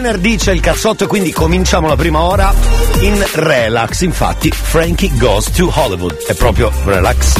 [0.00, 2.54] venerdì c'è il cazzotto e quindi cominciamo la prima ora
[3.00, 4.02] in relax.
[4.02, 7.34] Infatti, Frankie Goes to Hollywood è proprio relax.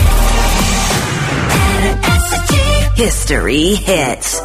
[2.97, 4.43] History hits.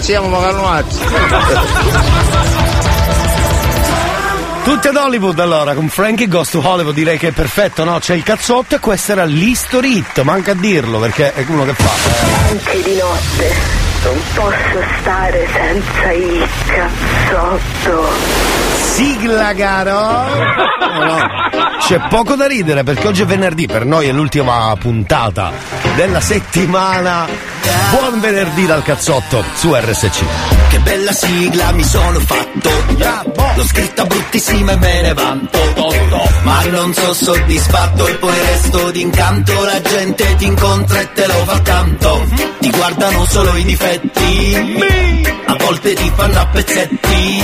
[0.00, 1.00] Siamo Magalnuazzi.
[4.64, 7.98] Tutti ad Hollywood allora, con Frankie Goes to Hollywood direi che è perfetto, no?
[7.98, 11.74] C'è il cazzotto e questo era l'History Hit, manca a dirlo perché è uno che
[11.74, 11.90] fa.
[12.48, 18.08] Anche di notte non posso stare senza il cazzotto.
[18.94, 20.26] Sigla caro!
[20.92, 21.28] No, no.
[21.80, 25.52] C'è poco da ridere perché oggi è venerdì, per noi è l'ultima puntata
[25.96, 27.51] della settimana.
[27.90, 30.24] Buon venerdì dal cazzotto su RSC.
[30.68, 32.70] Che bella sigla mi sono fatto.
[33.54, 35.58] L'ho scritta bruttissima e me ne vanto.
[36.42, 39.64] Ma non so soddisfatto e poi resto d'incanto.
[39.64, 42.26] La gente ti incontra e te lo fa tanto.
[42.60, 44.84] Ti guardano solo i difetti.
[45.46, 47.42] A volte ti fanno a pezzetti.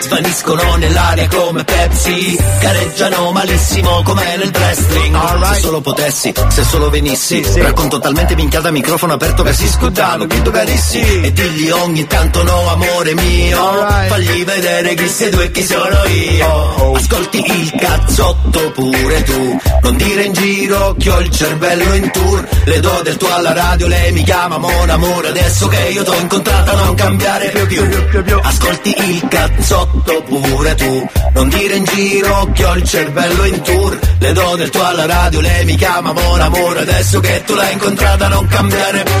[0.00, 2.38] Svaniscono nell'aria come Pepsi.
[2.60, 5.52] Gareggiano malissimo come nel wrestling.
[5.52, 7.44] Se solo potessi, se solo venissi.
[7.56, 13.14] Racconto talmente minchiata microfono aperto Roberto che tu carissi E digli ogni tanto no amore
[13.14, 13.86] mio.
[14.08, 16.46] Fagli vedere chi sei tu e chi sono io.
[16.46, 19.60] Oh, Ascolti il cazzotto pure tu.
[19.82, 22.48] Non dire in giro che ho il cervello in tour.
[22.64, 26.14] Le do del tuo alla radio, lei mi chiama Mon amore Adesso che io t'ho
[26.14, 31.08] incontrata non cambiare più Ascolti il cazzotto pure tu.
[31.34, 33.98] Non dire in giro che ho il cervello in tour.
[34.18, 37.72] Le do del tuo alla radio, lei mi chiama Mon amore Adesso che tu l'hai
[37.72, 39.17] incontrata non cambiare più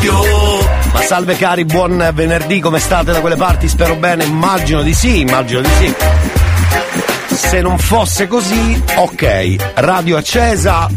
[0.92, 3.68] Ma salve cari, buon venerdì, come state da quelle parti?
[3.68, 5.94] Spero bene, immagino di sì, immagino di sì.
[7.34, 10.88] Se non fosse così, ok, radio accesa,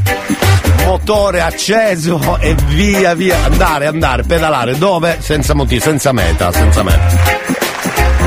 [0.85, 5.17] motore acceso e via via, andare, andare, pedalare, dove?
[5.19, 7.39] Senza motivo, senza meta, senza meta.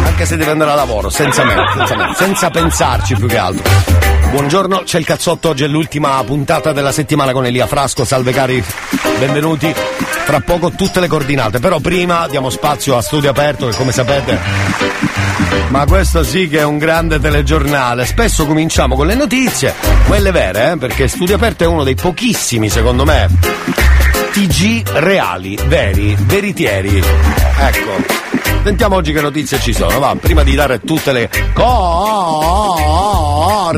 [0.07, 4.14] Anche se deve andare a lavoro, senza meta, senza, meta, senza pensarci più che altro.
[4.35, 8.61] Buongiorno, c'è il cazzotto, oggi è l'ultima puntata della settimana con Elia Frasco, salve cari,
[9.21, 9.73] benvenuti.
[10.27, 14.37] Tra poco tutte le coordinate, però prima diamo spazio a studio aperto che come sapete
[15.69, 18.07] ma questo sì che è un grande telegiornale.
[18.07, 19.73] Spesso cominciamo con le notizie,
[20.09, 23.29] quelle vere, eh, perché Studio Aperto è uno dei pochissimi, secondo me,
[24.33, 27.01] TG reali, veri, veritieri.
[27.61, 28.24] Ecco.
[28.63, 32.93] Sentiamo oggi che notizie ci sono, va, prima di dare tutte le coordinate.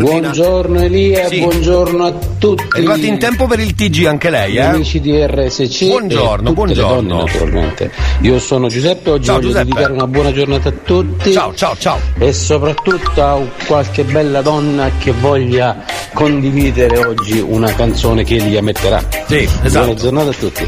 [0.01, 1.41] Buongiorno Elia, Sì.
[1.41, 2.63] buongiorno a tutti.
[2.63, 4.61] È arrivati in tempo per il TG anche lei, eh?
[4.63, 7.09] Amici di RSC Buongiorno, buongiorno.
[7.09, 7.91] donne naturalmente.
[8.21, 9.65] Io sono Giuseppe, oggi Ciao, voglio Giuseppe.
[9.67, 11.33] dedicare una buona giornata a tutti.
[11.33, 11.99] Ciao, ciao, ciao.
[12.19, 15.83] E soprattutto a qualche bella donna che voglia
[16.13, 19.03] condividere oggi una canzone che Elia metterà.
[19.27, 19.85] Sì, esatto.
[19.87, 20.67] Buona giornata a tutti.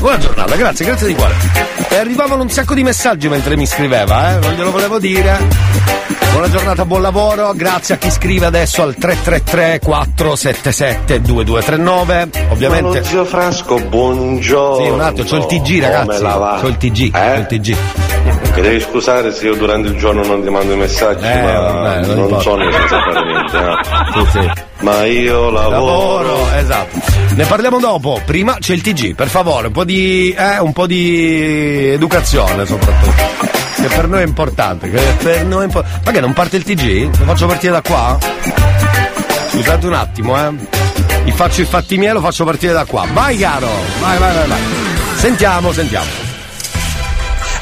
[0.00, 1.34] Buona giornata, grazie, grazie di cuore.
[1.90, 4.38] E arrivavano un sacco di messaggi mentre mi scriveva, eh?
[4.38, 5.38] Non glielo volevo dire.
[6.32, 12.28] Buona giornata, buon lavoro, grazie a chi scrive adesso al 333 477 2239.
[12.50, 13.02] Ovviamente.
[13.04, 14.84] zio Frasco, buongiorno.
[14.84, 16.22] Sì, un attimo, c'ho il TG, ragazzi.
[16.22, 17.76] C'ho il TG, c'ho il TG.
[18.54, 21.58] Mi devi scusare se io durante il giorno non ti mando i messaggi, Eh, ma
[21.60, 23.58] vabbè, non non, sono senza fare niente.
[23.58, 24.24] no.
[24.24, 24.50] Sì, sì.
[24.80, 25.70] Ma io lavoro.
[25.70, 26.98] Lavoro, esatto.
[27.34, 28.20] Ne parliamo dopo.
[28.24, 30.34] Prima c'è il TG, per favore, un po' di.
[30.36, 33.22] Eh, un po' di educazione soprattutto.
[33.76, 34.90] Che per noi è importante.
[34.90, 37.18] Che per noi è impo- Ma che non parte il TG?
[37.18, 38.18] Lo faccio partire da qua?
[39.50, 40.50] Scusate un attimo, eh.
[41.24, 43.06] Vi faccio i fatti miei, lo faccio partire da qua.
[43.12, 43.68] Vai caro!
[44.00, 44.60] Vai, vai, vai, vai.
[45.16, 46.06] Sentiamo, sentiamo.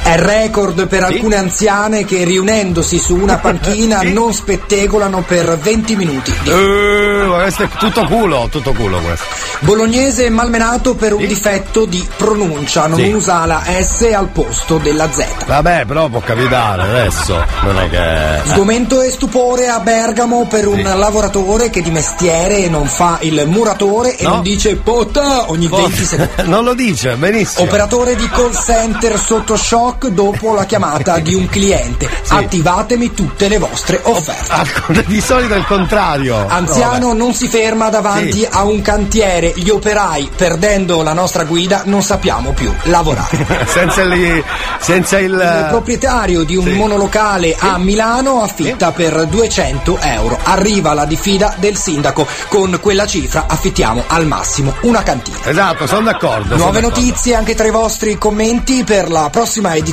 [0.09, 6.33] È record per alcune anziane che riunendosi su una panchina non spettegolano per 20 minuti.
[6.47, 9.27] Ma questo è tutto culo, tutto culo questo.
[9.61, 13.11] Bolognese malmenato per un difetto di pronuncia, non Sì.
[13.13, 15.45] usa la S al posto della Z.
[15.47, 17.45] Vabbè, però può capitare adesso.
[17.65, 18.49] Non è che.
[18.51, 24.17] Sgomento e stupore a Bergamo per un lavoratore che di mestiere non fa il muratore
[24.17, 24.31] e No.
[24.37, 26.33] non dice potta ogni 20 secondi.
[26.49, 27.67] non lo dice, benissimo.
[27.67, 32.09] Operatore di call center sotto shock dopo la chiamata di un cliente.
[32.29, 34.53] Attivatemi tutte le vostre offerte.
[34.53, 36.47] Ah, di solito è il contrario.
[36.49, 38.49] Anziano non si ferma davanti Sì.
[38.51, 43.47] a un cantiere, gli operai, perdendo la nostra guida, non sappiamo più lavorare.
[43.67, 44.43] Senza, il,
[44.81, 45.33] senza il.
[45.33, 46.73] Il proprietario di un Sì.
[46.73, 50.39] monolocale a Milano affitta per 200 euro.
[50.45, 52.27] Arriva la diffida del sindaco.
[52.49, 55.39] Con quella cifra affittiamo al massimo una cantina.
[55.45, 56.51] Esatto, sono d'accordo.
[56.51, 57.01] sono Nuove d'accordo.
[57.01, 59.87] notizie anche tra i vostri commenti per la prossima edizione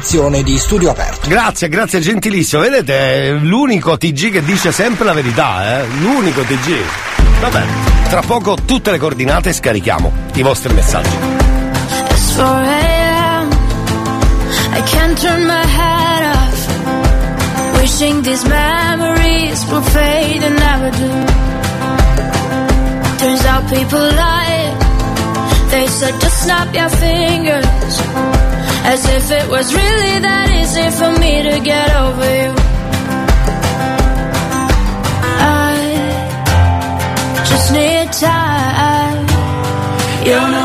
[0.44, 1.30] di Studio Aperto.
[1.30, 2.62] Grazie, grazie, gentilissimo.
[2.62, 5.88] Vedete, è l'unico TG che dice sempre la verità, eh?
[6.00, 6.82] L'unico TG.
[7.40, 7.72] Va bene,
[8.10, 11.16] tra poco tutte le coordinate e scarichiamo i vostri messaggi.
[12.10, 13.50] It's 4 a.m.
[14.74, 17.80] I can't turn my head off.
[17.80, 21.10] Wishing these memories will fade and never do.
[23.18, 24.76] Turns out people lie.
[25.70, 28.35] They said just snap your fingers.
[28.88, 32.54] As if it was really that easy for me to get over you.
[35.66, 35.76] I
[37.50, 39.26] just need time.
[40.30, 40.65] Io non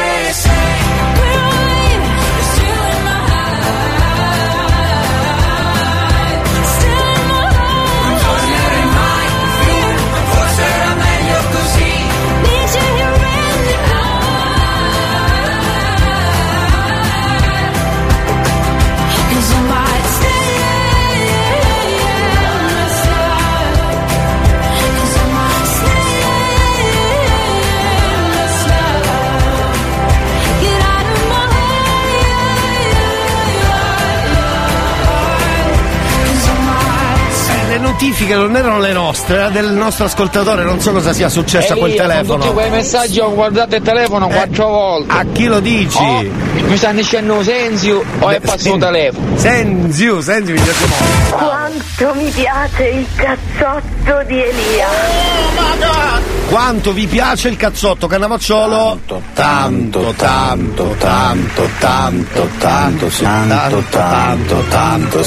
[38.01, 41.75] notifiche non erano le nostre, era del nostro ascoltatore, non so cosa sia successo a
[41.75, 42.41] quel Elia, con telefono.
[42.41, 45.13] Tutti quei messaggi ho guardato il telefono quattro volte.
[45.13, 46.01] A chi lo dici?
[46.01, 46.25] Oh,
[46.65, 49.37] mi stanno dicendo Senzio o è passato il telefono?
[49.37, 51.45] Senzio, Senzio mi piace molto.
[51.45, 56.40] Quanto mi piace il cazzotto di Elia.
[56.51, 58.99] Quanto vi piace il cazzotto Cannavacciolo?
[59.05, 65.21] Tanto, tanto, tanto, tanto, tanto, tanto, tanto, tanto, tanto,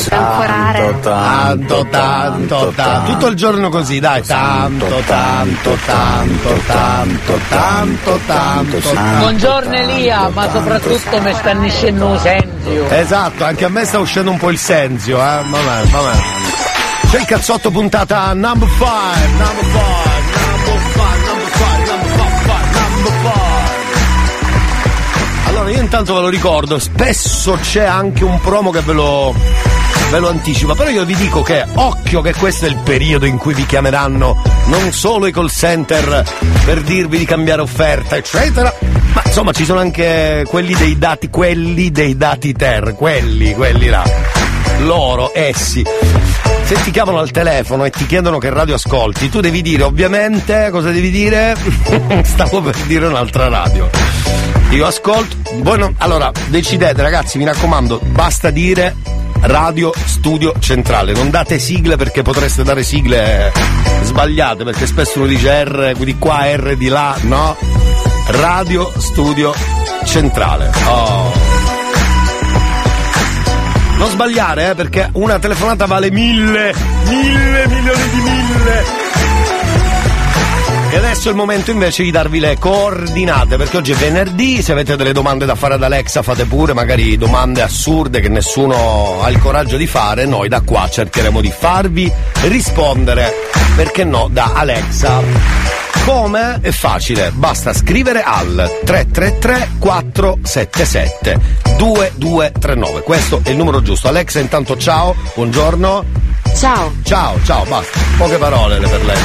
[1.01, 9.75] tanto, tanto, tanto, tutto il giorno così, dai, tanto, tanto, tanto, tanto, tanto, tanto, Buongiorno
[9.77, 12.91] Elia, ma soprattutto mi sta nascendo Senzio.
[12.91, 16.17] Esatto, anche a me sta uscendo un po' il senzio, eh, vabbè, vabbè.
[17.09, 18.87] C'è il cazzotto puntata number 5,
[19.39, 20.14] number 5,
[25.65, 29.35] Allora io intanto ve lo ricordo, spesso c'è anche un promo che ve lo,
[30.11, 33.39] ve lo anticipa, però io vi dico che occhio che questo è il periodo in
[33.39, 36.23] cui vi chiameranno non solo i call center
[36.67, 38.71] per dirvi di cambiare offerta, eccetera,
[39.15, 44.05] ma insomma ci sono anche quelli dei dati, quelli dei dati ter, quelli, quelli là,
[44.85, 45.85] loro, essi.
[46.65, 50.69] Se ti chiamano al telefono e ti chiedono che radio ascolti, tu devi dire ovviamente
[50.71, 51.57] cosa devi dire?
[52.25, 53.91] Stavo per dire un'altra radio.
[54.71, 55.37] Io ascolto.
[55.63, 58.97] Non- allora, decidete, ragazzi, mi raccomando, basta dire
[59.43, 61.13] Radio Studio Centrale.
[61.13, 63.53] Non date sigle perché potreste dare sigle
[64.03, 67.57] sbagliate, perché spesso uno dice R di qua, R di là, no?
[68.27, 69.55] Radio Studio
[70.05, 70.71] Centrale.
[70.87, 71.54] Oh.
[73.97, 76.75] Non sbagliare, eh, perché una telefonata vale mille,
[77.09, 79.03] mille milioni di mille.
[80.95, 84.71] E adesso è il momento invece di darvi le coordinate, perché oggi è venerdì, se
[84.71, 89.29] avete delle domande da fare ad Alexa fate pure, magari domande assurde che nessuno ha
[89.29, 93.33] il coraggio di fare, noi da qua cercheremo di farvi rispondere,
[93.75, 95.64] perché no, da Alexa.
[96.05, 96.59] Come?
[96.61, 101.41] È facile, basta scrivere al 333 477
[101.79, 103.01] 2239.
[103.01, 104.09] Questo è il numero giusto.
[104.09, 106.05] Alexa, intanto ciao, buongiorno.
[106.55, 106.93] Ciao.
[107.03, 107.99] Ciao, ciao, basta.
[108.19, 109.23] Poche parole le per lei.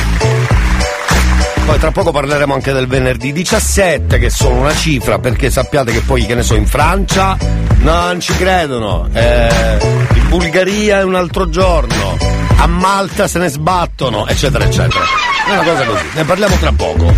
[1.65, 5.99] Poi tra poco parleremo anche del venerdì 17, che sono una cifra, perché sappiate che
[5.99, 7.37] poi, che ne so, in Francia
[7.79, 9.07] non ci credono.
[9.11, 9.77] Eh,
[10.13, 12.48] in Bulgaria è un altro giorno.
[12.61, 15.03] A Malta se ne sbattono, eccetera, eccetera.
[15.47, 17.13] È una cosa così, ne parliamo tra poco.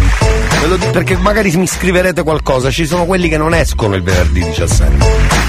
[0.92, 5.42] Perché magari mi scriverete qualcosa, ci sono quelli che non escono il venerdì 17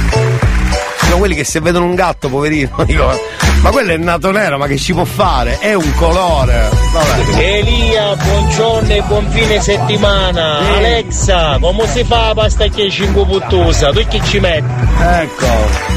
[1.13, 3.13] sono quelli che se vedono un gatto, poverino, dico,
[3.61, 5.59] ma quello è nato nero, ma che ci può fare?
[5.59, 6.71] È un colore.
[6.91, 7.39] Vabbè.
[7.39, 10.65] Elia, buongiorno e buon fine settimana.
[10.65, 10.73] Sì.
[10.73, 13.91] Alexa, come si fa la pasta che 5 puttusa?
[13.91, 14.65] Tu che ci metti?
[15.01, 15.47] Ecco.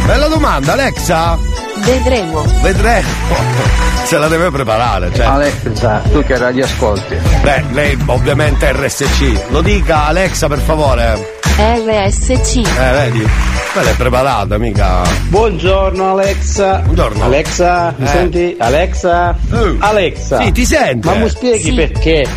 [0.06, 1.38] Bella domanda, Alexa?
[1.86, 2.44] Vedremo.
[2.62, 3.08] Vedremo.
[4.06, 5.26] Se la deve preparare, cioè.
[5.26, 7.16] Alexa, tu che radio ascolti?
[7.42, 9.50] Beh, lei ovviamente è RSC.
[9.50, 11.34] Lo dica Alexa per favore.
[11.58, 12.56] RSC.
[12.58, 13.28] Eh, vedi?
[13.72, 15.02] Quella è preparata, mica.
[15.28, 16.80] Buongiorno Alexa.
[16.80, 17.24] Buongiorno.
[17.24, 18.10] Alexa, mi Eh.
[18.10, 18.56] senti?
[18.60, 19.36] Alexa?
[19.52, 19.76] Eh.
[19.80, 20.42] Alexa.
[20.44, 21.08] Sì, ti sente.
[21.08, 21.74] Ma mi spieghi Sì.
[21.74, 22.28] perché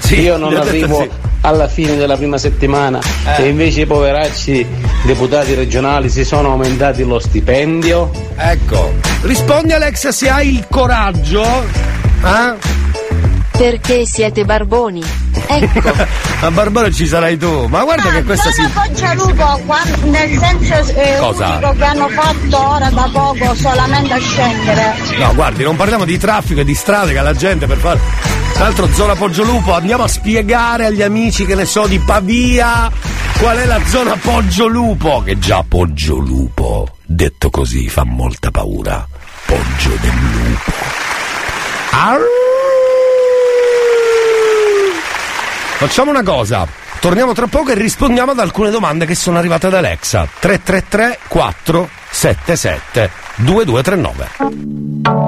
[0.00, 1.10] Sì, io non arrivo sì.
[1.44, 3.00] Alla fine della prima settimana
[3.36, 3.42] Eh.
[3.44, 4.66] e invece i poveracci
[5.04, 8.10] deputati regionali si sono aumentati lo stipendio?
[8.36, 11.42] Ecco, rispondi Alex se hai il coraggio.
[11.44, 12.72] Eh?
[13.56, 15.02] Perché siete barboni.
[15.46, 15.92] Ecco.
[16.44, 17.66] A Barbaro ci sarai tu.
[17.68, 18.66] Ma guarda che questa si.
[18.68, 21.58] Poggialupo, quan- nel senso eh, Cosa?
[21.76, 24.94] che hanno fatto ora da poco solamente a scendere.
[25.18, 28.00] No, guardi, non parliamo di traffico e di strade che la gente per fare.
[28.54, 32.90] Tra l'altro, zona Poggiolupo, andiamo a spiegare agli amici che ne so di Pavia
[33.38, 35.22] qual è la zona Poggiolupo.
[35.24, 39.06] Che già Poggiolupo, detto così, fa molta paura.
[39.44, 40.72] Poggio del lupo.
[41.90, 42.22] Arr!
[45.78, 46.66] Facciamo una cosa.
[47.00, 50.28] Torniamo tra poco e rispondiamo ad alcune domande che sono arrivate ad Alexa.
[50.38, 55.24] 333 477 2239.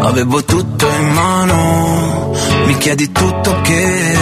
[0.00, 2.32] Avevo tutto in mano,
[2.64, 4.16] mi chiedi tutto che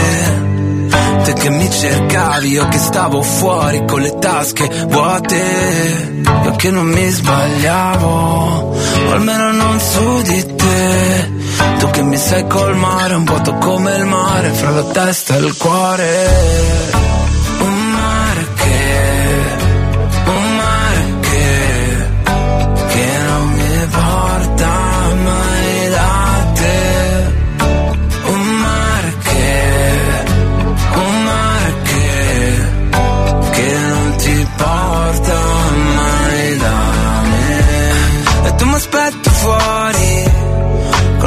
[1.23, 6.87] te che mi cercavi, io che stavo fuori con le tasche vuote, io che non
[6.87, 11.31] mi sbagliavo, o almeno non su di te,
[11.79, 15.57] tu che mi sai colmare un vuoto come il mare fra la testa e il
[15.57, 17.12] cuore.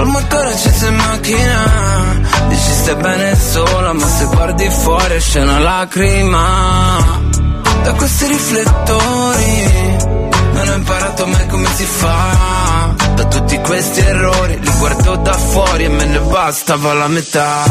[0.05, 2.21] Col motore acceso in macchina.
[2.47, 7.19] Dici stai bene sola, ma se guardi fuori esce una lacrima.
[7.83, 9.97] Da questi riflettori
[10.53, 12.93] non ho imparato mai come si fa.
[13.15, 17.63] Da tutti questi errori li guardo da fuori e me ne bastava la metà.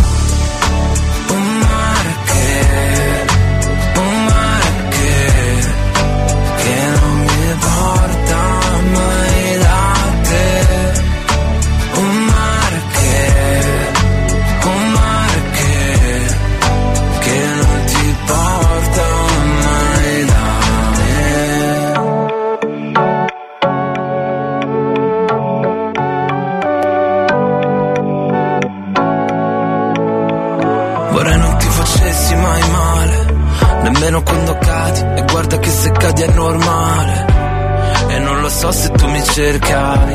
[38.64, 40.14] So se tu mi cercavi,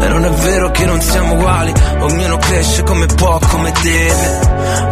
[0.00, 4.40] e non è vero che non siamo uguali, ognuno cresce come può, come deve.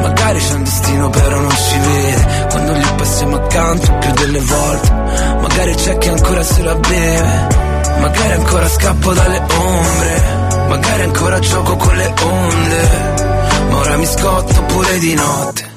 [0.02, 4.90] Magari c'è un destino però non ci vede, quando gli passiamo accanto più delle volte.
[5.40, 7.46] Magari c'è chi ancora se la beve,
[7.98, 10.22] magari ancora scappo dalle ombre,
[10.68, 13.24] magari ancora gioco con le onde.
[13.68, 15.70] Ma ora mi scotto pure di notte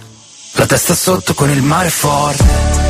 [0.51, 2.88] La testa sotto con il mare forte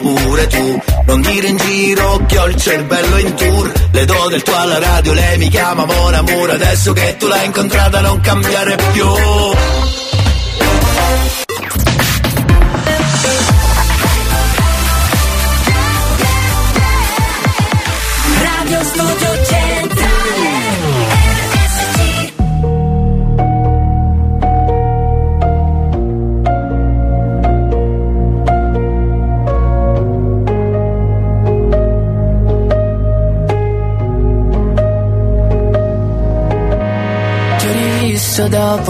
[0.00, 0.82] pure tu.
[1.06, 3.72] Non dire in giro che ho il cervello in tour.
[3.92, 7.46] Le do del tuo alla radio, lei mi chiama Mon Amour Adesso che tu l'hai
[7.46, 9.04] incontrata non cambiare più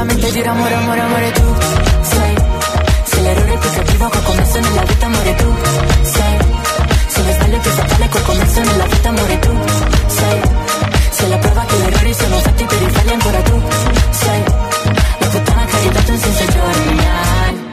[0.00, 1.56] solamente dire amore, amore, amore tu
[2.00, 2.34] Sei,
[3.04, 5.54] sei l'errore più cattivo che ho commesso nella vita, amore tu
[6.02, 6.38] Sei.
[7.06, 9.58] Sei lo sbaglio più fatale che ho commesso nella vita, amore tu
[10.06, 10.40] Sei,
[11.10, 13.62] sei la prova che gli errori sono fatti per rifarli ancora tu
[14.10, 14.44] Sei,
[15.18, 17.68] la puttana che ha ridato un senso ai.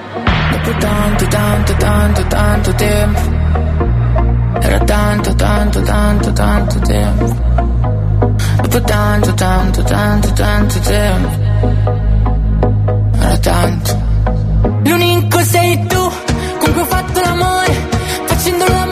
[0.52, 3.20] Dopo tanto, tanto, tanto, tanto tempo.
[4.60, 7.36] Era tanto, tanto, tanto, tanto tempo.
[8.62, 12.07] Dopo tanto, tanto, tanto, tanto tempo
[13.48, 13.98] tanto.
[14.84, 16.12] L'unico sei tu
[16.60, 17.88] con cui ho fatto l'amore
[18.26, 18.87] Facendo l'amore,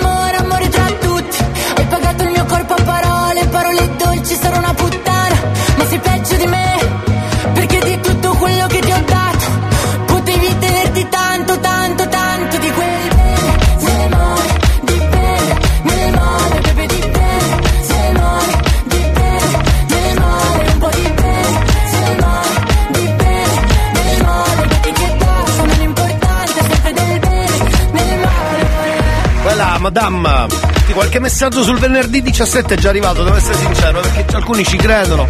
[29.95, 30.47] madame,
[30.91, 35.25] qualche messaggio sul venerdì 17 è già arrivato, devo essere sincero, perché alcuni ci credono,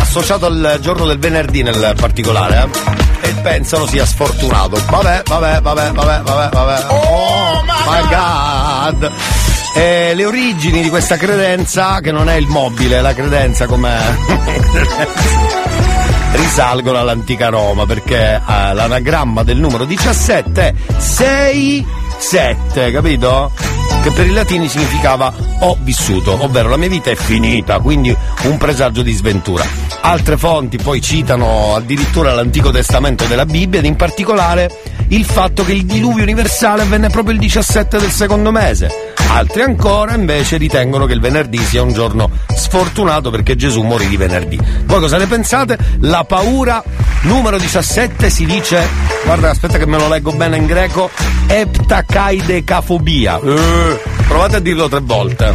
[0.00, 2.68] associato al giorno del venerdì nel particolare,
[3.22, 4.78] eh, e pensano sia sfortunato.
[4.90, 6.84] Vabbè, vabbè, vabbè, vabbè, vabbè, vabbè.
[6.88, 9.10] Oh, my god!
[9.74, 13.96] E le origini di questa credenza, che non è il mobile, la credenza come
[16.32, 21.86] risalgono all'antica Roma, perché eh, l'anagramma del numero 17 è 6
[22.18, 23.71] 7, capito?
[24.02, 28.56] Che per i latini significava ho vissuto, ovvero la mia vita è finita, quindi un
[28.58, 29.64] presagio di sventura.
[30.00, 34.68] Altre fonti poi citano addirittura l'Antico Testamento della Bibbia ed in particolare
[35.12, 39.12] il fatto che il diluvio universale avvenne proprio il 17 del secondo mese.
[39.28, 44.16] Altri ancora invece ritengono che il venerdì sia un giorno sfortunato perché Gesù morì di
[44.16, 44.58] venerdì.
[44.84, 45.78] Voi cosa ne pensate?
[46.00, 46.82] La paura
[47.22, 48.86] numero 17 si dice,
[49.24, 51.10] guarda aspetta che me lo leggo bene in greco,
[51.46, 53.40] eptacaidecafobia.
[53.40, 55.54] Eh, provate a dirlo tre volte.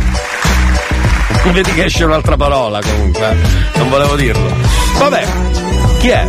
[1.52, 3.36] Vedi che esce un'altra parola comunque,
[3.76, 4.54] non volevo dirlo.
[4.98, 5.26] Vabbè,
[6.00, 6.28] chi è?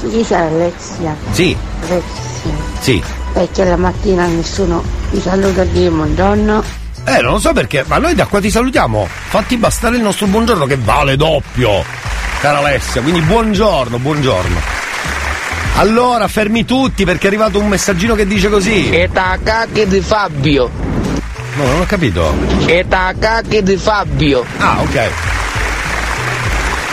[0.00, 1.16] Sei Alexia?
[1.32, 2.27] Sì, Alexia.
[2.80, 3.02] Sì.
[3.32, 6.62] Perché la mattina nessuno mi saluta di buongiorno.
[7.04, 9.06] Eh, non lo so perché, ma noi da qua ti salutiamo.
[9.28, 11.84] Fatti bastare il nostro buongiorno che vale doppio,
[12.40, 13.00] cara Alessia.
[13.00, 14.60] Quindi buongiorno, buongiorno.
[15.76, 18.90] Allora, fermi tutti perché è arrivato un messaggino che dice così.
[18.90, 20.68] E cacchi di Fabio.
[21.54, 22.34] No, non ho capito.
[22.66, 24.44] E cacchi di Fabio.
[24.58, 25.10] Ah, ok.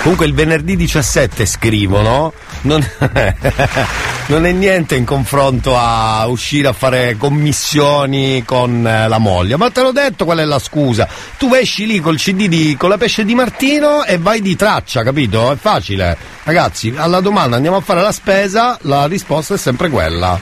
[0.02, 2.88] Comunque il venerdì 17 scrivono, non,
[4.28, 9.56] non è niente in confronto a uscire a fare commissioni con eh, la moglie.
[9.58, 11.08] Ma te l'ho detto qual è la scusa.
[11.38, 15.04] Tu esci lì col CD di, con la pesce di Martino e vai di traccia,
[15.04, 15.52] capito?
[15.52, 16.18] È facile.
[16.44, 20.40] Ragazzi, alla domanda andiamo a fare la spesa, la risposta è sempre quella.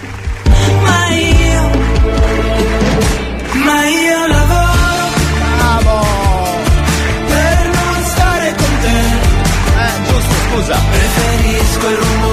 [0.81, 1.69] Ma io,
[3.65, 5.01] ma io lavoro
[7.27, 8.99] per non stare con te.
[9.77, 10.79] Eh, giusto, scusa.
[10.89, 12.32] Preferisco il rumore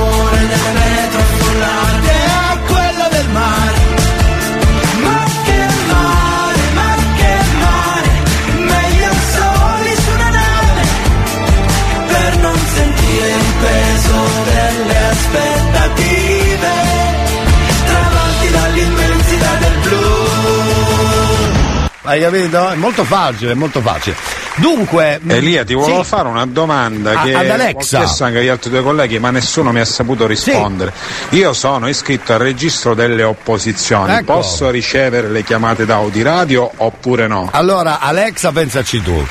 [22.11, 22.71] Hai capito?
[22.71, 24.17] È molto facile, è molto facile.
[24.57, 25.21] Dunque.
[25.23, 26.09] mh, Elia, ti volevo sì.
[26.09, 27.99] fare una domanda A- che ad Alexa.
[27.99, 30.93] ho chiesto anche agli altri due colleghi, ma nessuno mi ha saputo rispondere.
[31.31, 34.33] Io sono iscritto al registro delle opposizioni, Ecco.
[34.35, 37.49] posso ricevere le chiamate d'Audiradio oppure no?
[37.53, 39.25] Allora, Alexa, pensaci tu.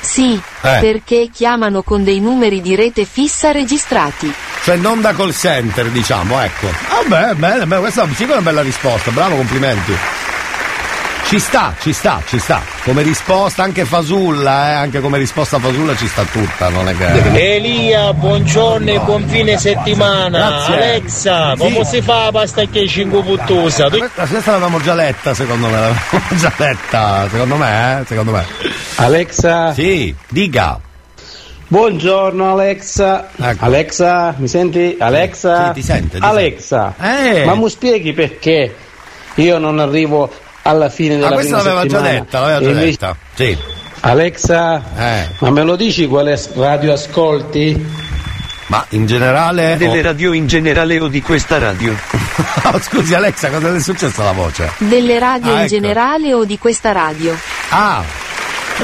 [0.00, 0.78] Sì, Eh.
[0.80, 4.30] perché chiamano con dei numeri di rete fissa registrati.
[4.64, 6.68] Cioè non da call center, diciamo, ecco.
[7.08, 9.96] Vabbè, bene, bene, questa sì che è una bella risposta, bravo, complimenti.
[11.28, 12.62] Ci sta, ci sta, ci sta.
[12.84, 17.54] Come risposta anche fasulla, eh, anche come risposta fasulla ci sta tutta, non è che.
[17.54, 20.38] Elia, buongiorno e buon fine settimana.
[20.38, 20.74] Grazie.
[20.74, 21.96] Alexa, come Sì.
[21.96, 23.90] si fa la pasta che 5 puttosa?
[23.90, 28.46] Questa, questa l'avevamo già letta, secondo me, l'avevamo già letta, secondo me, eh, secondo me.
[28.96, 29.74] Alexa.
[29.74, 30.80] Sì, dica.
[31.66, 33.28] Buongiorno Alexa.
[33.58, 34.96] Alexa, mi senti?
[34.98, 35.66] Alexa.
[35.66, 36.94] Sì, ti sente, ti Alexa.
[36.98, 37.44] Eh.
[37.44, 38.74] Ma mi spieghi perché
[39.34, 40.32] io non arrivo
[40.68, 43.16] alla fine della Ah, questa prima l'aveva già detta, l'aveva già invece- detta.
[43.34, 43.58] Sì.
[44.00, 45.28] Alexa, Eh.
[45.40, 47.86] ma me lo dici quale radio ascolti?
[48.66, 49.76] Ma in generale.
[49.78, 51.96] Delle o- radio in generale o di questa radio?
[52.70, 54.70] Oh, scusi Alexa, cosa è successo alla voce?
[54.78, 55.68] Delle radio Ah, in ecco.
[55.68, 57.34] generale o di questa radio?
[57.70, 58.02] Ah,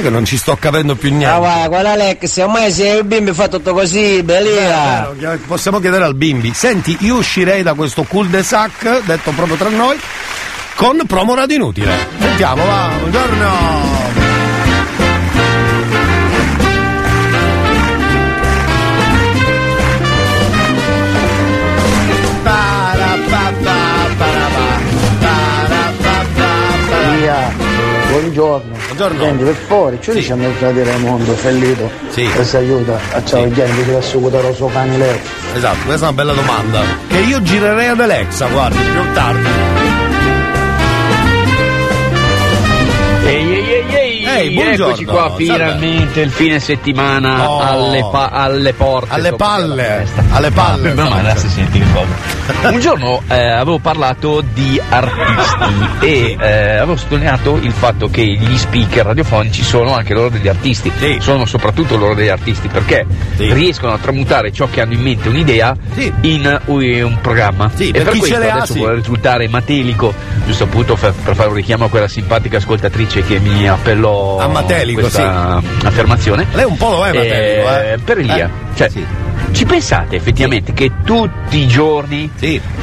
[0.01, 1.27] che non ci sto capendo più niente.
[1.27, 5.11] Ah, guarda, guarda Alex, ormai se il bimbo fa tutto così, bellina.
[5.11, 6.53] Eh, Possiamo chiedere al bimbi.
[6.55, 9.99] Senti, io uscirei da questo cul-de-sac, detto proprio tra noi,
[10.77, 11.93] con promo radio inutile.
[12.19, 14.03] Sentiamo, va, buongiorno.
[28.15, 28.77] Buongiorno.
[28.87, 29.23] Buongiorno.
[29.23, 31.91] Senti, per favore, ci diciamo il fratello Raimondo, Fellito.
[32.11, 32.29] Sì.
[32.33, 33.53] E si aiuta a ciao sì.
[33.53, 35.21] gente che votare il suo cane lei.
[35.55, 36.81] Esatto, questa è una bella domanda.
[37.09, 39.94] Che io girerei ad Alexa, guardi, più tardi.
[43.27, 43.64] Ehi
[44.39, 47.61] ehi buongiorno, eccoci qua finalmente il fine settimana Oh.
[47.61, 50.91] alle, pa- alle porte Alle palle, alle palle.
[50.91, 52.71] Ah, meno male, adesso senti che cosa.
[52.71, 58.57] Un giorno eh, avevo parlato di artisti e eh, avevo sottolineato il fatto che gli
[58.57, 63.99] speaker radiofonici sono anche loro degli artisti, sono soprattutto loro degli artisti perché riescono a
[63.99, 65.75] tramutare ciò che hanno in mente un'idea
[66.23, 67.71] in uh, un programma.
[67.77, 68.79] e per per questo adesso sì.
[68.79, 70.13] vuole risultare matelico,
[70.47, 75.01] giusto appunto per fare un richiamo a quella simpatica ascoltatrice che mi appellò A Matelico,
[75.01, 76.47] questa affermazione.
[76.53, 77.99] Lei un po' lo è Matelico, eh.
[78.05, 78.91] Per Elia, cioè,
[79.53, 82.31] ci pensate effettivamente che tutti i giorni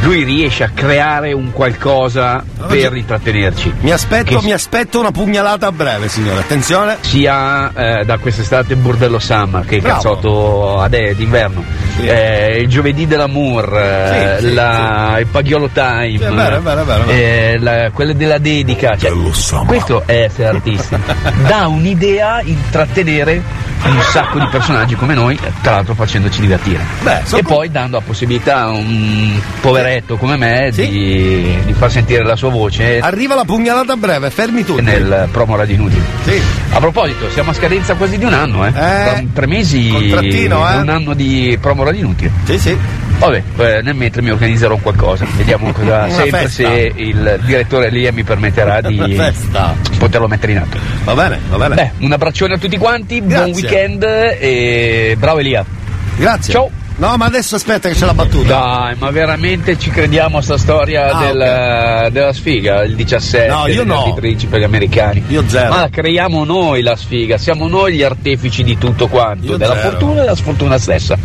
[0.02, 3.74] lui riesce a creare un qualcosa per intrattenerci?
[3.82, 6.40] Mi aspetto, Che mi aspetto una pugnalata a breve, signore.
[6.40, 6.98] Attenzione.
[7.02, 9.96] sia eh, da quest'estate Burdello Summer che è il Bravo.
[9.96, 11.64] cazzotto ad d'inverno
[12.02, 16.60] eh, il giovedì dell'amour eh, Sì, sì, la- il Paghiolo Time Sì, è vero, è
[16.60, 17.04] vero, è vero.
[17.08, 19.12] eh, la- quelle della dedica cioè,
[19.66, 20.96] questo è essere artisti
[21.48, 23.42] dà un'idea intrattenere
[23.84, 26.84] un sacco di personaggi come noi tra l'altro facendoci divertire
[27.36, 32.36] e poi dando la possibilità a un poveretto come me di, di far sentire la
[32.36, 34.82] sua voce Arriva la pugnalata a breve, fermi tutti.
[34.82, 36.04] nel promo Radio Inutile.
[36.72, 38.72] A proposito, siamo a scadenza quasi di un anno, eh?
[38.72, 39.90] Tra tre mesi
[40.72, 40.78] eh?
[40.78, 42.32] un anno di promo Radio Inutile.
[42.46, 42.78] Sì, sì.
[43.26, 45.26] Vabbè, eh, nel mentre mi organizzerò qualcosa.
[45.38, 46.64] Vediamo cosa sempre festa.
[46.70, 48.96] se il direttore Elia mi permetterà di
[50.00, 50.78] poterlo mettere in atto.
[51.04, 51.76] Va bene, va bene.
[51.76, 53.54] Beh, un abbraccione a tutti quanti, buon Grazie.
[53.54, 55.64] weekend e bravo Elia.
[56.18, 56.54] Grazie.
[56.54, 56.70] Ciao.
[56.94, 58.60] No, ma adesso aspetta che c'è la battuta.
[58.60, 63.66] Dai, ma veramente ci crediamo a sta storia Ah, del- della sfiga, il 17 No,
[63.68, 64.14] io no.
[64.14, 65.24] per gli americani.
[65.30, 65.70] Io zero.
[65.70, 69.74] Ma la creiamo noi la sfiga, siamo noi gli artefici di tutto quanto, Io della
[69.78, 69.90] zero.
[69.90, 71.18] fortuna e della sfortuna stessa.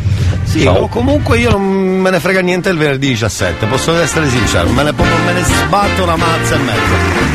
[0.57, 0.85] Sì, Ciao.
[0.85, 4.85] o comunque io non me ne frega niente il venerdì 17, posso essere sincero, me
[4.85, 7.35] ne, proprio, me ne sbatto una mazza e mezza.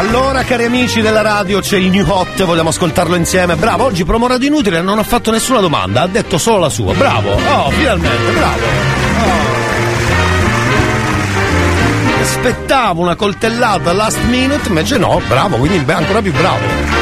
[0.00, 3.56] Allora, cari amici della radio, c'è il New Hot, vogliamo ascoltarlo insieme.
[3.56, 6.92] Bravo, oggi promo radio inutile, non ha fatto nessuna domanda, ha detto solo la sua.
[6.92, 8.64] Bravo, oh, finalmente, bravo.
[9.24, 9.58] Oh.
[12.20, 16.99] Aspettavo una coltellata last minute, invece no, bravo, quindi ancora più bravo.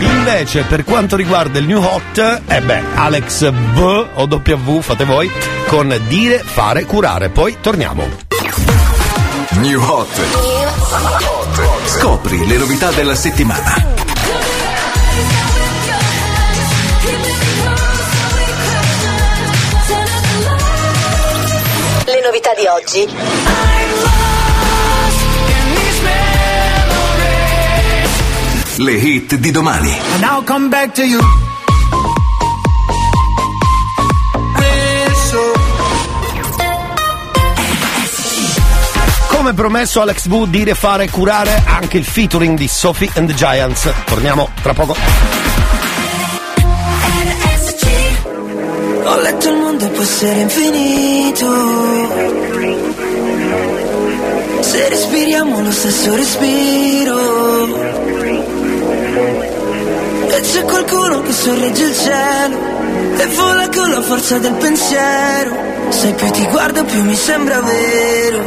[0.00, 5.30] Invece, per quanto riguarda il New Hot, eh beh, Alex V o W, fate voi,
[5.66, 7.28] con dire, fare, curare.
[7.28, 8.08] Poi torniamo.
[9.50, 10.20] New Hot.
[11.84, 13.74] Scopri le novità della settimana.
[22.06, 24.19] Le novità di oggi.
[28.80, 29.94] Le hit di domani.
[30.14, 31.20] And I'll come back to you.
[39.28, 43.34] Come promesso Alex Wu dire fare e curare anche il featuring di Sophie and the
[43.34, 43.86] Giants.
[44.06, 44.96] Torniamo tra poco.
[49.04, 51.46] Ho letto il mondo può essere infinito.
[54.60, 58.29] Se respiriamo lo stesso respiro.
[59.12, 62.58] E c'è qualcuno che sorregge il cielo
[63.18, 65.50] e vola con la forza del pensiero.
[65.88, 68.38] Se più ti guardo più mi sembra vero.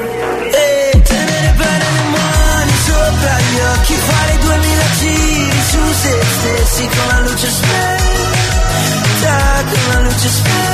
[0.52, 7.08] E tenere bene le mani sopra gli occhi, fare duemila giri su se stessi con
[7.08, 9.36] la luce spenta,
[9.70, 10.72] con la luce spenta.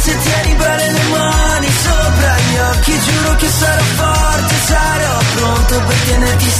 [0.00, 5.96] Se tieni bene le mani sopra gli occhi, giuro che sarò forte, sarò pronto per
[6.08, 6.50] tenerti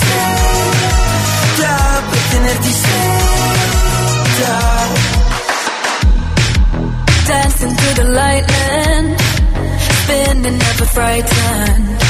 [1.62, 4.56] stretta, per tenerti stretta.
[7.26, 9.16] Dancing through the lightning,
[10.00, 12.02] spinning never frightened.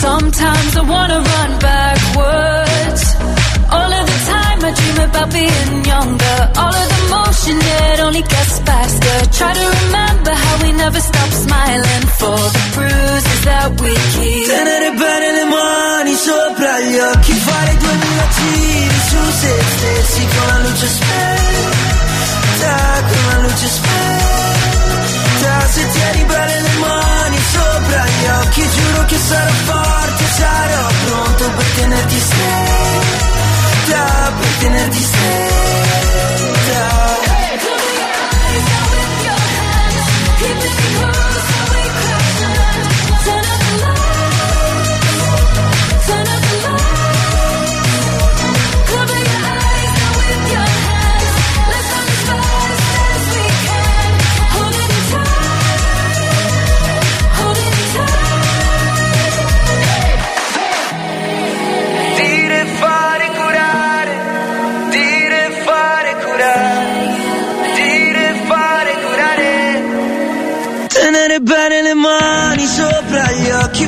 [0.00, 3.33] Sometimes I wanna run backwards.
[3.74, 6.36] All of the time I dream about being younger.
[6.62, 9.16] All of the motion, it only gets faster.
[9.38, 14.46] Try to remember how we never stop smiling for the bruises that we keep.
[14.46, 20.58] Tenere bene le mani sopra gli occhi, fare duemila giri su se stessi con la
[20.64, 22.74] luce spenta,
[23.10, 25.52] con la luce spenta.
[25.74, 31.66] Se tieni bene le mani sopra gli occhi, giuro che sarò forte, sarò pronto per
[31.76, 33.43] tenerti stretta,
[33.90, 36.43] per tenerti stretta.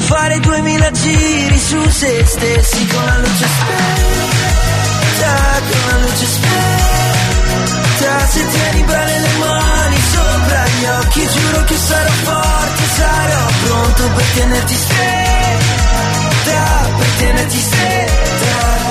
[0.07, 5.35] Fare duemila giri su se stessi con la luce spenta,
[5.69, 8.29] con la luce spenta.
[8.29, 14.25] Se tieni bene le mani sopra gli occhi, giuro che sarò forte, sarò pronto per
[14.35, 16.61] tenerti stretta,
[16.99, 18.86] per tenerti stretta.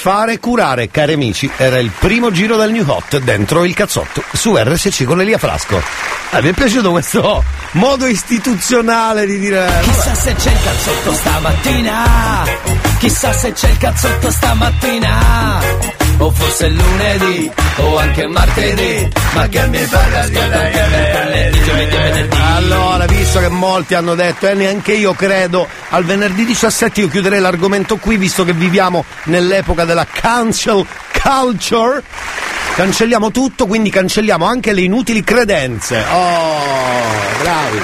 [0.00, 4.56] Fare, curare, cari amici, era il primo giro del New Hot dentro il cazzotto su
[4.56, 5.82] RSC con Elia Frasco.
[6.30, 9.68] Ah, mi è piaciuto questo modo istituzionale di dire.
[9.82, 12.04] Chissà se c'è il cazzotto stamattina.
[12.98, 16.09] Chissà se c'è il cazzotto stamattina.
[16.22, 19.08] O forse lunedì, o anche martedì.
[19.32, 22.36] Ma che mi parla di venerdì, giovedì e venerdì.
[22.36, 27.40] Allora, visto che molti hanno detto, e neanche io credo, al venerdì 17 io chiuderei
[27.40, 30.84] l'argomento qui, visto che viviamo nell'epoca della cancel
[31.22, 32.02] culture.
[32.74, 36.04] Cancelliamo tutto, quindi cancelliamo anche le inutili credenze.
[36.10, 37.80] Oh, bravi.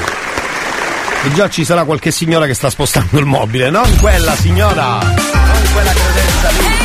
[1.25, 5.69] E già ci sarà qualche signora che sta spostando il mobile, non quella signora, non
[5.73, 6.76] quella credenza lì.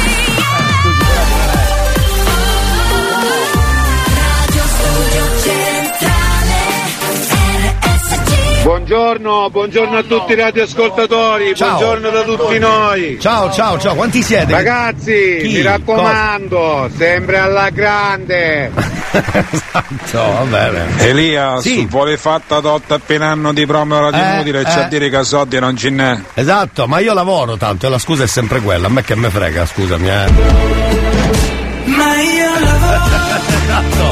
[8.95, 11.77] Buongiorno, buongiorno a tutti i radioascoltatori, Ciao.
[11.77, 13.17] buongiorno da tutti noi.
[13.21, 14.51] Ciao, ciao, ciao, quanti siete?
[14.51, 15.47] Ragazzi, Chi?
[15.47, 18.69] mi raccomando, sempre alla grande.
[19.09, 20.87] esatto, va bene.
[21.07, 21.75] Elia, Sì.
[21.75, 24.83] su vuole fatta dotta appena anno di promo ora di Eh, inutile, c'è eh.
[24.83, 26.19] a dire che soldi non ce n'è.
[26.33, 29.29] Esatto, ma io lavoro tanto e la scusa è sempre quella, a me che me
[29.29, 30.25] frega, scusami, eh.
[31.85, 33.19] Ma io lavoro
[33.63, 34.11] Esatto,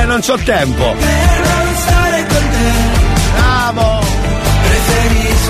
[0.00, 0.94] eh, non c'ho tempo.
[0.96, 2.98] per non stare con te.
[3.34, 3.99] Bravo!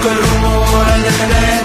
[0.00, 1.59] Preferisco il rumore delle metro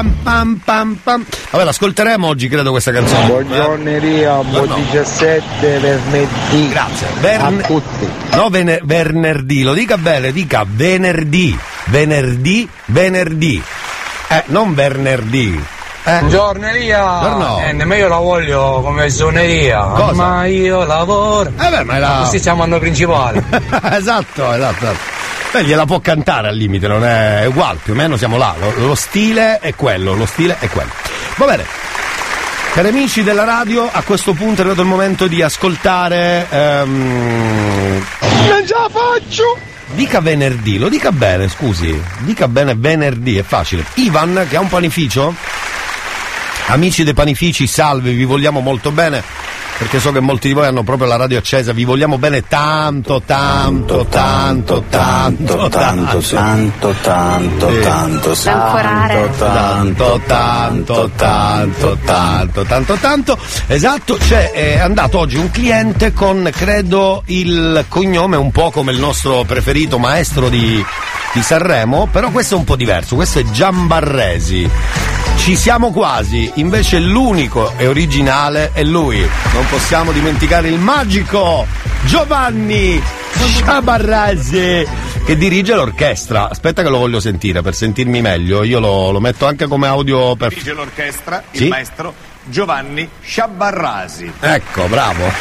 [0.00, 1.24] pam pam pam pam.
[1.50, 3.26] Vabbè, l'ascolteremo oggi, credo, questa canzone.
[3.26, 6.68] Buongiorneria, buon 17 venerdì.
[6.70, 7.06] Grazie.
[7.20, 8.08] Vern- A tutti.
[8.32, 11.58] No, vene- venerdì, lo dica bene, dica venerdì.
[11.86, 13.62] Venerdì, venerdì.
[14.28, 15.62] Eh, non venerdì.
[16.04, 16.18] Eh.
[16.20, 17.02] Buongiorno Elia!
[17.18, 17.60] Buongiorno.
[17.66, 20.14] Eh, nemmeno io la voglio come suoneria, Cosa?
[20.14, 21.50] ma io lavoro.
[21.60, 23.42] Eh beh, ma era- Questi siamo anno principale.
[23.92, 25.18] esatto, esatto, esatto.
[25.52, 28.54] Beh, gliela può cantare al limite, non è, è uguale, più o meno siamo là.
[28.58, 30.90] Lo, lo stile è quello, lo stile è quello.
[31.36, 31.66] Va bene.
[32.72, 36.46] Cari amici della radio, a questo punto è arrivato il momento di ascoltare.
[36.48, 38.04] ehm,
[38.48, 39.58] Non ce la faccio!
[39.92, 42.00] Dica venerdì, lo dica bene, scusi.
[42.18, 43.84] Dica bene venerdì, è facile.
[43.94, 45.34] Ivan, che ha un panificio.
[46.70, 49.22] Amici dei panifici, salve, vi vogliamo molto bene.
[49.76, 53.22] Perché so che molti di voi hanno proprio la radio accesa, vi vogliamo bene tanto,
[53.24, 56.34] tanto, tanto, tanto, tanto, tanto, tanto, Sì.
[57.80, 58.34] tanto,
[59.38, 63.38] Tanto, tanto, tanto, tanto, tanto, tanto, tanto.
[63.66, 68.98] Esatto, c'è è andato oggi un cliente con, credo, il cognome un po' come il
[68.98, 70.84] nostro preferito maestro di,
[71.32, 74.68] di Sanremo, però questo è un po' diverso, questo è Giambarresi.
[75.40, 79.18] Ci siamo quasi, invece l'unico e originale è lui.
[79.52, 81.66] Non possiamo dimenticare il magico
[82.04, 83.02] Giovanni
[83.34, 84.86] Sciabarrasi
[85.24, 86.48] che dirige l'orchestra.
[86.50, 88.62] Aspetta che lo voglio sentire per sentirmi meglio.
[88.62, 90.50] Io lo, lo metto anche come audio per.
[90.50, 91.68] Dirige l'orchestra il Sì?
[91.68, 92.12] maestro
[92.44, 94.30] Giovanni Sciabarrasi.
[94.40, 95.24] Ecco, bravo.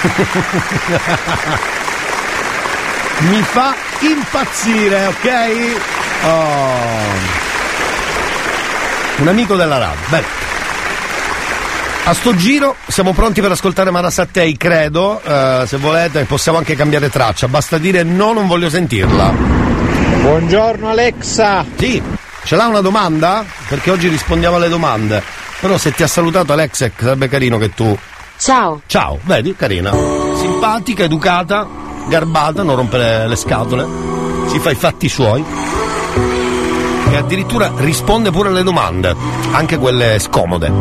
[3.29, 5.29] Mi fa impazzire, ok?
[6.23, 7.48] Oh.
[9.19, 9.99] Un amico della radio.
[10.09, 10.25] Bene.
[12.05, 15.21] A sto giro siamo pronti per ascoltare Mara Sattei, credo.
[15.21, 17.47] Eh, se volete possiamo anche cambiare traccia.
[17.47, 19.31] Basta dire no, non voglio sentirla.
[20.21, 21.65] Buongiorno Alexa!
[21.77, 22.01] Sì,
[22.43, 23.45] ce l'ha una domanda?
[23.67, 25.21] Perché oggi rispondiamo alle domande.
[25.59, 27.97] Però se ti ha salutato Alexa sarebbe carino che tu.
[28.37, 28.81] Ciao.
[28.87, 29.91] Ciao, vedi, carina.
[29.91, 31.67] Simpatica, educata,
[32.07, 33.85] garbata, non rompere le scatole.
[34.49, 35.43] Si fa i fatti suoi.
[37.11, 39.15] E addirittura risponde pure alle domande,
[39.51, 40.71] anche quelle scomode.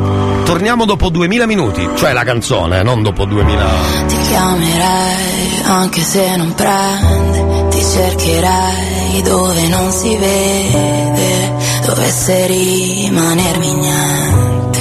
[0.44, 3.64] Torniamo dopo 2000 minuti, cioè la canzone, non dopo 2000.
[4.06, 11.52] Ti chiamerei anche se non prende, ti cercherei dove non si vede,
[11.84, 14.78] dovesse rimanermi niente.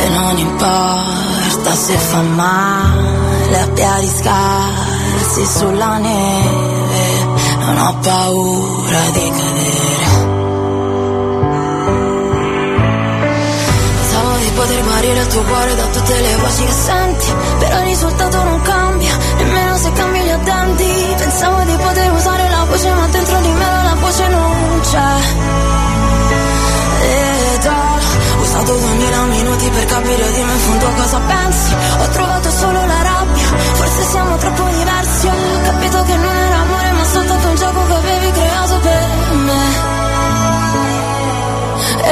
[0.00, 6.71] E non importa se fa male a piedi scarsi sulla neve,
[7.64, 10.40] non ho paura di cadere.
[13.96, 17.84] Pensavo di poter guarire il tuo cuore da tutte le voci che senti Però il
[17.84, 23.06] risultato non cambia, nemmeno se cambi gli addenti Pensavo di poter usare la voce ma
[23.06, 25.12] dentro di me la voce non c'è.
[27.02, 31.74] Ed ho usato duemila minuti per capire di me in fondo cosa pensi.
[32.00, 35.26] Ho trovato solo la rabbia, forse siamo troppo diversi.
[35.26, 36.31] Ho capito che non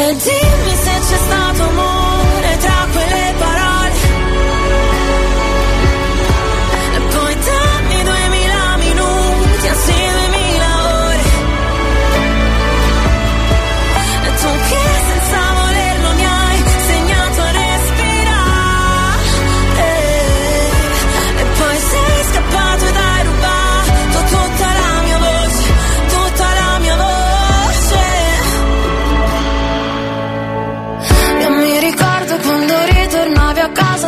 [0.02, 1.89] e dimmi se c'è stato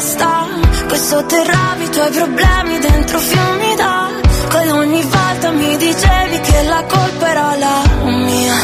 [0.03, 5.51] ritornavi a casa stanco e sotterravi i tuoi problemi dentro fiumi d'acqua e ogni volta
[5.51, 8.57] mi dicevi che la colpa era la mia.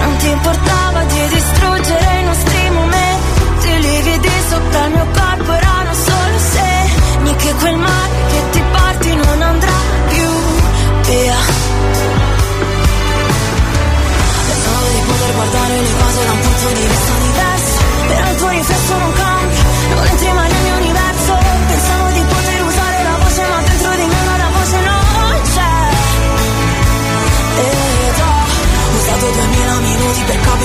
[0.00, 5.94] Non ti importava di distruggere i nostri momenti, i lividi sopra il mio corpo erano
[5.94, 9.78] solo segni che quel mare che ti porti non andrà
[10.08, 10.28] più
[11.06, 11.38] via.
[14.46, 17.21] Pensavo di poter guardare le cose da un punto di vista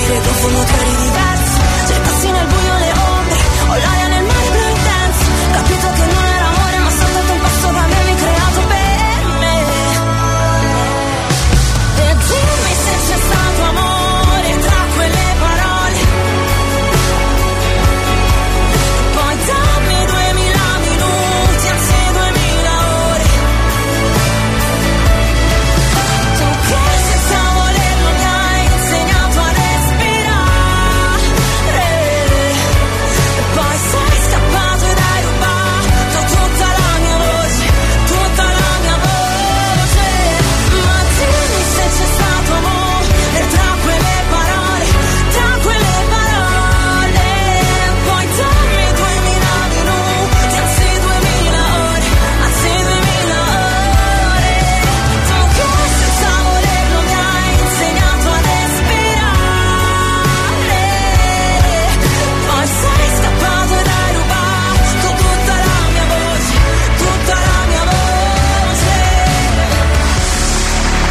[0.08, 1.27] れどその足り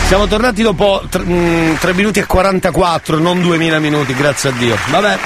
[0.08, 4.78] Siamo tornati dopo 3 minuti e 44, non 2000 minuti, grazie a Dio.
[4.89, 5.18] Vabbè.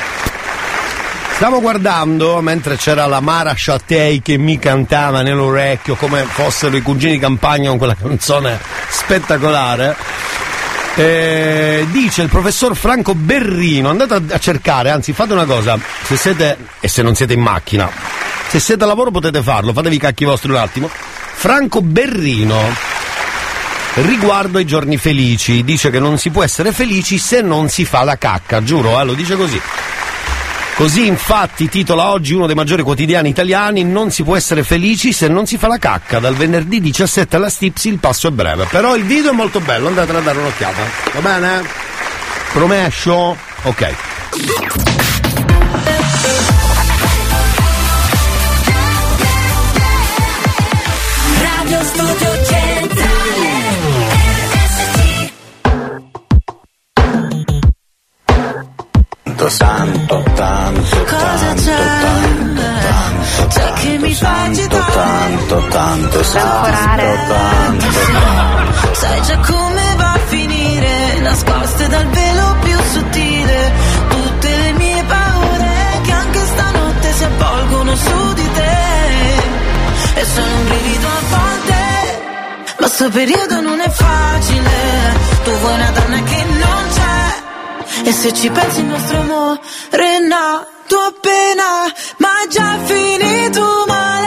[1.36, 7.12] Stavo guardando mentre c'era la Mara Sciattei che mi cantava nell'orecchio come fossero i cugini
[7.12, 8.60] di campagna con quella canzone
[8.90, 9.96] spettacolare.
[10.96, 16.58] Eh, dice il professor Franco Berrino, andate a cercare, anzi fate una cosa, se siete,
[16.80, 17.88] e se non siete in macchina,
[18.48, 20.90] se siete a lavoro potete farlo, fatevi i cacchi vostri un attimo.
[20.90, 22.60] Franco Berrino,
[23.96, 28.04] riguardo ai giorni felici, dice che non si può essere felici se non si fa
[28.04, 29.62] la cacca, giuro, eh, lo dice così.
[30.76, 35.28] Così infatti titola oggi uno dei maggiori quotidiani italiani Non si può essere felici se
[35.28, 38.96] non si fa la cacca Dal venerdì 17 alla Stipsi il passo è breve Però
[38.96, 40.82] il video è molto bello, andate a dare un'occhiata
[41.14, 41.64] Va bene?
[42.54, 43.38] Promesso?
[43.64, 43.96] Ok
[60.12, 63.47] tanto, tanto, Cosa c'è?
[63.47, 67.20] C'è che mi fa agitare tanto, tanto, Lavorare.
[67.28, 68.93] tanto, tanto.
[68.93, 73.72] Sai già come va a finire Nascoste dal velo più sottile
[74.09, 80.66] Tutte le mie paure Che anche stanotte si avvolgono su di te E sono un
[80.66, 84.70] brivido a volte Ma sto periodo non è facile
[85.43, 87.49] Tu vuoi una donna che non c'è
[88.04, 94.20] E se ci pensi il nostro amore è nato appena Ma già finito male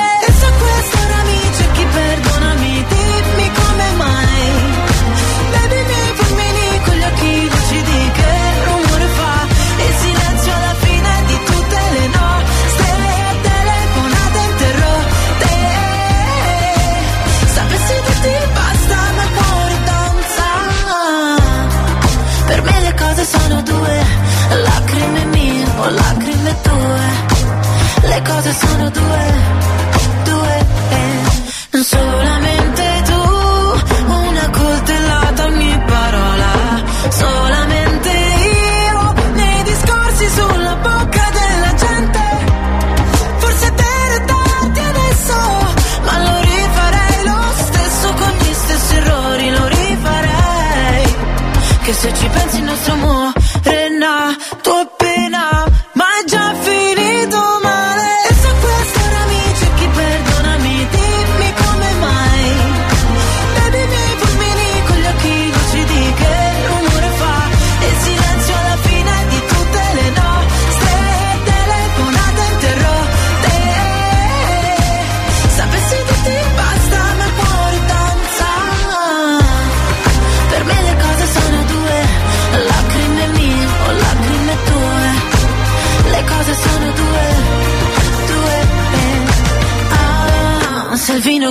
[31.96, 32.33] eh.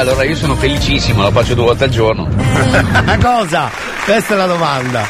[0.00, 2.28] allora io sono felicissimo, la faccio due volte al giorno.
[3.20, 3.70] Cosa?
[4.04, 5.06] Questa è la domanda.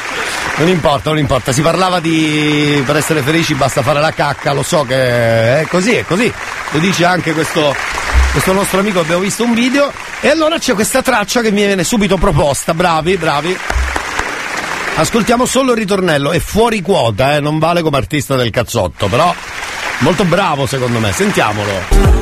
[0.56, 1.52] Non importa, non importa.
[1.52, 5.94] Si parlava di per essere felici basta fare la cacca, lo so che è così,
[5.94, 6.32] è così.
[6.72, 7.74] Lo dice anche questo,
[8.32, 9.92] questo nostro amico, abbiamo visto un video.
[10.20, 12.74] E allora c'è questa traccia che mi viene subito proposta.
[12.74, 13.58] Bravi, bravi.
[14.96, 19.34] Ascoltiamo solo il ritornello, è fuori quota, eh, non vale come artista del cazzotto, però
[20.00, 21.70] molto bravo secondo me, sentiamolo.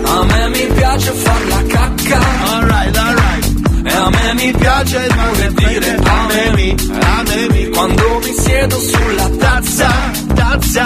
[0.04, 2.20] A me mi piace far la cacca.
[2.52, 3.58] Alright, alright.
[3.84, 5.98] E a me mi piace pure dire?
[6.02, 9.88] amemi, amemi Quando mi siedo sulla tazza,
[10.34, 10.84] tazza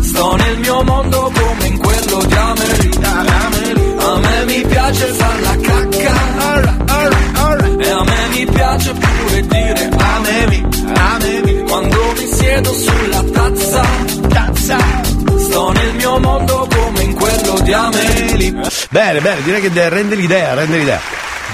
[0.00, 5.40] Sto nel mio mondo come in quello di Ameri, Ameri A me mi piace far
[5.40, 6.14] la cacca.
[6.38, 7.84] Alright, alright, alright.
[7.84, 13.82] E a me mi piace pure dire amemi, amemi Quando siedo sulla tazza,
[14.28, 15.15] tazza.
[15.38, 18.54] Sto nel mio mondo come in quello di Amelie.
[18.90, 21.00] Bene, bene, direi che de- rende l'idea, rende l'idea.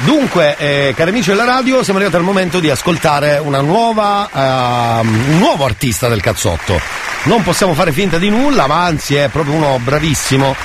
[0.05, 5.39] Dunque, eh, cari amici della radio, siamo arrivati al momento di ascoltare nuova, ehm, un
[5.39, 6.81] nuovo artista del cazzotto.
[7.25, 10.57] Non possiamo fare finta di nulla, ma anzi è proprio uno bravissimo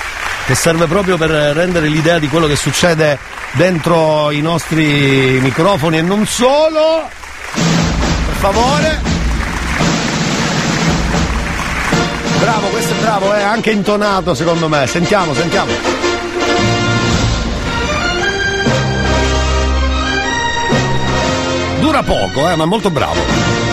[0.46, 3.18] che serve proprio per rendere l'idea di quello che succede
[3.52, 7.08] dentro i nostri microfoni e non solo.
[7.52, 9.17] Per favore.
[12.40, 14.86] Bravo, questo è bravo, è anche intonato secondo me.
[14.86, 15.72] Sentiamo, sentiamo.
[21.80, 23.67] Dura poco, eh, ma molto bravo.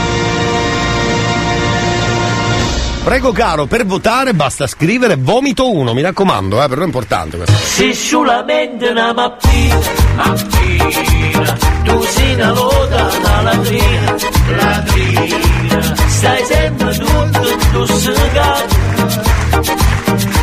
[3.06, 7.38] Prego caro, per votare basta scrivere vomito 1, mi raccomando, eh, per noi è importante
[7.38, 7.56] questo.
[7.56, 9.80] Se solamente una mattina,
[10.16, 14.16] mattina, tu sei una vota, una latrina,
[14.58, 18.76] latrina, stai sempre tutto, tu segato,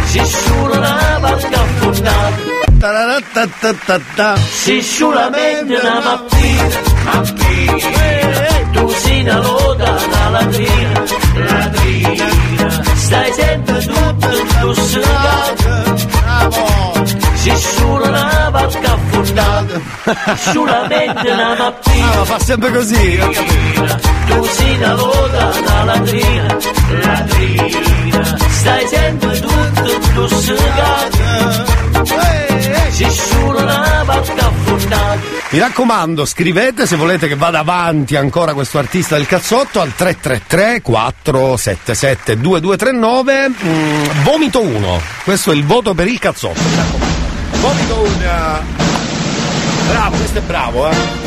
[0.04, 2.60] se solo una barca affondata,
[4.36, 11.02] se solamente una mattina, mattina, tu sei una vota, una latrina,
[11.34, 12.28] latrina,
[12.94, 14.28] stai sempre tutto,
[14.60, 15.96] tu segato,
[17.34, 19.80] se solo una barca affondata,
[20.36, 22.20] solamente una mattina.
[22.20, 23.18] Ah, fa sempre così.
[24.26, 26.56] Tu sei una vota, una latrina,
[27.02, 31.64] latrina, stai sempre tutto, tu segato,
[32.90, 35.40] se solo una barca affondata.
[35.52, 40.82] Mi raccomando, scrivete se volete che vada avanti ancora questo artista del cazzotto al 333
[40.82, 45.00] 477 2239 mm, Vomito 1.
[45.24, 46.60] Questo è il voto per il cazzotto.
[47.60, 48.10] Vomito 1.
[49.88, 51.21] Bravo, questo è bravo, eh.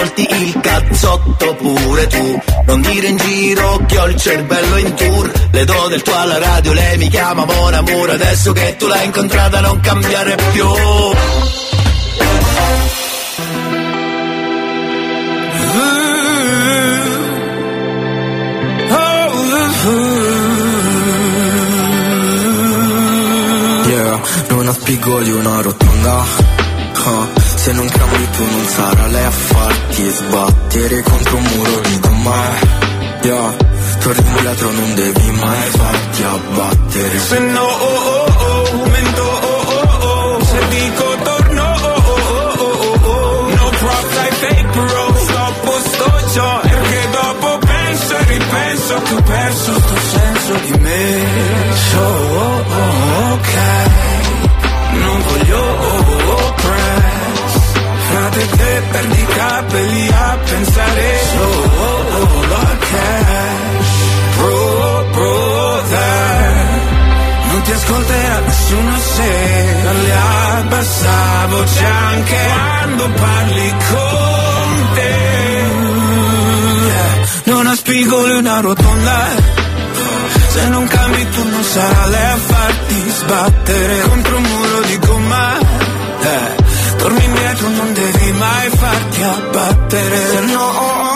[0.00, 2.42] Ascolti il cazzotto pure tu.
[2.64, 5.30] Non dire in giro che ho il cervello in tour.
[5.50, 8.08] Le do del tuo alla radio, lei mi chiama Mon Amour.
[8.08, 10.64] Adesso che tu l'hai incontrata non cambiare più.
[23.86, 26.24] Yeah, non ha spigoli una rotonda.
[27.02, 27.28] Ah,
[27.62, 32.48] Se non cambi tu non sarà lei a farti sbattere contro un muro di gomma
[33.22, 33.56] Yeah,
[34.00, 37.18] torni indietro non devi mai farti abbattere.
[37.18, 42.62] Se no, oh, oh, oh, mento, oh, oh, oh, se dico torno, oh, oh, oh,
[42.64, 45.14] oh, oh, oh, no props ai fake bro,
[45.84, 51.26] sto ciò, perché dopo penso e ripenso che ho perso sto senso di me,
[51.90, 53.54] so, oh, oh, ok,
[58.40, 63.92] frate te perdi i capelli a pensare, so, oh, la cash,
[64.36, 66.64] bro, brother,
[67.50, 75.18] non ti ascolterà nessuno se parli a bassa voce anche quando parli con te.
[77.44, 79.28] Non ha spigoli una rotonda,
[80.48, 85.58] se non cambi tu non sarà lei a farti sbattere contro un muro di gomma.
[86.22, 86.59] Eh.
[87.00, 90.16] Torni indietro, non devi mai farti abbattere.
[90.16, 91.09] Se no,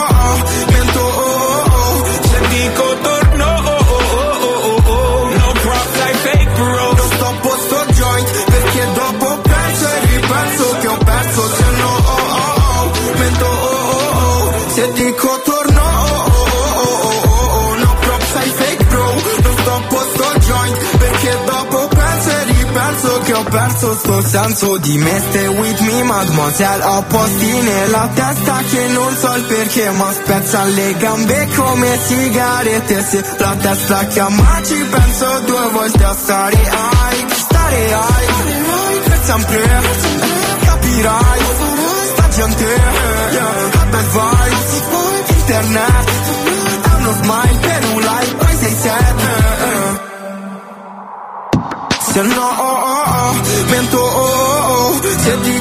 [23.84, 25.20] che perso sto senso di me.
[25.28, 30.70] Stay with me, mademoiselle, ho posti nella testa che non so il perché, ma spezzano
[30.70, 33.02] le gambe come sigarette.
[33.02, 39.82] Se la testa chiama ci penso due volte a stare high, stare high, per sempre,
[40.64, 41.40] capirai,
[42.12, 42.64] sta gente,
[43.32, 43.52] yeah,
[43.90, 44.82] bad vibes,
[45.36, 46.10] internet,
[46.82, 49.20] è smile per un like, poi sei sad,
[49.60, 50.02] eh,
[52.12, 52.83] se no,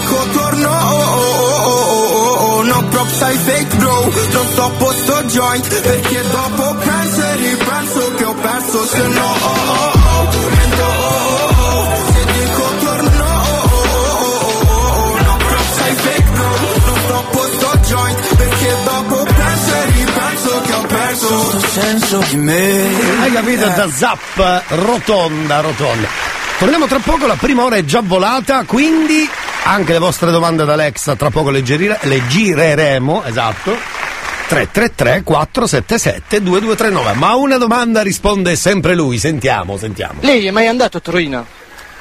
[0.04, 4.48] se dico torno, oh, oh, oh, oh, oh, oh, no props ai fake bro, non
[4.94, 10.50] sto joint, perché dopo penso e ripenso che ho perso, se no, oh, oh, oh,
[10.50, 15.38] mento, oh, oh, oh, se dico torno, oh, oh, oh, oh, oh, oh, no
[15.96, 16.50] fake bro,
[16.88, 21.60] non sto joint, perché dopo penso e ripenso che ho perso.
[21.70, 23.22] senso di me.
[23.22, 23.66] Hai capito?
[23.68, 26.08] Da zap, rotonda, rotonda.
[26.60, 29.28] Torniamo tra poco, la prima ora è già volata, quindi
[29.64, 33.72] anche le vostre domande ad Alexa tra poco le, giri- le gireremo, esatto.
[34.48, 37.14] 333 477 2239.
[37.14, 40.20] Ma una domanda risponde sempre lui, sentiamo, sentiamo.
[40.20, 41.46] Lei è mai andato a Troina?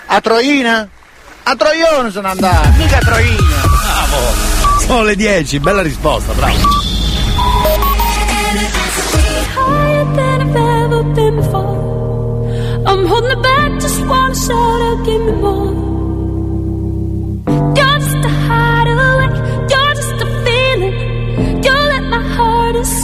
[0.07, 0.89] A Troina?
[1.45, 3.37] A Troione sono andato, mica a Troina.
[3.37, 4.81] Bravo!
[4.81, 6.81] Sono le 10, bella risposta, bravo.
[12.85, 13.99] I'm holding back, just
[14.47, 15.92] shout out, give me more.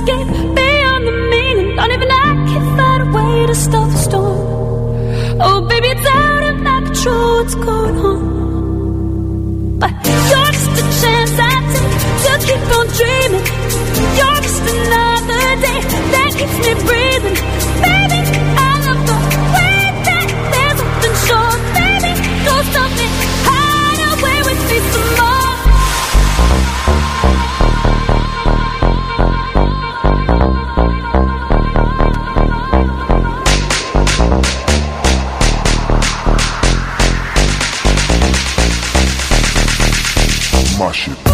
[0.09, 1.77] Escape beyond the meaning.
[1.77, 5.41] Don't even I can find a way to stop the storm.
[5.41, 9.79] Oh, baby, it's out of my control, what's going on?
[9.79, 11.95] But you're just a chance I take
[12.25, 13.47] to keep on dreaming.
[14.19, 15.81] You're just another day
[16.15, 17.68] that keeps me breathing.
[40.99, 41.28] shit.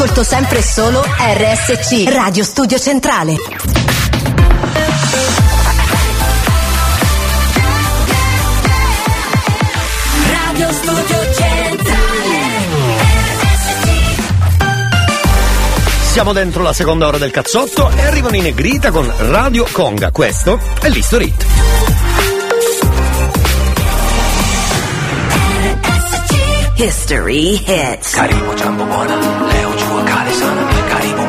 [0.00, 3.34] Ascolto sempre e solo RSC, Radio Studio Centrale.
[10.30, 12.36] Radio Studio Centrale
[16.12, 20.12] siamo dentro la seconda ora del cazzotto e arrivano in negrita con Radio Conga.
[20.12, 21.46] Questo è l'History Hit.
[26.78, 28.14] History hits.
[28.14, 29.16] Karibu jambo bwana,
[29.50, 29.87] leo jua
[30.18, 31.27] Caribe.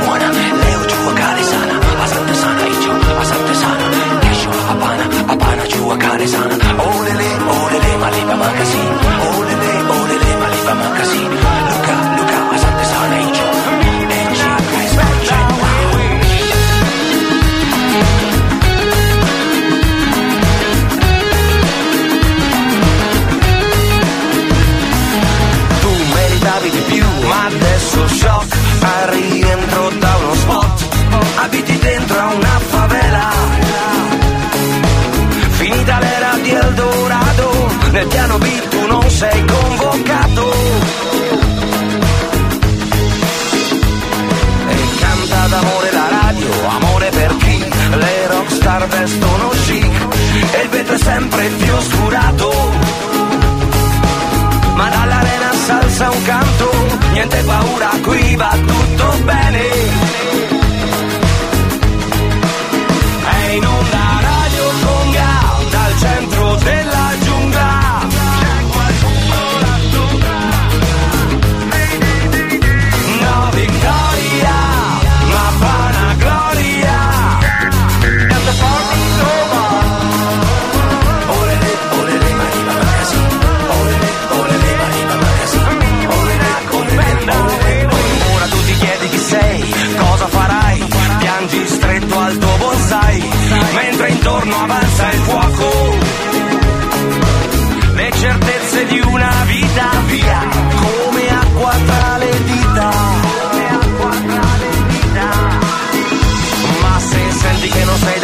[51.20, 52.50] Sempre più oscurato
[54.76, 56.72] ma dall'arena salsa un canto,
[57.12, 59.69] niente paura, qui va tutto bene.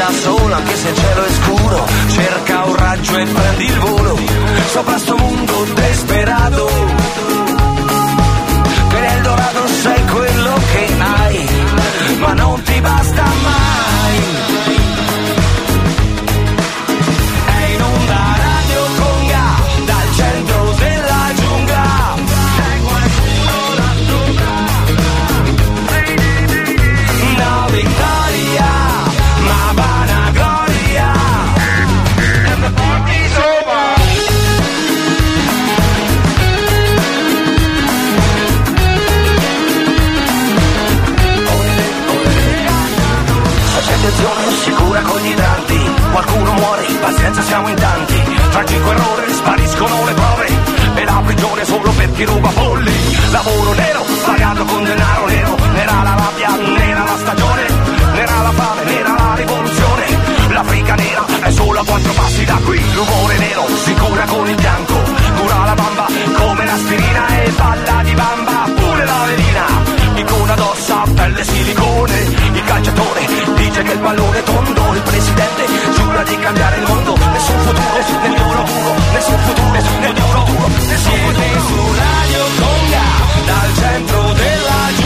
[0.05, 4.19] Da sola, anche se il cielo è scuro, cerca un raggio e prendi il volo
[4.67, 7.04] sopra sto mondo disperato.
[48.55, 50.47] Tragico errore, spariscono le prove
[50.95, 52.93] E la prigione solo per chi ruba polli
[53.29, 55.57] Lavoro nero, pagato con denaro nero.
[55.73, 57.67] Nera la rabbia, nera la stagione
[58.13, 60.05] Nera la fame, nera la rivoluzione.
[60.51, 62.81] L'Africa nera è solo a quattro passi da qui.
[62.93, 64.93] L'umore nero si cura con il bianco.
[65.37, 66.05] Cura la bamba
[66.37, 68.71] come l'aspirina E balla di bamba.
[68.75, 69.65] Pure la velina
[70.15, 72.19] Icona d'ossa, pelle silicone.
[72.53, 73.27] Il calciatore
[73.57, 74.93] dice che il pallone è tondo.
[74.93, 75.65] Il presidente
[75.95, 77.15] giura di cambiare il mondo.
[77.15, 78.93] Nessun futuro nel loro duro.
[79.11, 80.67] Nessun futuro nel loro duro.
[80.67, 81.63] Nessun futuro.
[81.65, 83.03] Su Radio Conga
[83.45, 85.04] Dal centro della giungla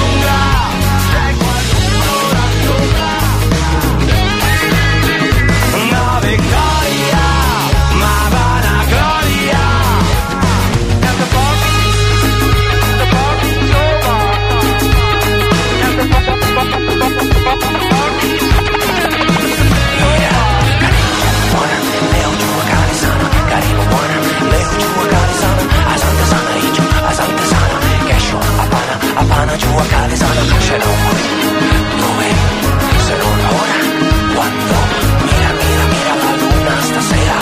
[29.68, 30.42] kali sana.
[30.60, 31.22] Se non qui,
[31.98, 32.28] dove?
[33.06, 33.78] Se non ora,
[34.34, 34.76] quando?
[35.24, 37.34] Mira, mira, mira la luna stasera,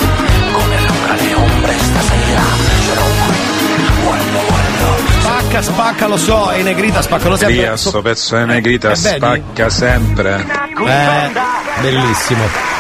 [0.51, 2.43] come allunga le ombre stasera.
[2.85, 5.21] Se non qui, guarda, guarda.
[5.21, 7.55] Spacca, spacca, lo so, è negrita, spacca, lo sempre.
[7.55, 9.15] Via, sto pezzo di negrita Eh, vedi?
[9.17, 10.45] spacca sempre.
[10.85, 11.31] Eh,
[11.81, 12.75] bellissimo.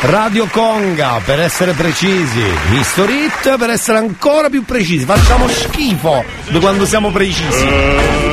[0.00, 2.40] Radio Conga, per essere precisi.
[2.70, 5.04] History Hit, per essere ancora più precisi.
[5.04, 8.27] Facciamo schifo di quando siamo precisi.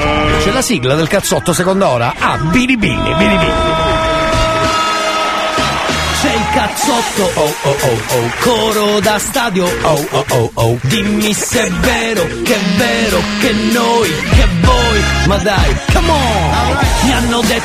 [0.45, 2.13] C'è la sigla del cazzotto seconda ora?
[2.19, 3.53] Ah, Bini Bini, Bini Bini.
[6.21, 10.77] C'è il cazzotto, oh oh oh oh, coro da stadio, oh oh oh oh.
[10.83, 16.77] Dimmi se è vero, che è vero, che noi, che voi, ma dai, come on!
[17.05, 17.64] Mi hanno detto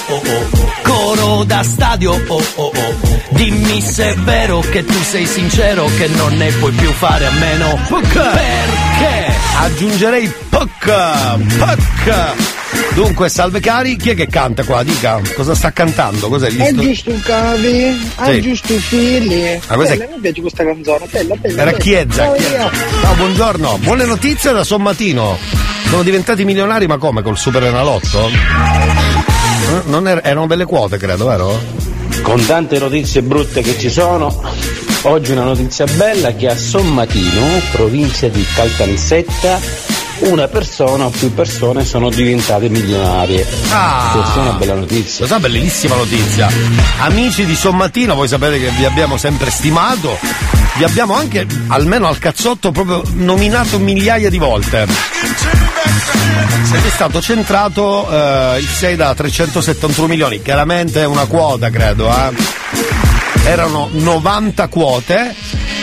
[0.07, 3.19] oh oh, coro da stadio, oh oh oh.
[3.29, 7.31] Dimmi se è vero che tu sei sincero, che non ne puoi più fare a
[7.31, 10.85] meno perché Aggiungerei POC!
[11.57, 12.93] POC!
[12.93, 14.83] Dunque, salve cari, chi è che canta qua?
[14.83, 16.27] Dica, cosa sta cantando?
[16.29, 18.41] Cos'è gli È sto- giusto un cavi, ha Sì.
[18.41, 19.59] giusto i figli.
[19.67, 21.61] Ah, questa è- Bella, mi piace questa canzone, bella, bella.
[21.61, 21.71] Era.
[21.73, 22.69] Chiezza, Oh, Chiezza.
[23.03, 23.77] No, buongiorno.
[23.81, 25.37] Buone notizie da Sommatino.
[25.89, 27.21] Sono diventati milionari, ma come?
[27.21, 28.29] Col Super Enalotto?
[29.85, 31.59] Non er- erano belle quote, credo, vero?
[32.21, 34.41] Con tante notizie brutte che ci sono,
[35.03, 39.59] oggi una notizia bella che a Sommatino, provincia di Caltanissetta,
[40.19, 43.45] una persona o più persone sono diventate milionarie.
[43.69, 44.11] Ah.
[44.13, 45.25] Questa è una bella notizia.
[45.25, 46.49] Questa è una bellissima notizia.
[46.99, 50.17] Amici di Sommatino, voi sapete che vi abbiamo sempre stimato.
[50.77, 55.70] Vi abbiamo anche, almeno al cazzotto, proprio nominato migliaia di volte.
[56.73, 60.41] Ed è stato centrato eh, il 6 da 371 milioni.
[60.41, 62.09] Chiaramente è una quota, credo.
[62.09, 62.31] eh.
[63.43, 65.33] Erano 90 quote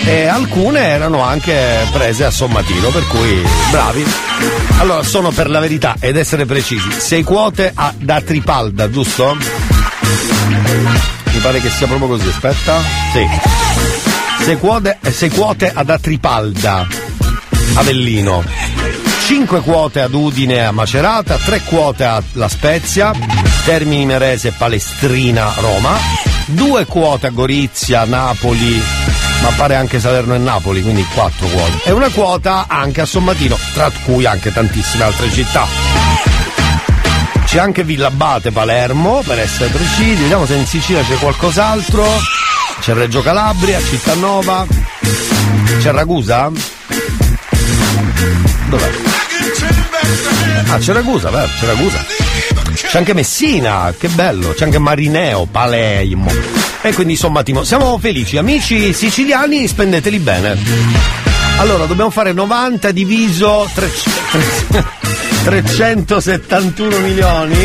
[0.05, 4.07] e alcune erano anche prese a sommatino, per cui bravi.
[4.79, 9.37] Allora, sono per la verità ed essere precisi, 6 quote a- da Tripalda, giusto?
[11.33, 12.81] Mi pare che sia proprio così, aspetta.
[13.13, 14.45] Sì.
[14.45, 16.87] 6 quote, sei quote ad Atripalda,
[17.75, 18.45] Avellino.
[19.29, 23.13] 5 quote ad Udine a Macerata, 3 quote a La Spezia,
[23.67, 25.99] Termini Merese, Palestrina, Roma,
[26.47, 28.83] 2 quote a Gorizia, Napoli,
[29.43, 31.91] ma pare anche Salerno e Napoli, quindi 4 quote.
[31.91, 35.67] E una quota anche a Sommatino, tra cui anche tantissime altre città.
[37.45, 42.07] C'è anche Villabate, Palermo, per essere precisi, vediamo se in Sicilia c'è qualcos'altro.
[42.81, 44.67] C'è Reggio Calabria, Cittanova,
[45.81, 46.51] c'è Ragusa?
[48.71, 49.17] Dov'è?
[50.71, 51.49] Ah, c'è Ragusa, vero?
[51.59, 52.05] C'è Ragusa.
[52.75, 56.31] C'è anche Messina, che bello, c'è anche Marineo, Palermo.
[56.81, 60.57] E quindi insomma, Timo, siamo felici, amici siciliani, spendeteli bene.
[61.59, 64.97] Allora, dobbiamo fare 90 diviso 300
[65.45, 67.57] 371 milioni.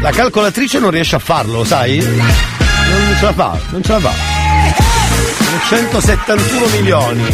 [0.00, 1.98] La calcolatrice non riesce a farlo, lo sai?
[1.98, 4.12] Non ce la fa, non ce la fa.
[5.68, 7.24] 371 milioni.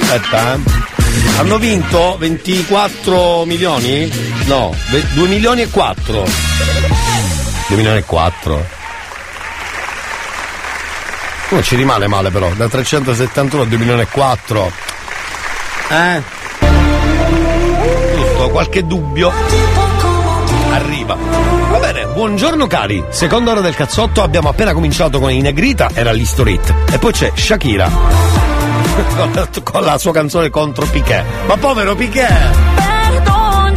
[0.00, 0.93] Aspetta, eh.
[1.38, 4.10] Hanno vinto 24 milioni?
[4.46, 4.74] No,
[5.14, 6.24] 2 milioni e 4.
[7.68, 8.66] 2 milioni e 4.
[11.50, 14.72] Non ci rimane male però, da 371 a 2 milioni e 4.
[15.88, 16.22] Eh?
[18.14, 19.32] Giusto, qualche dubbio
[20.70, 21.16] arriva.
[21.70, 23.04] Va bene, buongiorno cari.
[23.10, 26.74] Seconda ora del cazzotto abbiamo appena cominciato con i Negrita, era l'Historit.
[26.90, 28.33] E poi c'è Shakira.
[29.16, 31.24] Con, la, con la sua canzone contro Piquet.
[31.46, 32.28] Ma povero Piquet!
[32.76, 33.74] Perdón,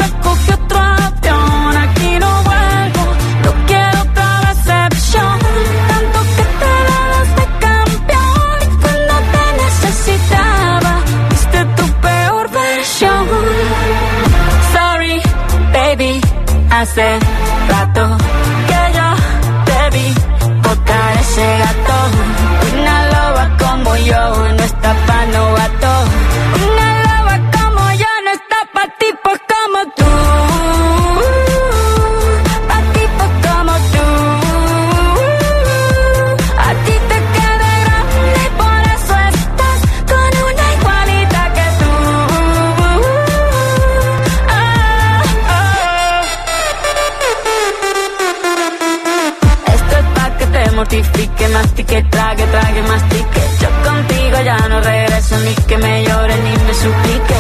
[51.38, 53.42] mortifique, mastique, trague, trague, mastique.
[53.62, 57.36] Yo contigo ya no regreso ni que me llore ni me suplique.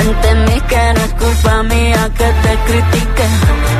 [0.00, 3.24] Entendí que no es culpa mía que te critique.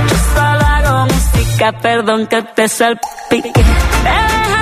[0.08, 3.62] Yo solo hago música, perdón que te salpique.
[4.04, 4.61] Me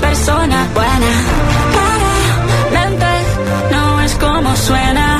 [0.00, 1.12] Persona buena.
[2.70, 3.06] Claramente
[3.70, 5.18] no es como suena.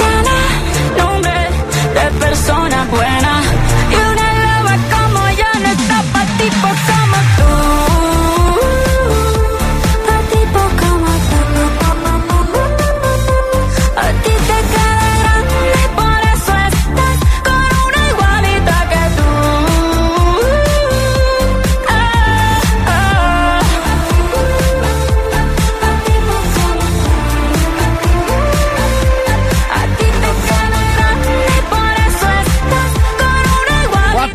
[0.00, 1.50] Tiene nombre
[1.94, 3.32] de persona buena.
[3.90, 7.01] Y una loba como yo no está pa' tipos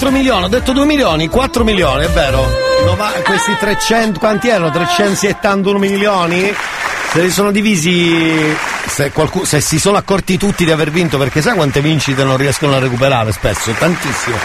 [0.07, 2.47] 4 milioni, ho detto 2 milioni, 4 milioni, è vero.
[2.85, 4.71] No, ma questi 300, quanti erano?
[4.71, 6.55] 371 milioni?
[7.11, 8.55] Se li sono divisi,
[8.85, 12.37] se, qualcu- se si sono accorti tutti di aver vinto, perché sai quante vincite non
[12.37, 13.71] riescono a recuperare spesso?
[13.71, 14.37] Tantissimo.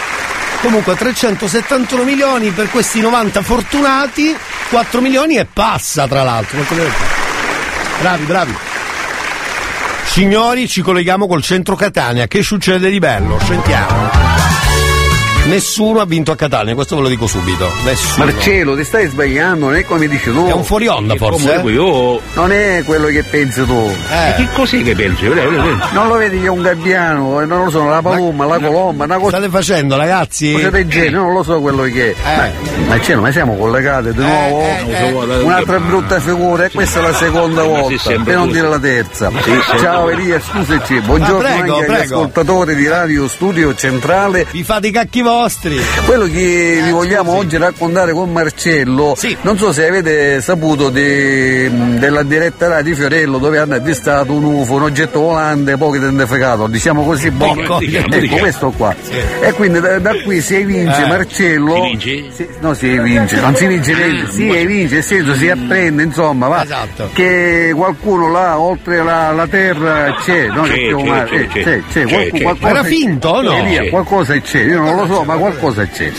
[0.61, 4.35] Comunque 371 milioni per questi 90 fortunati,
[4.69, 6.59] 4 milioni e passa tra l'altro.
[8.01, 8.57] Bravi, bravi.
[10.07, 12.27] Signori, ci colleghiamo col centro Catania.
[12.27, 13.39] Che succede di bello?
[13.39, 14.32] Sentiamo.
[15.45, 17.69] Nessuno ha vinto a Catania, questo ve lo dico subito.
[17.83, 18.25] Nessuno.
[18.25, 20.47] Marcello, ti stai sbagliando, non è come dici tu.
[20.47, 21.69] È un fuori onda, forse, eh?
[21.69, 23.91] io- Non è quello che pensi tu.
[24.09, 24.33] Eh.
[24.37, 25.27] che cos'è che pensi?
[25.91, 29.03] Non lo vedi che è un gabbiano, eh, non lo so, la paloma, la colomba,
[29.03, 29.37] una cosa.
[29.37, 30.53] State facendo, ragazzi?
[30.53, 32.35] Cosa del genere, non lo so quello che è.
[32.37, 32.49] Ma,
[32.87, 34.61] Marcello, ma siamo collegati di nuovo?
[34.61, 35.41] eh.
[35.43, 39.29] Un'altra brutta figura, e questa è la seconda volta, per non dire la terza.
[39.77, 40.07] Ciao.
[40.09, 42.15] Elia, scusaci, buongiorno Ah, prego, anche agli prego.
[42.15, 44.47] ascoltatori di Radio Studio Centrale.
[44.49, 45.31] Vi fate i cacchi vostri.
[46.05, 52.21] Quello che vi vogliamo oggi raccontare con Marcello, non so se avete saputo di- della
[52.23, 57.03] diretta radio di Fiorello dove hanno avvistato un UFO, un oggetto volante poco identificato, diciamo
[57.03, 57.55] così, boh.
[57.57, 58.37] Ecco, diciamo.
[58.37, 58.93] questo qua.
[59.41, 61.07] E quindi da, da qui si evince Eh.
[61.07, 61.73] Marcello.
[62.35, 66.47] Si- no, si evince, non si vince niente, si evince, nel senso si apprende, insomma,
[66.47, 67.09] va, Esatto.
[67.13, 70.61] che qualcuno là oltre la, la terra c'è, no?
[70.63, 71.63] C'è, Che c'è, una- c'è, eh, c'è.
[71.63, 72.43] c'è, c'è, C'è, qualcu- c'è.
[72.43, 72.87] qualcosa Era c'è.
[72.87, 73.57] finto o no?
[73.57, 73.89] Elia, C'è.
[73.89, 76.11] Qualcosa c'è, io non lo ma qualcosa c'è.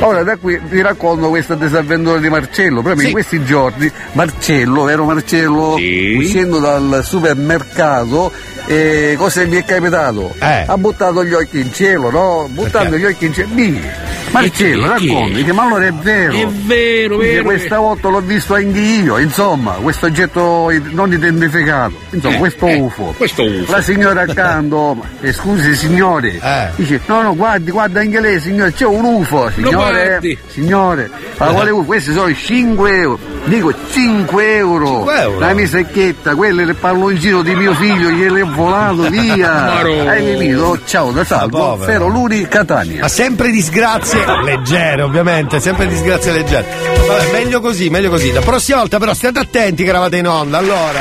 [0.00, 2.82] Ora da qui vi racconto questa disavventura di Marcello.
[2.82, 5.76] Proprio in questi giorni Marcello, vero Marcello,
[6.16, 8.32] uscendo dal supermercato,
[8.70, 10.32] eh, cosa gli è capitato?
[10.38, 12.48] Ha buttato gli occhi in cielo, no?
[12.48, 13.48] Buttando gli occhi in cielo.
[13.52, 16.32] Dice, Marcello, racconta, dice, ma allora è vero.
[16.32, 21.94] È vero, Dice, vero, Questa volta l'ho visto anche io, insomma, questo oggetto non identificato,
[22.10, 23.14] insomma, Eh, questo eh, UFO.
[23.16, 23.72] questo UFO.
[23.72, 26.38] La signora accanto, eh, scusi signore,
[26.76, 31.70] dice, no, no, guardi, guarda anche lei, signore, c'è un UFO, signore, signore, ma quale
[31.70, 31.84] UFO?
[31.86, 35.38] Questi sono 5 euro, dico 5 euro, 5 euro?
[35.40, 40.78] la mia secchietta, quelle le palloncino di mio figlio, gliele volato via, hai capito?
[40.84, 41.92] Ciao, da salvo, povero.
[41.92, 43.00] Fero Luni, Catania.
[43.00, 46.66] Ma sempre disgrazie leggere, ovviamente, sempre disgrazie leggere.
[47.06, 48.32] Vabbè, meglio così, meglio così.
[48.32, 51.00] La prossima volta però state attenti che eravate in onda, allora.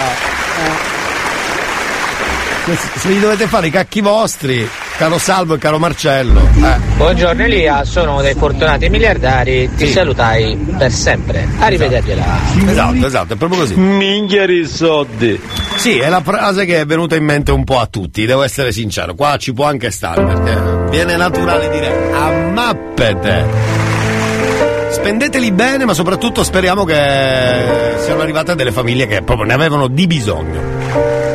[2.65, 4.69] Se, se vi dovete fare i cacchi vostri,
[4.99, 6.41] caro Salvo e caro Marcello.
[6.41, 6.77] Eh.
[6.97, 11.47] Buongiorno Elia, sono dei fortunati miliardari, ti salutai per sempre.
[11.57, 12.26] Arrivedercela.
[12.67, 13.76] Esatto, esatto, è proprio così.
[13.76, 15.39] Minchia soldi.
[15.77, 18.73] Sì, è la frase che è venuta in mente un po' a tutti, devo essere
[18.73, 19.15] sincero.
[19.15, 23.45] Qua ci può anche stare, perché viene naturale dire ammappete.
[24.89, 30.05] Spendeteli bene, ma soprattutto speriamo che siano arrivate delle famiglie che proprio ne avevano di
[30.07, 31.28] bisogno.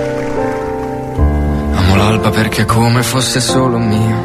[1.95, 4.17] Amo l'alba perché è come fosse solo mio.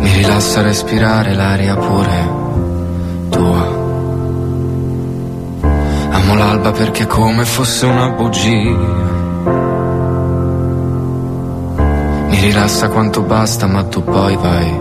[0.00, 2.30] Mi rilassa respirare l'aria pure
[3.30, 3.66] tua.
[6.10, 8.48] Amo l'alba perché è come fosse una bugia.
[12.26, 14.78] Mi rilassa quanto basta, ma tu poi vai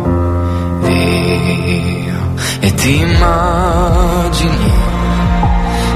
[0.81, 2.17] via.
[2.61, 4.88] E ti immagini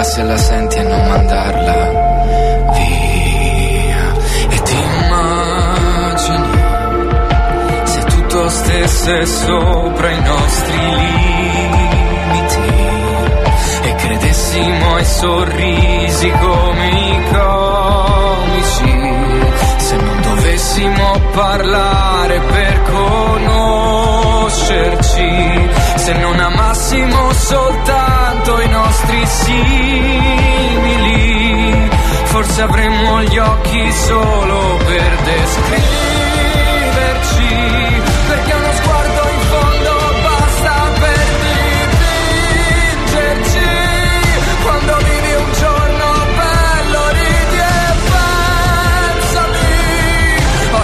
[0.00, 1.88] Capirla se la senti e non mandarla
[2.72, 4.14] via.
[4.48, 6.48] E ti immagini
[7.84, 12.58] se tutto stesse sopra i nostri limiti
[13.82, 18.98] e credessimo ai sorrisi come i comici.
[19.76, 22.82] Se non dovessimo parlare per
[24.50, 30.68] conoscerci, se non amassimo soltanto i nostri simili,
[32.24, 35.92] forse avremmo gli occhi solo per descriverci,
[38.28, 41.26] perché uno sguardo in fondo basta per
[43.06, 43.68] dipingerci.
[44.62, 46.06] Quando vivi un giorno
[46.36, 47.94] bello ridi e
[49.20, 49.68] pensami,
[50.72, 50.82] ho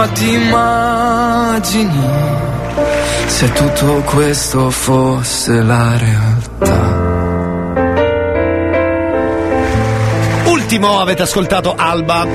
[0.00, 2.00] ma ti immagini
[3.26, 7.08] se tutto questo fosse la realtà.
[10.46, 12.26] Ultimo avete ascoltato Alba.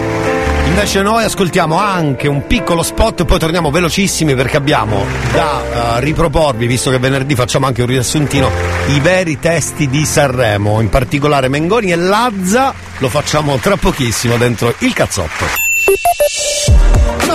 [0.68, 5.62] Invece noi ascoltiamo anche un piccolo spot e poi torniamo velocissimi perché abbiamo da
[5.98, 8.50] eh, riproporvi, visto che venerdì facciamo anche un riassuntino,
[8.90, 14.74] i veri testi di Sanremo, in particolare Mengoni e Lazza, lo facciamo tra pochissimo dentro
[14.80, 15.65] il cazzotto.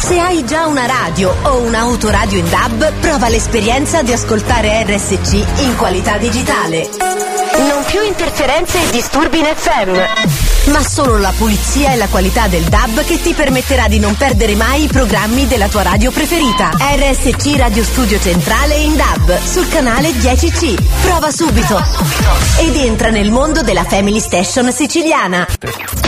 [0.00, 5.76] Se hai già una radio o un'autoradio in DAB, prova l'esperienza di ascoltare RSC in
[5.76, 6.88] qualità digitale.
[7.58, 12.62] Non più interferenze e disturbi in FM, ma solo la pulizia e la qualità del
[12.62, 16.70] DAB che ti permetterà di non perdere mai i programmi della tua radio preferita.
[16.70, 20.76] RSC Radio Studio Centrale in DAB sul canale 10C.
[21.02, 21.82] Prova subito
[22.60, 26.07] ed entra nel mondo della Family Station siciliana.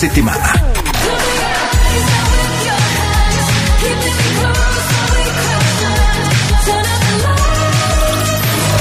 [0.00, 0.52] settimana.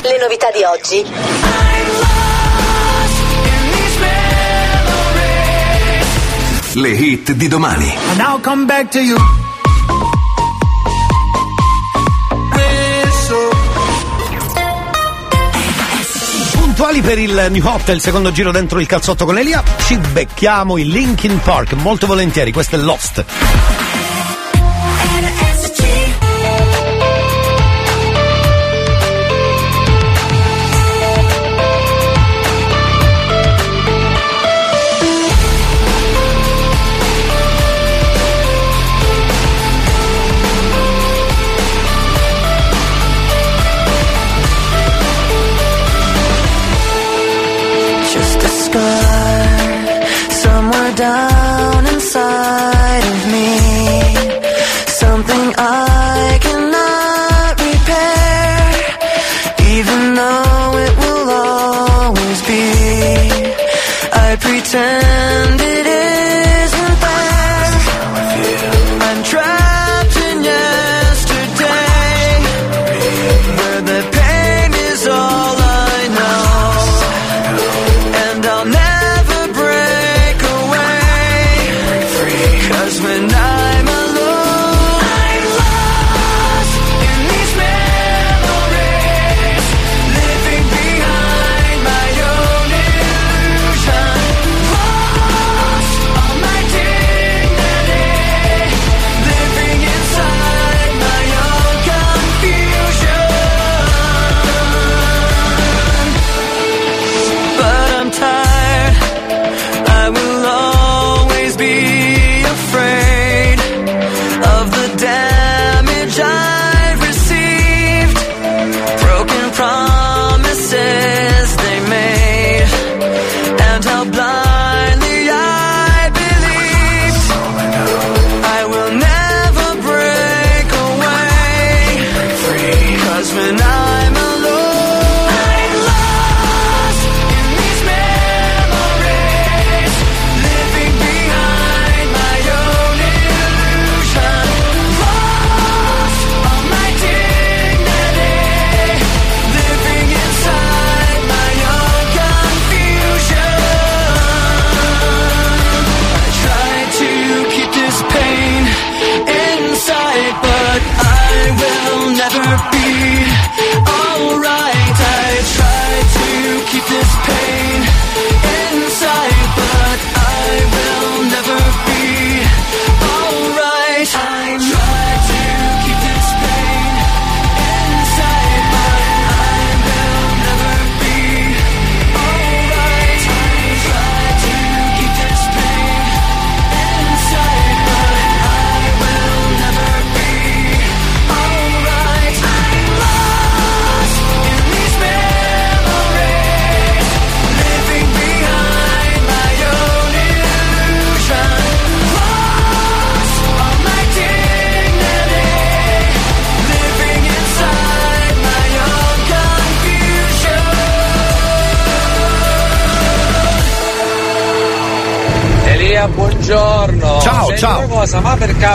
[0.01, 1.05] Le novità di oggi.
[6.75, 7.93] Le hit di domani.
[17.09, 19.63] per il New Hot, il secondo giro dentro il calzotto con Elia.
[19.79, 23.78] Ci becchiamo in Linkin Park, molto volentieri, questo è Lost.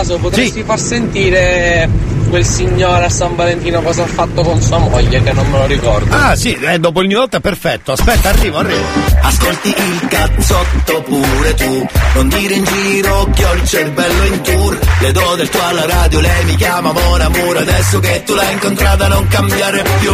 [0.04, 1.88] Caso potresti far sentire
[2.28, 5.66] quel signore a San Valentino cosa ha fatto con sua moglie che non me lo
[5.66, 6.14] ricordo?
[6.14, 7.92] Ah sì, eh, dopo il new è perfetto.
[7.92, 8.84] Aspetta, arrivo, arrivo.
[9.22, 14.78] Ascolti il cazzotto pure tu Non dire in giro che ho il cervello in tour
[15.00, 18.52] Le do del tuo alla radio, lei mi chiama Mon Amour Adesso che tu l'hai
[18.52, 20.12] incontrata non cambiare più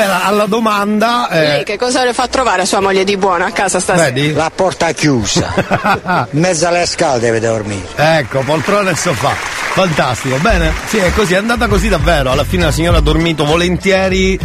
[0.00, 1.28] Beh, la- alla domanda.
[1.28, 4.06] eh, Lei che cosa le fa trovare a sua moglie di buono a casa stasera?
[4.06, 4.32] Vedi?
[4.32, 5.52] La porta chiusa.
[6.32, 7.86] In mezzo alle scale deve dormire.
[7.96, 9.32] Ecco, poltrona e sofà.
[9.72, 10.72] Fantastico, bene.
[10.88, 12.30] Sì, è così, è andata così davvero.
[12.30, 14.38] Alla fine la signora ha dormito volentieri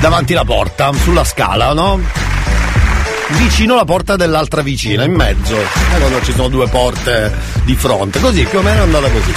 [0.00, 2.00] davanti alla porta, sulla scala, no?
[3.28, 5.56] Vicino alla porta dell'altra vicina, in mezzo.
[5.56, 7.32] Eh, quando ci sono due porte
[7.64, 8.18] di fronte.
[8.20, 9.32] Così, più o meno è andata così.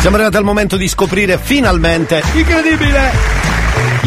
[0.00, 3.10] Siamo arrivati al momento di scoprire finalmente, incredibile,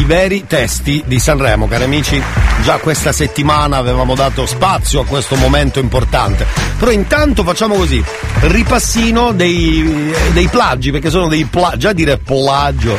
[0.07, 2.23] veri testi di Sanremo, cari amici.
[2.63, 6.47] Già questa settimana avevamo dato spazio a questo momento importante.
[6.79, 8.03] Però intanto facciamo così,
[8.39, 12.97] ripassino dei, dei plagi, perché sono dei plagi, già dire plagio,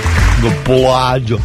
[0.62, 1.40] plagio.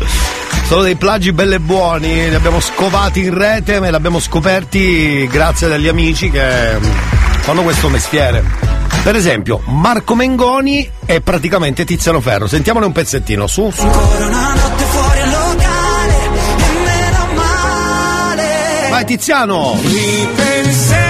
[0.65, 5.27] Sono dei plagi belli e buoni, li abbiamo scovati in rete, ma li abbiamo scoperti
[5.27, 6.83] grazie agli amici che mm,
[7.39, 8.43] fanno questo mestiere.
[9.01, 12.47] Per esempio, Marco Mengoni è praticamente Tiziano Ferro.
[12.47, 14.72] Sentiamone un pezzettino, su, su.
[19.05, 19.77] Tiziano!
[19.81, 21.02] Ripenserai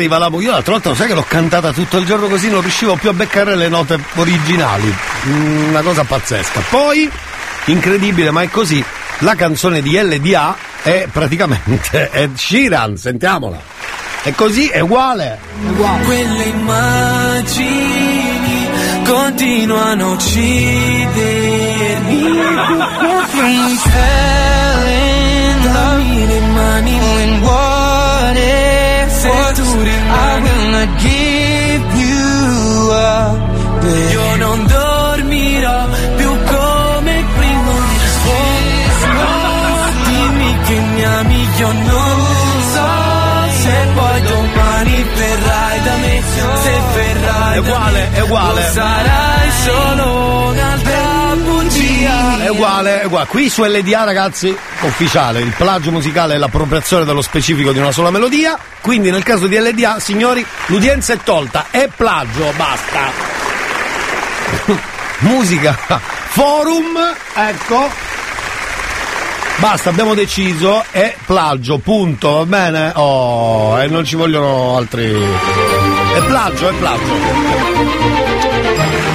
[0.00, 0.48] arriva la musica.
[0.48, 3.10] Io l'altra volta, lo sai che l'ho cantata tutto il giorno così, non riuscivo più
[3.10, 4.94] a beccare le note originali.
[5.26, 6.62] Mm, Una cosa pazzesca.
[6.70, 7.10] Poi,
[7.66, 8.82] incredibile, ma è così.
[9.18, 13.60] La canzone di LDA è praticamente Ed Sheeran, sentiamola.
[14.22, 15.38] È così, è uguale.
[16.04, 18.68] Quelle immagini
[19.04, 22.18] continuano a uccidermi.
[26.30, 27.79] Le mani in what if I
[30.70, 33.48] not give you up.
[34.12, 35.86] Io non dormirò
[36.16, 37.72] più come prima.
[38.26, 42.18] Oh, dimmi che mi ami, io non
[42.74, 42.88] so
[43.62, 46.22] se poi domani verrai da me.
[46.62, 48.54] Se verrai È uguale, è uguale.
[48.54, 51.09] da me, sarai solo un'altra bugia.
[52.04, 53.26] È uguale, è uguale.
[53.26, 58.10] Qui su LDA, ragazzi, ufficiale, il plagio musicale è l'appropriazione dello specifico di una sola
[58.10, 58.58] melodia.
[58.80, 63.10] Quindi nel caso di LDA, signori, l'udienza è tolta, è plagio, basta.
[65.20, 65.76] Musica,
[66.28, 66.98] forum,
[67.34, 67.88] ecco.
[69.56, 72.92] Basta, abbiamo deciso, è plagio, punto, va bene?
[72.94, 75.12] Oh, e non ci vogliono altri.
[75.12, 78.29] È plagio, è plagio.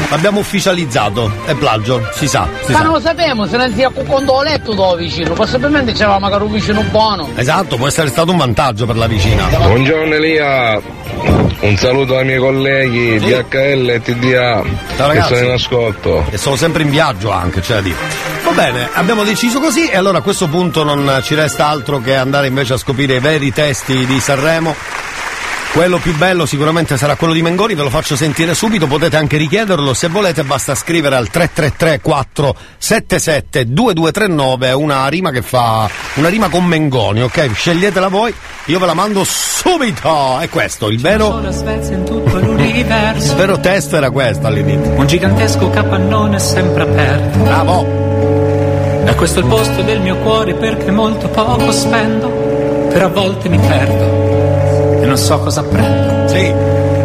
[0.10, 2.84] L'abbiamo ufficializzato, è plagio, si sa, si Ma sa.
[2.84, 6.52] non lo sappiamo, se non si quando ho letto dove vicino, possibilmente c'era magari un
[6.52, 7.30] vicino buono.
[7.36, 9.44] Esatto, può essere stato un vantaggio per la vicina.
[9.46, 10.80] Buongiorno Elia,
[11.60, 14.64] un saluto ai miei colleghi DHL e TDA
[14.96, 16.26] Ciao, che sono in ascolto.
[16.30, 17.98] E sono sempre in viaggio anche, c'è da dire.
[18.44, 22.16] Va bene, abbiamo deciso così e allora a questo punto non ci resta altro che
[22.16, 24.76] andare invece a scoprire i veri testi di Sanremo.
[25.76, 29.36] Quello più bello sicuramente sarà quello di Mengoni, ve lo faccio sentire subito, potete anche
[29.36, 36.48] richiederlo se volete, basta scrivere al 333 477 2239 una rima che fa una rima
[36.48, 37.52] con Mengoni, ok?
[37.54, 38.34] Sceglietela voi,
[38.68, 40.40] io ve la mando subito.
[40.40, 41.42] È questo, il vero
[43.32, 44.94] il vero testo era questo all'inizio.
[44.94, 47.38] Un gigantesco capannone sempre aperto.
[47.40, 49.04] Bravo!
[49.04, 52.30] È questo il posto del mio cuore perché molto poco spendo.
[52.94, 54.25] Però a volte mi perdo
[55.02, 56.28] e non so cosa prendo.
[56.28, 56.54] Sì.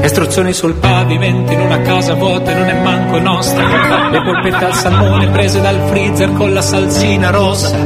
[0.03, 4.09] Istruzioni sul pavimento in una casa vuota e non è manco nostra.
[4.11, 7.77] Le polpette al salmone prese dal freezer con la salsina rossa.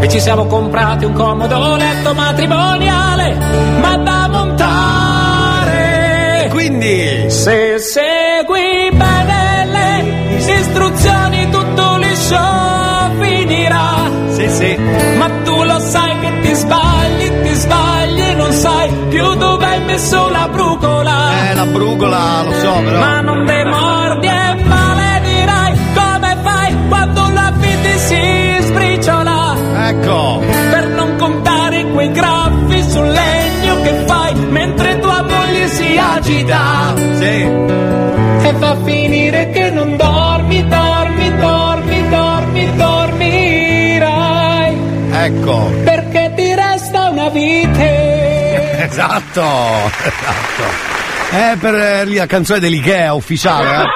[0.00, 3.36] E ci siamo comprati un comodo letto matrimoniale,
[3.80, 5.72] ma da montare.
[6.50, 10.04] Quindi, se segui bene le
[10.36, 12.38] istruzioni, tutto liscio
[13.18, 14.10] finirà.
[14.28, 14.76] Sì, sì.
[15.16, 18.01] Ma tu lo sai che ti sbagli, ti sbagli,
[18.62, 21.50] sai più dove hai messo la brucola.
[21.50, 22.98] Eh, la la brugola, lo so, però.
[22.98, 29.54] Ma non te mordi e maledirai come fai quando la vita si sbriciola.
[29.90, 30.40] Ecco.
[30.70, 36.94] Per non contare quei graffi sul legno che fai mentre tua moglie si agita.
[37.20, 37.36] Sì.
[38.48, 44.76] E fa finire che non dormi, dormi, dormi, dormi, dormirai.
[45.12, 45.70] Ecco.
[45.84, 48.11] Perché ti resta una vite.
[48.92, 49.42] Esatto,
[50.02, 50.62] esatto.
[51.30, 53.86] È per eh, la canzone dell'Ikea ufficiale, eh?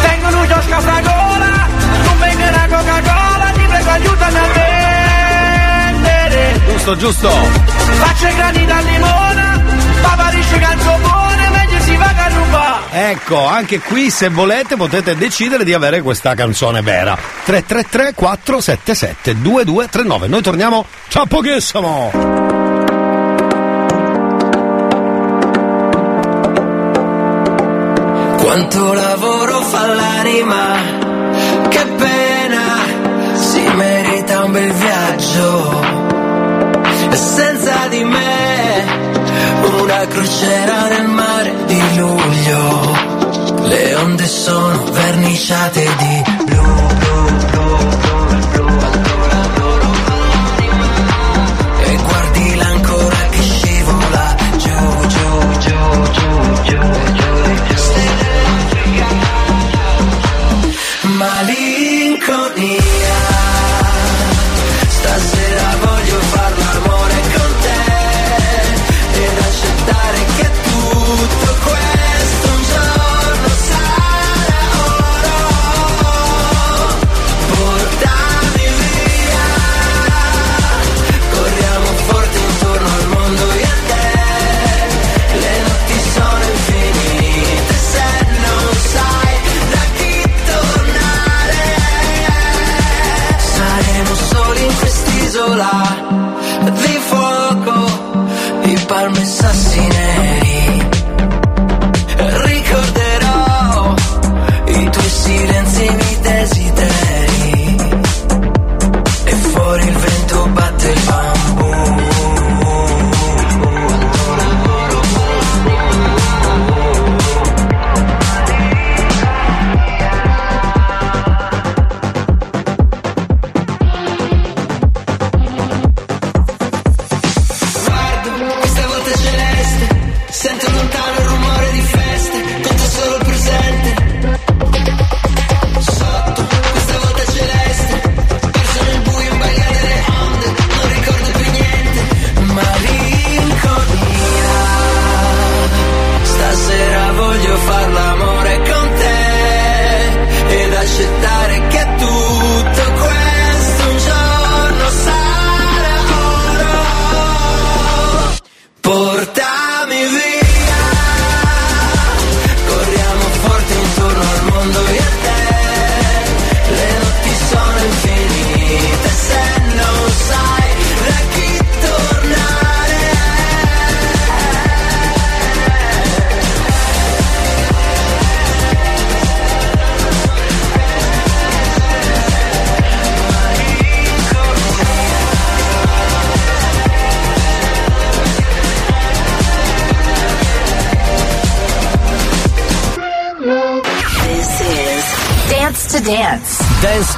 [0.00, 1.00] Tengo un chiosco sta
[3.98, 4.46] aiutami a
[5.92, 6.60] vendere.
[6.66, 7.28] Giusto, giusto.
[7.28, 9.62] Faccio i grani da limona,
[10.02, 13.10] papà dice calcio buone, meglio si va a rubare.
[13.10, 17.16] Ecco, anche qui se volete potete decidere di avere questa canzone vera.
[17.44, 22.10] 333 477 2239 Noi torniamo tra pochissimo.
[28.38, 30.74] Quanto lavoro fa l'anima,
[31.68, 32.37] che merita
[34.48, 35.80] un bel viaggio.
[37.10, 38.84] E senza di me,
[39.82, 42.96] una crociera nel mare di luglio.
[43.68, 46.57] Le onde sono verniciate di blu,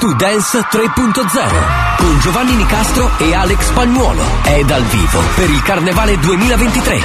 [0.01, 6.19] to Dance 3.0 con Giovanni Nicastro e Alex Pagnuolo è dal vivo per il Carnevale
[6.19, 7.01] 2023.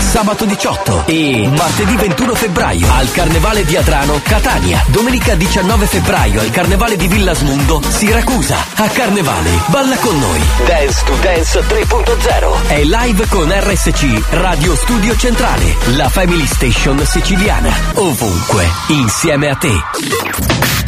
[0.00, 4.82] Sabato 18 e martedì 21 febbraio al Carnevale di Adrano, Catania.
[4.88, 8.56] Domenica 19 febbraio al Carnevale di Villasmundo, Siracusa.
[8.76, 10.40] A Carnevale, balla con noi.
[10.66, 17.72] Dance to Dance 3.0 è live con RSC Radio Studio Centrale, la Family Station siciliana.
[17.94, 20.81] Ovunque, insieme a te.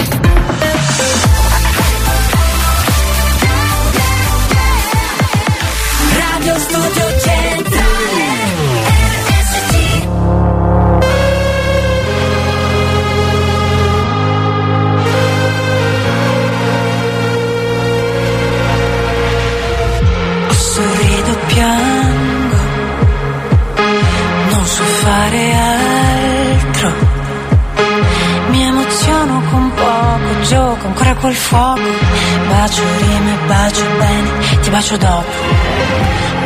[31.54, 31.88] Fuoco.
[32.48, 34.30] Bacio rime, bacio bene,
[34.62, 35.32] ti bacio dopo.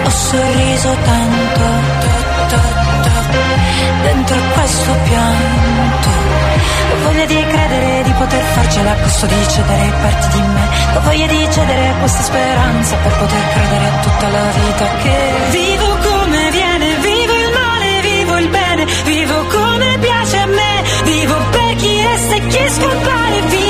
[0.04, 1.60] Ho sorriso tanto,
[2.02, 2.10] to,
[2.50, 2.58] to,
[3.04, 3.40] to,
[4.02, 6.08] dentro questo pianto.
[6.90, 10.64] Ho voglia di credere di poter farcela a di cedere parti di me.
[10.94, 15.16] Ho voglia di cedere a questa speranza per poter credere a tutta la vita che
[15.50, 21.36] vivo come viene, vivo il male, vivo il bene, vivo come piace a me, vivo
[21.50, 23.67] per chi resta e chi scompare, vivo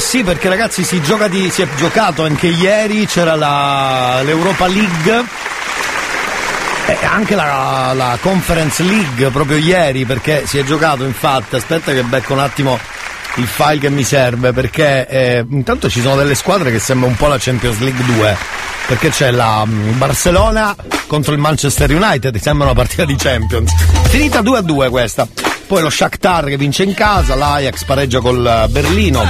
[0.00, 5.24] sì perché ragazzi si, di, si è giocato anche ieri, c'era la, l'Europa League.
[6.86, 12.02] E anche la, la Conference League proprio ieri perché si è giocato infatti, aspetta che
[12.02, 12.78] becco un attimo
[13.36, 17.14] il file che mi serve perché eh, intanto ci sono delle squadre che sembra un
[17.14, 18.36] po' la Champions League 2
[18.88, 20.74] perché c'è la mm, Barcellona
[21.06, 23.72] contro il Manchester United, sembra una partita di Champions.
[24.08, 25.28] Finita 2 a 2 questa.
[25.66, 29.28] Poi lo Shakhtar che vince in casa, l'Ajax pareggia col eh, Berlino,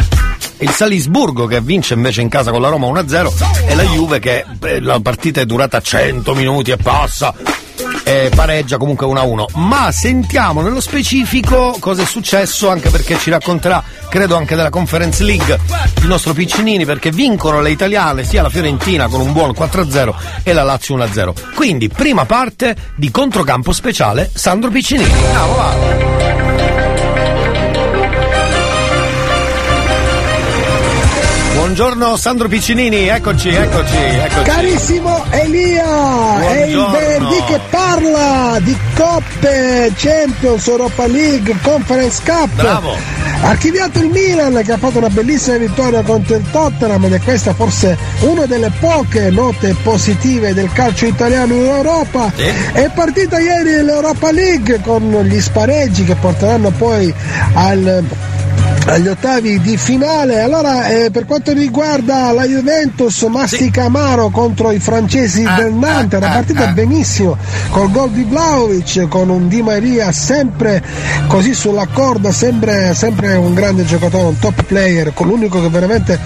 [0.60, 4.44] il Salisburgo che vince invece in casa con la Roma 1-0 e la Juve che
[4.62, 7.34] eh, la partita è durata 100 minuti e passa
[8.02, 13.82] e pareggia comunque 1-1 ma sentiamo nello specifico cosa è successo anche perché ci racconterà
[14.08, 15.58] credo anche della Conference League
[16.00, 20.52] il nostro Piccinini perché vincono le italiane sia la Fiorentina con un buon 4-0 e
[20.52, 25.12] la Lazio 1-0 quindi prima parte di controcampo speciale Sandro Piccinini.
[25.12, 26.09] Andiamo, va.
[31.70, 34.42] Buongiorno Sandro Piccinini, eccoci, eccoci, eccoci.
[34.42, 36.98] Carissimo Elia, è il Buongiorno.
[36.98, 42.48] venerdì che parla di coppe Champions, Europa League, Conference Cup.
[42.54, 42.96] Bravo.
[43.42, 47.54] Archiviato il Milan che ha fatto una bellissima vittoria contro il Tottenham ed è questa
[47.54, 52.32] forse una delle poche note positive del calcio italiano in Europa.
[52.72, 57.14] È partita ieri l'Europa League con gli spareggi che porteranno poi
[57.54, 58.04] al
[58.90, 60.40] agli ottavi di finale.
[60.40, 66.20] Allora, eh, per quanto riguarda la Juventus, mastica amaro contro i francesi Ah, del Nantes,
[66.20, 67.36] era partita benissimo
[67.70, 70.82] col gol di Vlaovic, con un Di Maria sempre
[71.26, 76.18] così sulla corda, sempre, sempre un grande giocatore, un top player, con l'unico che veramente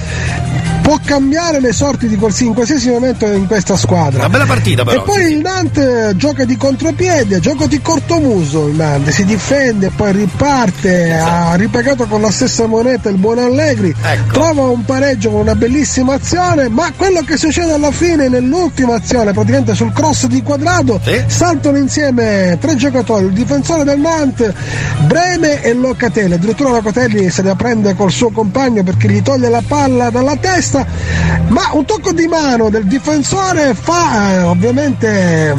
[0.84, 4.18] può cambiare le sorti di qualsiasi, in qualsiasi momento in questa squadra.
[4.18, 5.00] Una bella partita però.
[5.00, 10.12] E poi il Nantes gioca di contropiede, gioca di cortomuso il Nantes, si difende, poi
[10.12, 13.94] riparte, ha ripagato con la stessa moneta il buon Allegri,
[14.30, 19.32] trova un pareggio con una bellissima azione, ma quello che succede alla fine nell'ultima azione,
[19.32, 24.52] praticamente sul cross di quadrato, saltano insieme tre giocatori, il difensore del Nantes,
[25.06, 29.62] Breme e Locatelli, addirittura Locatelli se la prende col suo compagno perché gli toglie la
[29.66, 35.54] palla dalla testa, ma un tocco di mano del difensore fa eh, ovviamente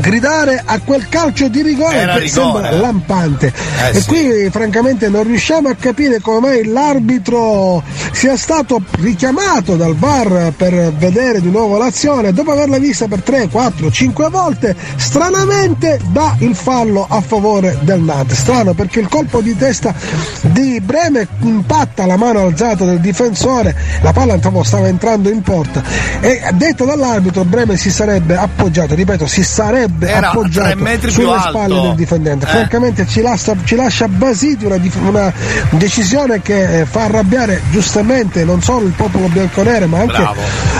[0.00, 3.52] gridare a quel calcio di rigore Era che rigore, sembra lampante.
[3.82, 4.06] Eh, e sì.
[4.06, 7.82] qui francamente non riusciamo a capire come mai l'arbitro
[8.12, 13.48] sia stato richiamato dal VAR per vedere di nuovo l'azione dopo averla vista per 3,
[13.48, 19.40] 4, 5 volte stranamente dà il fallo a favore del Nantes strano perché il colpo
[19.40, 19.94] di testa
[20.42, 25.82] di Breme impatta la mano alzata del difensore la palla stava entrando in porta
[26.20, 31.94] e detto dall'arbitro Breme si sarebbe appoggiato ripeto si sarebbe Era appoggiato sulle spalle del
[31.94, 32.46] difendente.
[32.46, 32.48] Eh.
[32.48, 35.32] francamente ci lascia, ci lascia basiti una, una
[35.70, 40.28] decisione che eh, fa arrabbiare giustamente non solo il popolo bianconero ma anche,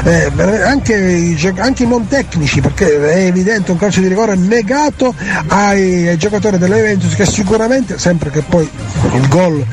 [0.05, 5.15] eh, anche, i, anche i non tecnici perché è evidente un calcio di rigore negato
[5.49, 8.69] ai, ai giocatori della Juventus che sicuramente sempre che poi
[9.15, 9.65] il gol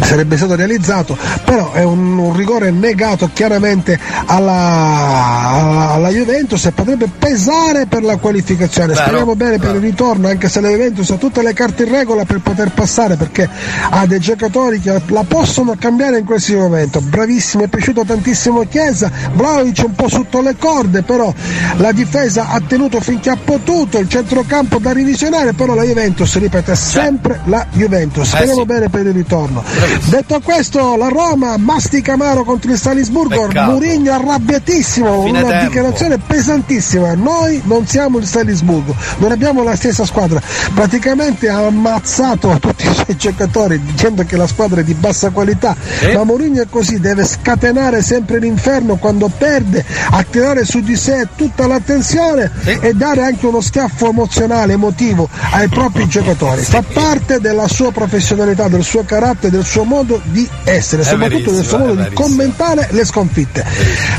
[0.00, 7.08] sarebbe stato realizzato però è un, un rigore negato chiaramente alla, alla, Juventus e potrebbe
[7.18, 8.88] pesare per la qualificazione.
[8.88, 9.00] Vero.
[9.00, 12.24] speriamo bene per il ritorno anche se la Juventus ha tutte le carte in regola
[12.24, 13.48] per poter passare perché
[13.90, 17.00] ha dei giocatori che la possono cambiare in qualsiasi momento.
[17.00, 21.32] Bravissimo, è piaciuto tantissimo Chiesa Vlaovic un po' sotto le corde però
[21.76, 26.70] la difesa ha tenuto finché ha potuto il centrocampo da revisionare però la Juventus ripeto
[26.70, 28.24] è sempre la Juventus.
[28.26, 28.66] Eh speriamo sì.
[28.66, 29.62] bene per il ritorno
[30.08, 33.72] detto questo la Roma mastica amaro contro il Salisburgo Peccato.
[33.72, 35.64] Mourinho arrabbiatissimo Fine una tempo.
[35.66, 37.14] dichiarazione pesantissima.
[37.14, 40.40] Noi non siamo il Salisburgo non abbiamo la stessa squadra.
[40.74, 45.76] Praticamente ha ammazzato tutti i suoi giocatori dicendo che la squadra è di bassa qualità.
[46.14, 51.66] Ma Mourinho è così deve scatenare sempre l'inferno quando perde attirare su di sé tutta
[51.66, 56.62] l'attenzione e dare anche uno schiaffo emozionale emotivo ai propri giocatori.
[56.62, 61.50] Fa parte della sua professionalità del suo carattere del suo modo di essere È soprattutto
[61.50, 63.64] del suo modo di commentare le sconfitte.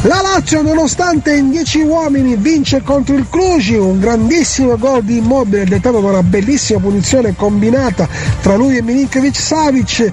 [0.02, 3.76] La Lazio nonostante in 10 uomini vince contro il Cluj.
[3.76, 8.08] Un grandissimo gol di Immobile dettato da una bellissima punizione combinata
[8.42, 10.12] tra lui e Milinkovic Savic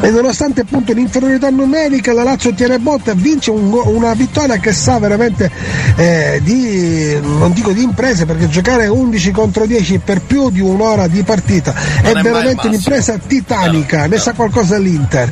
[0.00, 4.98] e nonostante appunto l'inferiorità numerica la Lazio tiene botta vince un una vittoria che sa
[4.98, 5.50] veramente
[5.96, 11.06] eh, di non dico di imprese perché giocare 11 contro 10 per più di un'ora
[11.06, 15.30] di partita è, è veramente un'impresa titanica ne sa qualcosa l'Inter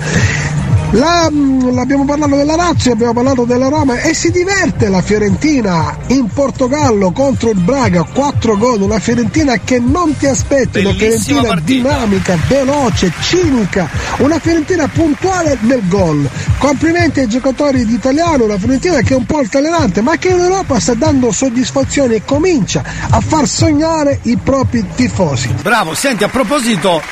[0.90, 6.28] la, abbiamo parlato della Lazio, abbiamo parlato della Roma e si diverte la Fiorentina in
[6.28, 11.62] Portogallo contro il Braga, 4 gol, una Fiorentina che non ti aspetti, una Fiorentina partita.
[11.62, 13.89] dinamica, veloce, cinica,
[14.19, 16.28] una Fiorentina puntuale nel gol.
[16.56, 20.40] Complimenti ai giocatori di italiano, una Fiorentina che è un po' altalenante, ma che in
[20.40, 25.48] Europa sta dando soddisfazioni e comincia a far sognare i propri tifosi.
[25.60, 27.02] Bravo, senti, a proposito,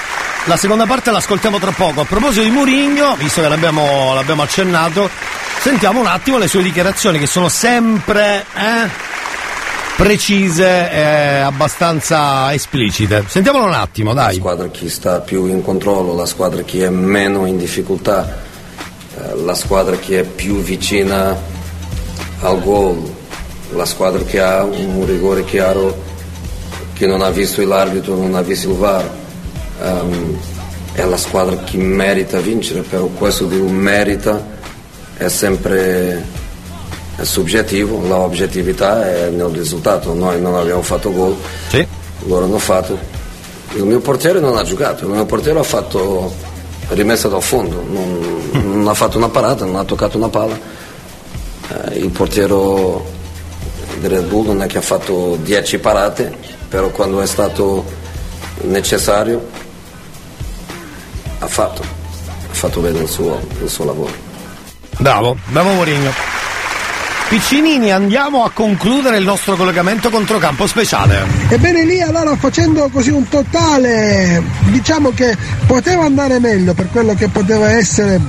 [0.46, 2.02] la seconda parte l'ascoltiamo tra poco.
[2.02, 5.08] A proposito di Murigno, visto che l'abbiamo, l'abbiamo accennato,
[5.60, 8.88] sentiamo un attimo le sue dichiarazioni che sono sempre eh,
[9.96, 11.02] precise e
[11.40, 13.24] abbastanza esplicite.
[13.26, 14.36] Sentiamolo un attimo, La dai.
[14.36, 18.38] squadra che sta più in controllo, la squadra che è meno in difficoltà,
[19.16, 21.36] eh, la squadra che è più vicina
[22.40, 23.14] al gol,
[23.70, 26.04] la squadra che ha un rigore chiaro,
[26.94, 29.10] che non ha visto l'arbitro, non ha visto il VAR.
[29.82, 30.38] Ehm,
[30.96, 34.42] è la squadra che merita vincere, però questo di un merita
[35.18, 36.24] è sempre
[37.16, 41.36] è soggettivo, l'oggettività è nel risultato, noi non abbiamo fatto gol,
[42.20, 42.98] loro hanno fatto,
[43.74, 46.32] il mio portiere non ha giocato, il mio portiere ha fatto
[46.88, 50.58] rimessa dal fondo, non, non ha fatto una parata, non ha toccato una palla,
[51.68, 52.54] Eh, il portiere
[54.00, 56.32] del Red Bull non è che ha fatto 10 parate,
[56.68, 57.84] però quando è stato
[58.62, 59.65] necessario
[61.38, 64.12] ha fatto, ha fatto bene il suo, il suo lavoro.
[64.98, 66.10] Bravo, bravo Mourinho.
[67.28, 71.26] Piccinini, andiamo a concludere il nostro collegamento controcampo speciale.
[71.48, 75.36] Ebbene lì allora facendo così un totale, diciamo che
[75.66, 78.20] poteva andare meglio per quello che poteva essere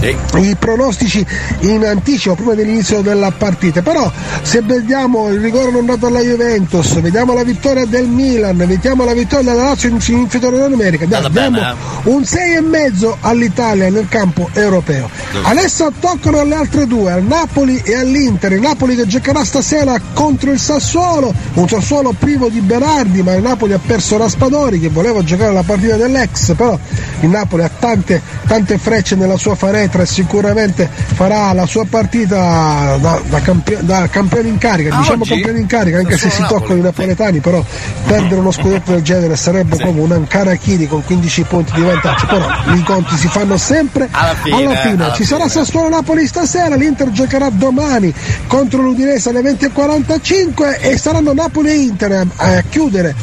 [0.00, 1.24] i pronostici
[1.60, 3.82] in anticipo prima dell'inizio della partita.
[3.82, 4.10] Però
[4.42, 9.14] se vediamo il rigore non dato alla Juventus, vediamo la vittoria del Milan, vediamo la
[9.14, 11.58] vittoria della Lazio in in inferiorità numerica, dai, diamo
[12.04, 15.08] un 6,5 all'Italia nel campo europeo.
[15.42, 18.52] Adesso toccano alle altre due, al Napoli e all'Inter.
[18.52, 23.42] Il Napoli che giocherà stasera contro il Sassuolo, un Sassuolo privo di Berardi, ma il
[23.42, 26.78] Napoli ha perso Raspadori che voleva giocare la partita dell'ex, però
[27.20, 32.96] il Napoli ha tante, tante frecce nella sua faretra e sicuramente farà la sua partita
[33.00, 35.30] da, da campio- da campione in carica, Ah, diciamo oggi?
[35.30, 37.62] campione in carica, anche se si toccano i napoletani, però
[38.06, 42.46] perdere uno scudetto del genere sarebbe come un Ancarachini con 15 punti di vantaggio, però
[42.74, 44.56] i conti si fanno sempre Alla fine,
[45.02, 45.64] alla ci sarà fine.
[45.64, 48.12] Sassuolo Napoli stasera, l'Inter giocherà domani
[48.46, 53.14] contro l'Udinese alle 20.45 e saranno Napoli e Inter a, chiudere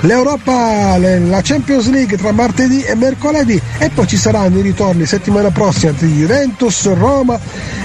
[0.00, 3.60] l'Europa, le- la Champions League tra martedì e mercoledì.
[3.78, 7.38] E poi ci saranno i ritorni settimana prossima Juventus, Roma,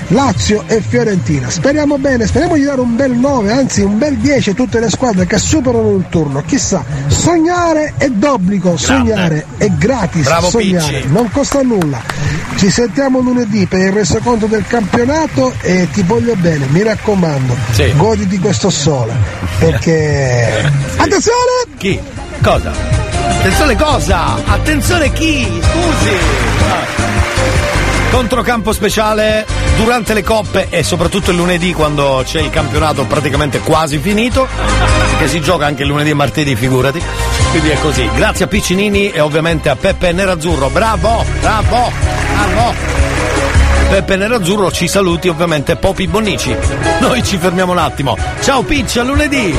[0.09, 1.49] Lazio e Fiorentina.
[1.49, 4.89] Speriamo bene, speriamo di dare un bel 9, anzi un bel 10 a tutte le
[4.89, 6.43] squadre che superano il turno.
[6.45, 11.07] Chissà, sognare è d'obbligo, sognare è gratis, Bravo sognare Picci.
[11.11, 12.01] non costa nulla.
[12.55, 17.55] Ci sentiamo lunedì per il resoconto del campionato e ti voglio bene, mi raccomando,
[17.95, 19.13] goditi questo sole.
[19.59, 20.71] Perché.
[20.97, 21.65] Attenzione!
[21.77, 21.99] Chi?
[22.41, 22.71] Cosa?
[23.27, 24.35] Attenzione cosa?
[24.45, 25.45] Attenzione chi?
[25.61, 27.04] Scusi!
[28.15, 33.97] Controcampo speciale durante le coppe e soprattutto il lunedì quando c'è il campionato praticamente quasi
[33.97, 34.47] finito,
[35.19, 37.03] che si gioca anche il lunedì e martedì, figurati.
[37.51, 38.09] Quindi è così.
[38.15, 40.69] Grazie a Piccinini e ovviamente a Peppe Nerazzurro.
[40.69, 41.91] Bravo, bravo,
[42.31, 42.73] bravo.
[43.89, 46.55] Peppe Nerazzurro ci saluti ovviamente Popi Bonnici.
[46.99, 48.17] Noi ci fermiamo un attimo.
[48.41, 49.55] Ciao Picci, a lunedì!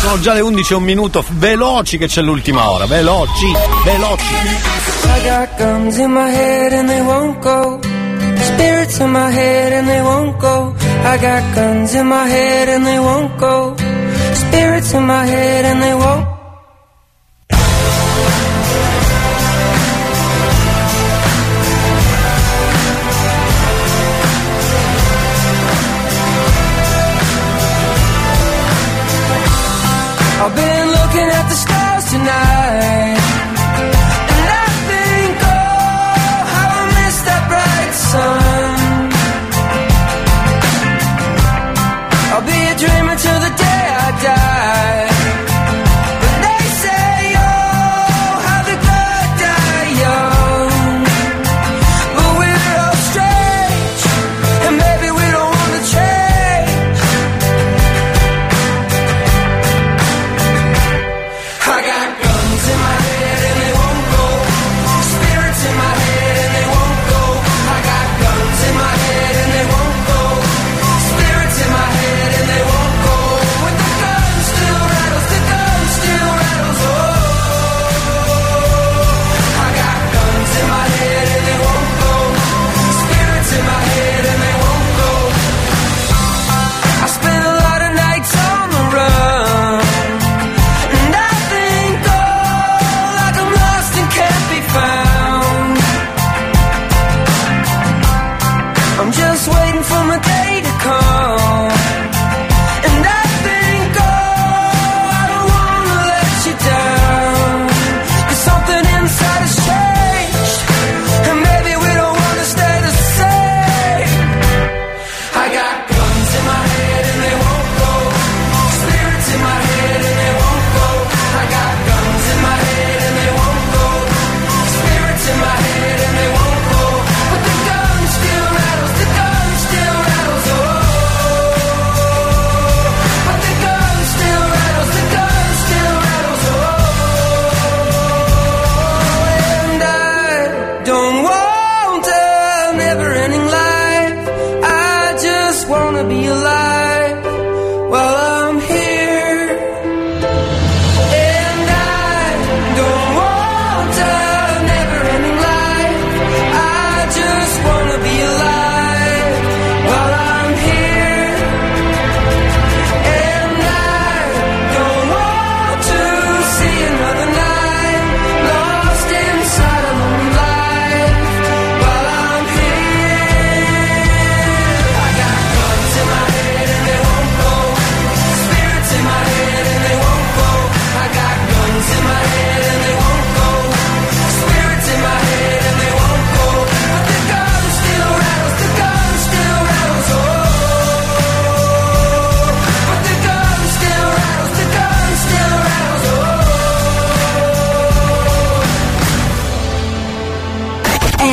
[0.00, 3.52] Sono già le 11 e un minuto, veloci che c'è l'ultima ora, veloci,
[3.84, 4.24] veloci.
[4.24, 7.78] I got guns in my head and they won't go.
[8.40, 10.74] Spirits in my head and they won't go.
[11.04, 13.74] I got guns in my head and they won't go.
[14.32, 16.26] Spirits in my head and they won't.
[16.26, 16.39] I've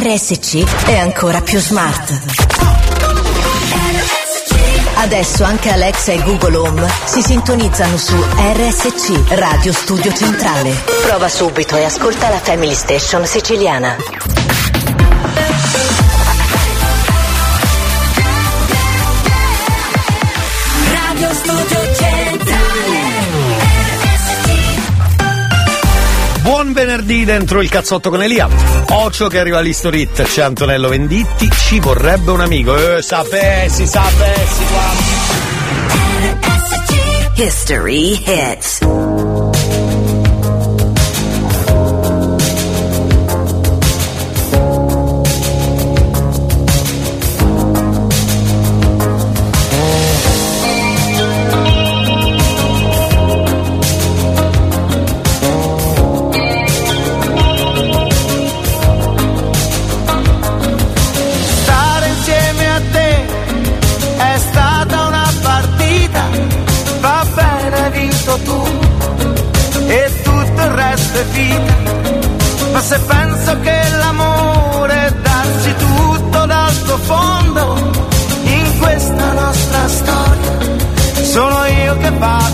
[0.07, 2.17] RSC è ancora più smart.
[4.95, 10.73] Adesso anche Alexa e Google Home si sintonizzano su RSC Radio Studio Centrale.
[11.05, 14.27] Prova subito e ascolta la Family Station siciliana.
[26.78, 28.48] Venerdì dentro il cazzotto con Elia.
[28.90, 32.98] Ocio che arriva all'History Hit, c'è Antonello Venditti, ci vorrebbe un amico.
[32.98, 35.26] Eh, sapessi, sapessi, guarda.
[37.36, 39.06] History Hits.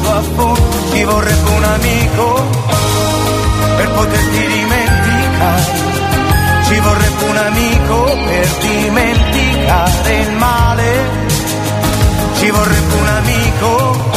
[0.03, 0.53] Fondo,
[0.91, 2.47] ti vorrebbe un amico
[3.77, 5.81] per poterti dimenticare.
[6.65, 11.21] Ci vorrebbe un amico per dimenticare il male.
[12.37, 14.11] Ci vorrebbe un amico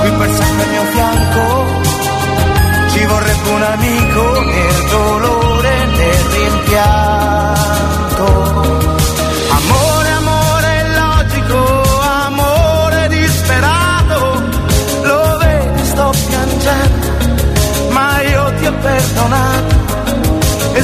[0.00, 1.64] qui per sempre al mio fianco.
[2.92, 5.15] Ci vorrebbe un amico nel dolore,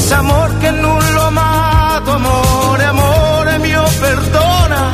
[0.05, 0.51] Ese amor
[0.81, 4.91] non l'ho amato, amore, amore mio, perdona.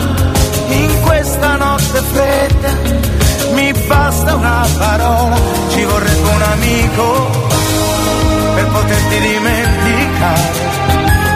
[0.68, 2.72] In questa notte fredda
[3.54, 5.36] mi basta una parola,
[5.70, 7.30] ci vorrebbe un amico
[8.54, 10.66] per poterti dimenticare.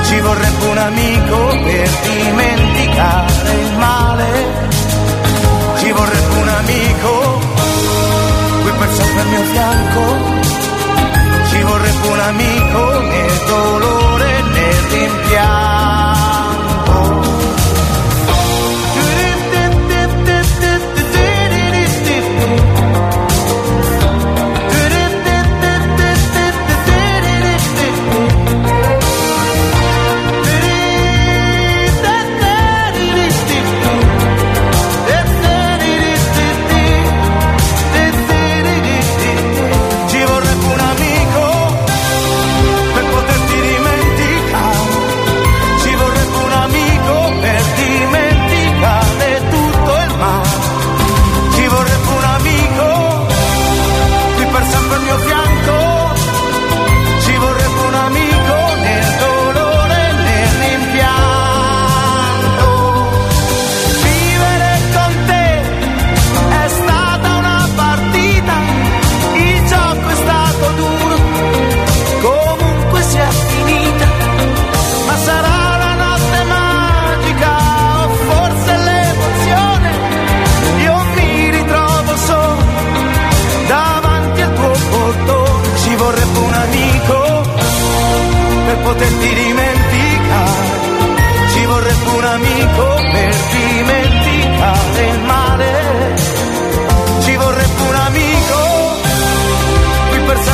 [0.05, 4.29] Ci vorrebbe un amico per dimenticare il male.
[5.79, 7.41] Ci vorrebbe un amico
[8.63, 10.52] qui per sempre al mio fianco.
[11.53, 15.83] Ci vorrebbe un amico nel dolore, nel rimpianto.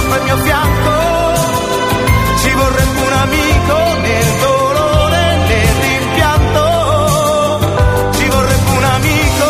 [0.09, 0.91] Sempre al mio fianco,
[2.39, 7.61] ci vorrebbe un amico nel dolore, nel rimpianto,
[8.17, 9.47] ci vorrebbe un amico.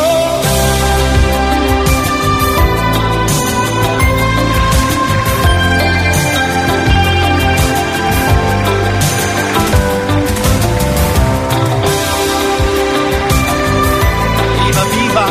[14.64, 15.24] Viva, viva,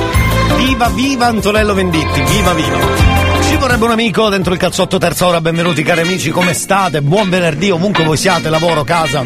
[0.55, 3.16] viva, viva Antonello Venditti, viva, viva.
[3.59, 7.01] Vorrebbe un amico dentro il cazzotto terza ora, benvenuti cari amici, come state?
[7.01, 9.25] Buon venerdì, ovunque voi siate, lavoro, casa,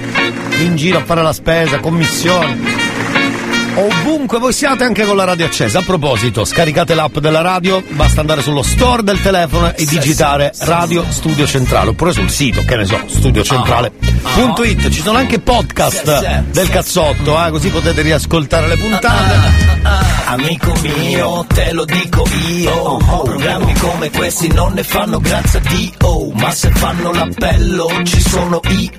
[0.59, 3.00] in giro a fare la spesa, commissioni.
[3.73, 5.79] Ovunque voi siate anche con la radio accesa.
[5.79, 11.05] A proposito, scaricate l'app della radio, basta andare sullo store del telefono e digitare Radio
[11.07, 14.89] Studio Centrale, oppure sul sito, che ne so, studiocentrale.it.
[14.89, 19.79] Ci sono anche podcast del cazzotto, eh, così potete riascoltare le puntate.
[20.25, 22.97] amico mio, te lo dico io.
[23.23, 28.59] Programmi come questi non ne fanno grazie a Dio, ma se fanno l'appello ci sono
[28.69, 28.89] io.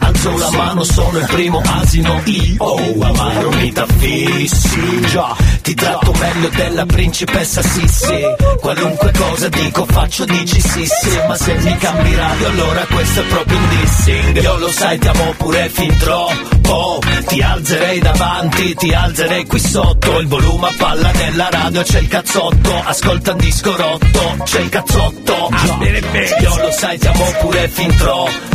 [0.00, 3.02] Alzo la mano, sono il primo asino io.
[3.02, 3.70] Amaro mi
[4.00, 8.22] t'affissi, già, ti tratto meglio della principessa Sissi.
[8.60, 13.24] Qualunque cosa dico faccio dici sì sì, ma se mi cambi radio allora questo è
[13.24, 14.42] proprio un dissing.
[14.42, 16.98] Io lo sai, ti amo pure fin troppo.
[17.26, 20.18] Ti alzerei davanti, ti alzerei qui sotto.
[20.18, 22.82] Il volume a palla della radio c'è il cazzotto.
[22.84, 25.48] Ascolta un disco rotto, c'è il cazzotto.
[25.50, 26.36] Ah, bene, bene.
[26.40, 28.48] Io lo sai, ti amo pure fin troppo.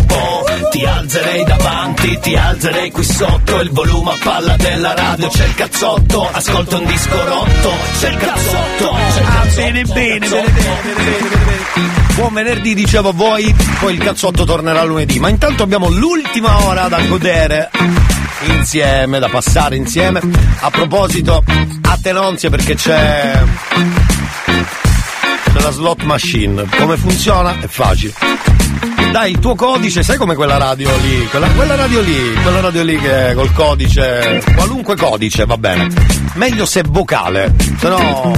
[0.72, 3.60] Ti alzerei davanti, ti alzerei qui sotto.
[3.60, 6.30] Il volume a palla della radio c'è il cazzotto.
[6.32, 8.94] Ascolta un disco rotto, c'è il cazzotto.
[8.94, 9.62] C'è il cazzotto.
[9.62, 10.54] bene, bene, bene,
[12.16, 15.20] Buon venerdì, dicevo voi, poi il cazzotto tornerà lunedì.
[15.20, 17.70] Ma intanto abbiamo l'ultima ora da godere
[18.48, 20.22] insieme, da passare insieme.
[20.62, 21.44] A proposito,
[21.82, 23.44] attenonzie perché c'è.
[25.54, 26.64] c'è la slot machine.
[26.78, 27.60] Come funziona?
[27.60, 28.14] È facile.
[29.16, 31.26] Dai il tuo codice, sai come quella radio lì?
[31.28, 35.88] Quella, quella radio lì, quella radio lì che col codice, qualunque codice va bene.
[36.34, 38.34] Meglio se vocale, se no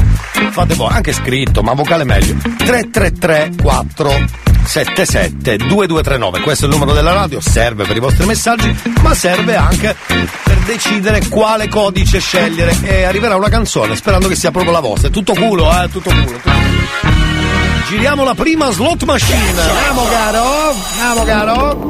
[0.52, 2.36] fate voi, anche scritto, ma vocale meglio.
[2.58, 4.26] 333 4
[4.66, 8.72] 77 2239, questo è il numero della radio, serve per i vostri messaggi,
[9.02, 14.52] ma serve anche per decidere quale codice scegliere e arriverà una canzone sperando che sia
[14.52, 15.08] proprio la vostra.
[15.08, 16.24] È tutto culo, eh, tutto culo.
[16.24, 17.47] Tutto culo.
[17.88, 19.62] Giriamo la prima slot machine.
[19.62, 21.90] Andiamo caro, andiamo caro.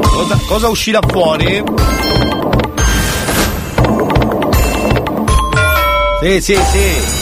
[0.00, 1.62] Cosa, cosa uscirà fuori?
[6.22, 7.20] Sì, sì, sì.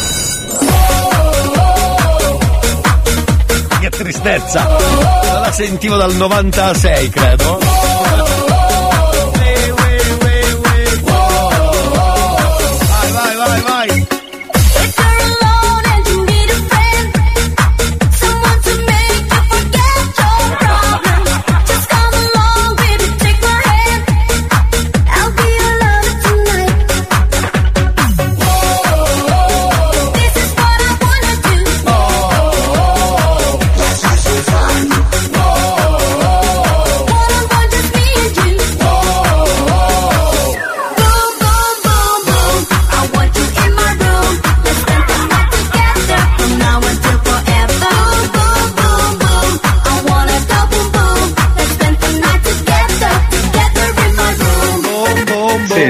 [3.80, 4.64] Che tristezza.
[4.64, 7.58] Non la sentivo dal 96, credo.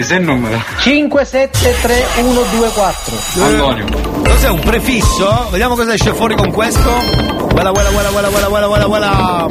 [0.01, 0.59] Sì, se il numero.
[0.79, 3.17] 573124.
[3.43, 3.85] Antonio.
[4.23, 5.49] Cos'è un prefisso?
[5.51, 6.91] Vediamo cosa esce fuori con questo.
[7.51, 9.47] Guarda, guarda, guarda, guarda, guarda, guarda, guarda, guarda.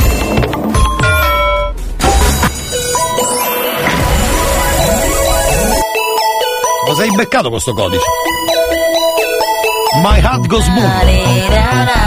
[6.86, 8.06] Cosa hai beccato questo codice?
[10.02, 10.82] My heart goes boom.
[10.82, 12.00] Manda,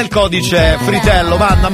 [0.00, 1.68] il codice, fritello, manda,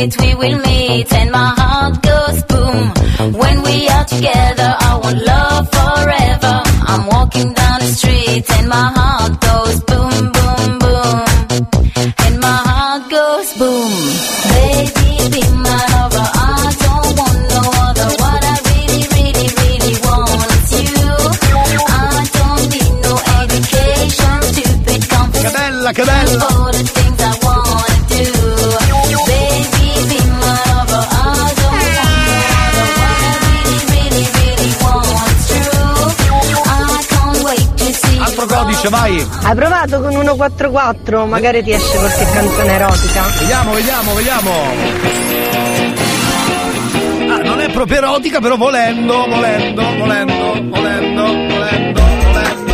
[0.00, 3.34] minute we will meet and my heart goes boom.
[3.40, 6.62] When we are together, I want love forever.
[6.92, 9.19] I'm walking down the street and my heart
[38.80, 39.28] codice, vai!
[39.42, 41.26] Hai provato con 144?
[41.26, 43.22] Magari ti esce qualche canzone erotica.
[43.38, 44.50] Vediamo, vediamo, vediamo.
[47.28, 50.32] Ah, non è proprio erotica, però volendo, volendo, volendo,
[50.68, 52.72] volendo, volendo, volendo.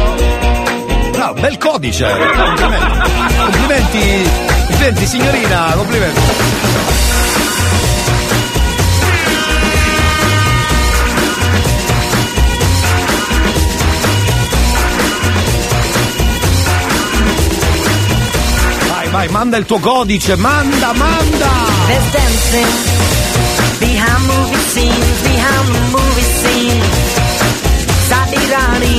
[1.10, 2.06] Bravo, bel codice.
[2.06, 3.04] Complimenti.
[3.36, 4.30] Complimenti,
[4.66, 6.20] complimenti signorina, complimenti.
[19.16, 21.52] vai, manda il tuo codice, manda, manda!
[21.88, 22.74] There's dancing
[23.78, 26.82] behind movie scenes, behind the movie scene.
[28.08, 28.98] Sadi Rani,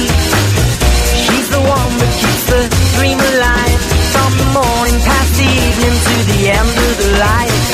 [1.22, 2.62] she's the one that keeps the
[2.98, 3.80] dream alive.
[4.14, 7.68] From the morning past the evening to the end of the life.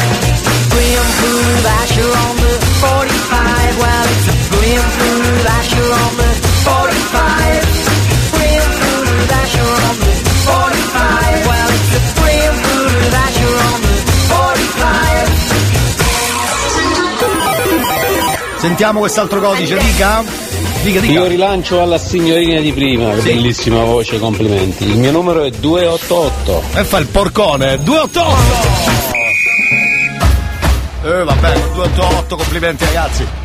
[0.74, 2.54] Green food, Asher on the
[2.84, 6.32] 45, well it's a green food, Asher on the
[6.68, 7.73] 45.
[18.64, 20.24] Sentiamo quest'altro codice, dica.
[20.84, 21.12] Dica, dica.
[21.12, 24.86] Io rilancio alla signorina di prima, che bellissima voce, complimenti.
[24.86, 26.64] Il mio numero è 288.
[26.80, 29.12] E fa il porcone, 288!
[31.04, 33.43] Eh vabbè, 288, complimenti ragazzi.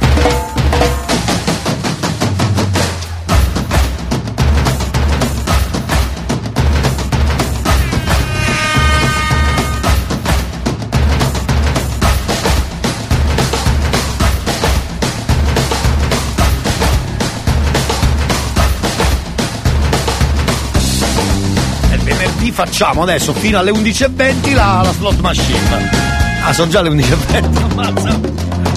[22.59, 25.91] Facciamo adesso fino alle 11.20 la, la slot machine.
[26.43, 28.21] Ah, sono già le 11.20, ammazza.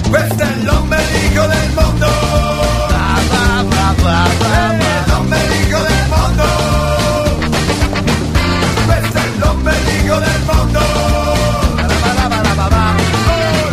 [0.08, 2.06] Questo è l'ombelico del mondo!
[2.86, 4.76] Bla, bla, bla, bla, bla.
[5.06, 6.44] L'ombelico del mondo!
[8.86, 10.80] Questo è l'ombelico del mondo!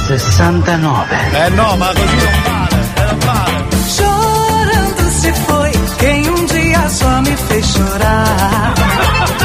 [0.08, 1.18] 69.
[1.32, 3.66] Eh no, ma così non vale, eh, non vale.
[3.98, 9.45] Chorando se foi quem um dia só me fez chorar.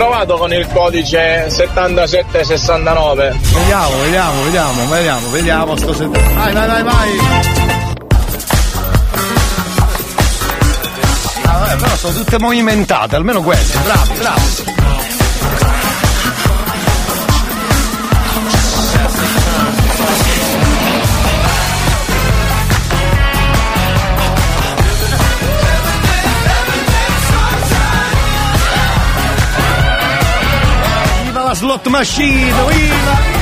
[0.00, 3.38] Provato con il codice 7769?
[3.52, 6.06] Vediamo, vediamo, vediamo, vediamo, vediamo sto se...
[6.06, 7.18] Vai, vai, vai, vai!
[11.44, 14.69] Ah, però sono tutte movimentate, almeno queste, bravi, bravi.
[31.70, 33.39] Slot machine, viva!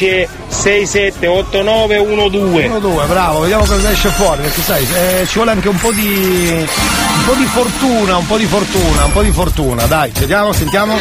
[0.00, 2.66] esce 6, 7, 8, 9, 1, 2.
[2.66, 5.92] 1, 2, bravo, vediamo cosa esce fuori, perché sai, eh, ci vuole anche un po'
[5.92, 6.48] di.
[6.56, 10.96] un po' di fortuna, un po' di fortuna, un po' di fortuna, dai, vediamo, sentiamo.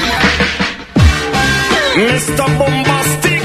[1.95, 2.51] Mr.
[2.55, 3.41] Bombastic!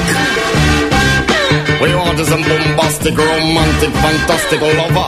[1.80, 5.06] We want some bombastic, romantic, fantastic lover.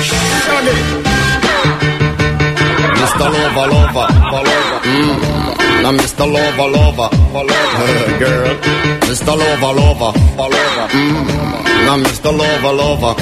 [0.00, 1.10] Shaggy!
[2.94, 3.30] Mr.
[3.30, 4.80] Lova, Lova, lover.
[5.92, 6.26] Mr.
[6.26, 8.54] Lova, Lova, girl.
[9.08, 9.32] Mr.
[9.36, 10.88] Lover, lover, lover.
[10.92, 11.86] Mm.
[11.86, 12.30] Now Mr.
[12.36, 13.14] Lover, lover.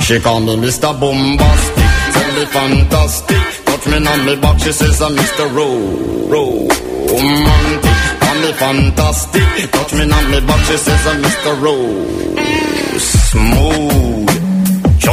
[0.00, 0.98] She call me Mr.
[0.98, 1.84] Bombastic,
[2.14, 3.64] tell me fantastic.
[3.66, 5.54] Touch me on me back, she says I'm Mr.
[5.54, 5.66] Ro,
[7.12, 7.96] romantic.
[8.20, 11.62] Call me fantastic, touch me on me back, she says I'm Mr.
[11.62, 11.74] Ro,
[12.98, 14.17] smooth.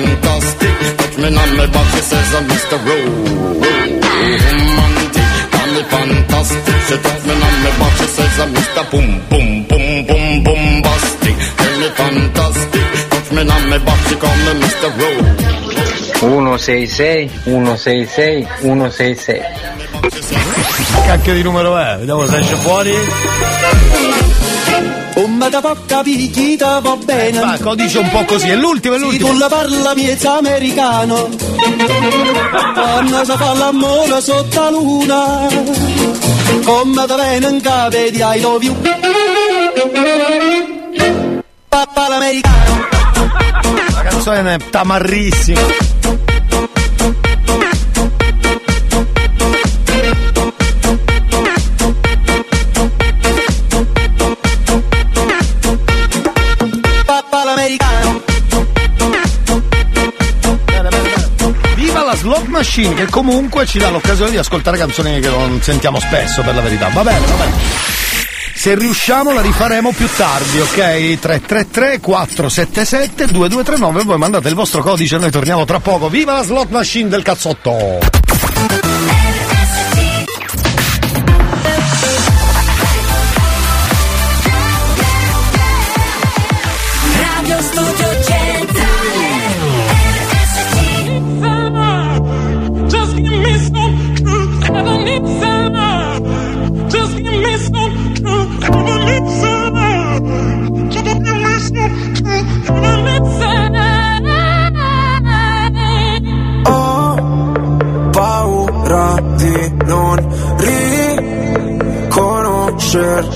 [0.00, 0.96] fantastic.
[0.96, 2.76] Touch me on my back, she says I'm Mr.
[2.86, 3.10] Ro-
[4.76, 5.28] Romantic.
[5.52, 6.76] Call me fantastic.
[6.88, 8.82] She touch me on my back, she says I'm Mr.
[8.90, 11.36] Boom, boom, boom, boom, bombastic.
[11.56, 12.84] Tell me fantastic.
[13.10, 14.88] Touch me on my back, she call me Mr.
[15.00, 15.24] Ro-
[16.20, 19.44] 166 166 166
[21.06, 21.96] Cacchio di numero è?
[21.98, 22.90] Vediamo se esce fuori.
[25.46, 27.38] Come da porca picchita va bene.
[27.38, 29.28] Va, codice un po' così, è l'ultimo, è l'ultimo.
[29.28, 31.28] Se tu la parla miezza americano.
[32.74, 35.46] Quando si fa l'amore sotto la luna.
[36.64, 38.74] Come da bene in cave di I love you.
[41.68, 42.88] Papà l'americano.
[43.94, 45.60] La canzone è tamarrissima.
[62.56, 66.62] Machine che comunque ci dà l'occasione di ascoltare canzoni che non sentiamo spesso per la
[66.62, 66.88] verità.
[66.88, 67.52] Va bene, va bene.
[68.54, 71.18] Se riusciamo la rifaremo più tardi, ok?
[71.18, 76.08] 333 477 2239 voi mandate il vostro codice e noi torniamo tra poco.
[76.08, 78.15] Viva la slot machine del cazzotto!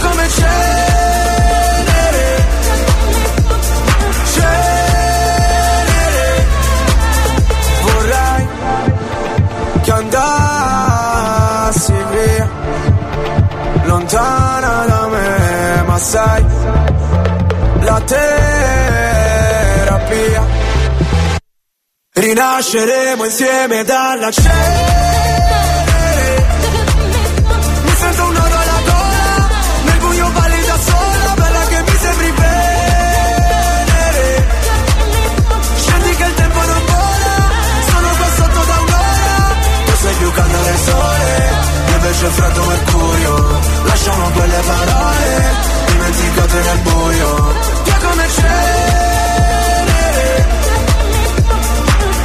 [0.00, 0.64] come cenere.
[4.34, 6.46] Cenere.
[7.82, 8.48] Vorrei
[9.82, 12.48] che andassi via
[13.84, 16.44] Lontana da me, ma sai
[17.80, 18.24] La terapia.
[22.12, 25.65] Rinasceremo insieme dalla cena.
[40.86, 41.56] sole
[41.96, 43.60] Invece è freddo mercurio.
[43.84, 45.54] Lasciamo quelle parole
[45.86, 47.54] Dimenticate nel buio.
[47.82, 49.66] Che come cenere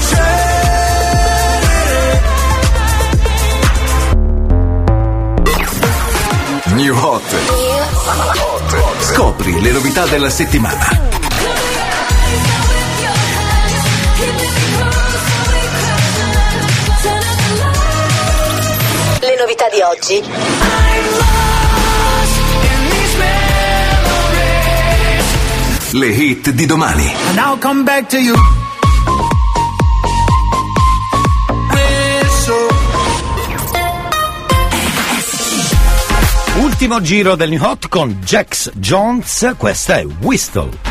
[0.10, 1.42] Cenere
[6.76, 7.36] New Hot.
[9.00, 11.11] Scopri le novità della settimana.
[19.62, 20.24] novità di oggi.
[25.92, 27.14] Le hit di domani.
[27.36, 28.36] And come back to you.
[36.62, 40.91] Ultimo giro del New Hot con Jax Jones, questa è Whistle.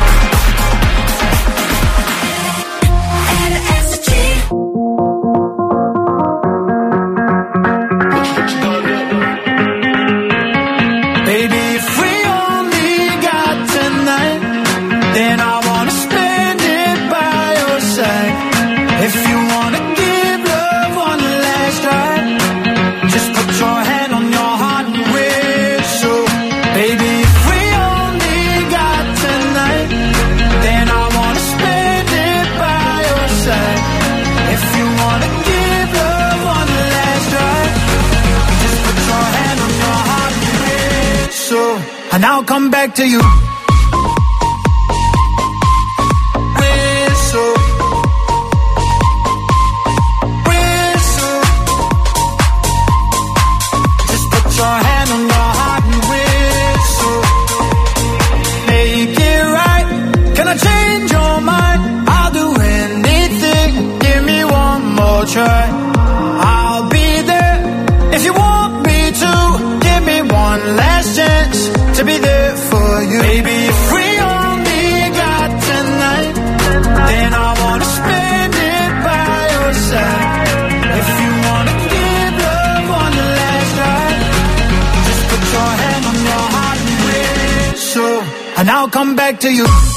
[88.91, 89.90] come back to you.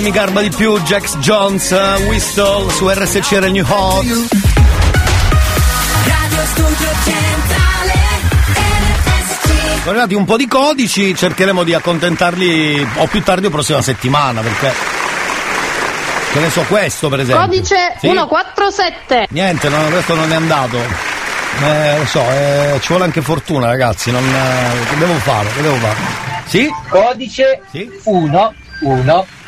[0.00, 4.04] mi garba di più, Jax Jones, uh, Whistle su RSCR New Hot.
[9.78, 14.40] Sono arrivati un po' di codici, cercheremo di accontentarli o più tardi o prossima settimana
[14.40, 14.72] perché
[16.32, 17.44] che ne so questo per esempio.
[17.46, 18.06] Codice sì?
[18.06, 19.26] 147.
[19.30, 20.78] Niente, no, questo non è andato.
[21.62, 25.48] Eh, lo so, eh, ci vuole anche fortuna ragazzi, non, eh, che devo fare?
[25.52, 25.96] Che devo fare?
[26.46, 26.72] Sì?
[26.88, 27.90] Codice sì?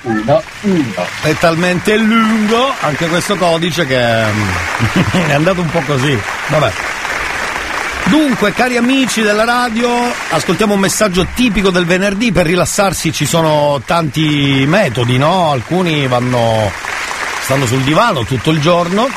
[0.02, 1.06] 1, 1.
[1.22, 4.48] È talmente lungo anche questo codice che mm,
[5.28, 6.18] è andato un po' così.
[6.48, 6.72] Vabbè.
[8.04, 9.88] Dunque, cari amici della radio,
[10.30, 12.32] ascoltiamo un messaggio tipico del venerdì.
[12.32, 15.50] Per rilassarsi ci sono tanti metodi, no?
[15.50, 16.70] Alcuni vanno,
[17.40, 19.08] stanno sul divano tutto il giorno,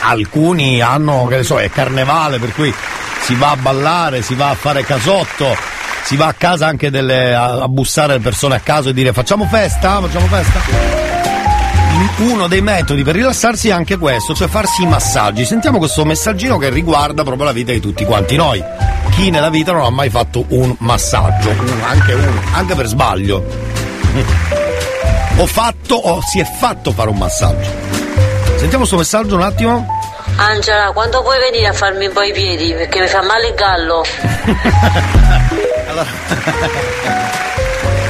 [0.00, 2.74] alcuni hanno, che ne so, è carnevale, per cui
[3.20, 5.73] si va a ballare, si va a fare casotto
[6.04, 9.12] si va a casa anche delle, a, a bussare le persone a caso e dire
[9.12, 10.00] facciamo festa?
[10.00, 11.04] Facciamo festa?
[12.18, 15.44] uno dei metodi per rilassarsi è anche questo, cioè farsi i massaggi.
[15.44, 18.62] Sentiamo questo messaggino che riguarda proprio la vita di tutti quanti noi.
[19.10, 21.50] Chi nella vita non ha mai fatto un massaggio?
[21.50, 23.44] Uno, anche uno, anche per sbaglio.
[25.36, 27.70] Ho fatto o si è fatto fare un massaggio.
[28.56, 29.86] Sentiamo questo messaggio un attimo.
[30.36, 32.72] Angela, quando puoi venire a farmi un po' i piedi?
[32.72, 34.04] Perché mi fa male il gallo.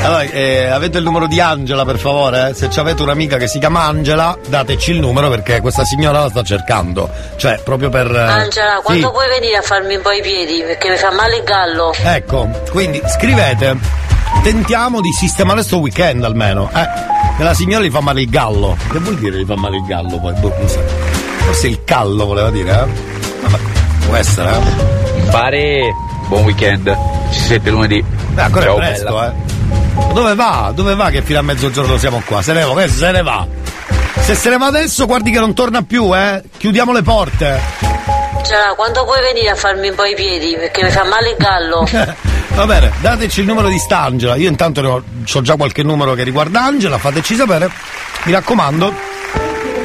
[0.04, 2.52] Allora, eh, avete il numero di Angela per favore?
[2.52, 6.28] Se ci avete un'amica che si chiama Angela, dateci il numero perché questa signora la
[6.28, 7.08] sta cercando.
[7.36, 8.14] Cioè, proprio per.
[8.14, 9.12] eh, Angela, quando sì.
[9.12, 10.60] puoi venire a farmi un po' i piedi?
[10.62, 11.94] Perché mi fa male il gallo.
[12.02, 13.78] Ecco, quindi scrivete.
[14.42, 16.68] Tentiamo di sistemare sto weekend almeno.
[16.74, 16.86] Eh,
[17.38, 18.76] che la signora gli fa male il gallo.
[18.92, 20.34] Che vuol dire gli fa male il gallo poi?
[20.34, 20.82] Boh, non so.
[21.38, 22.86] Forse il callo voleva dire, eh?
[23.40, 23.58] Vabbè,
[24.04, 25.30] può essere, eh?
[25.30, 25.80] Pare,
[26.28, 26.94] buon weekend.
[27.34, 28.02] Ci sente lunedì.
[28.02, 29.32] Beh, ancora Ciao, è presto, bella.
[29.32, 30.12] eh.
[30.12, 30.72] Dove va?
[30.74, 32.42] Dove va che fino a mezzogiorno siamo qua?
[32.42, 33.46] Se ne va, questo se ne va.
[34.20, 36.42] Se se ne va adesso, guardi che non torna più, eh.
[36.56, 37.60] Chiudiamo le porte.
[38.36, 40.54] Angela, quando puoi venire a farmi un po' i piedi?
[40.56, 41.88] Perché mi fa male il gallo.
[42.54, 44.36] Va bene, dateci il numero di st'Angela.
[44.36, 45.02] Io intanto ho,
[45.32, 47.68] ho già qualche numero che riguarda Angela, fateci sapere.
[48.24, 48.94] Mi raccomando.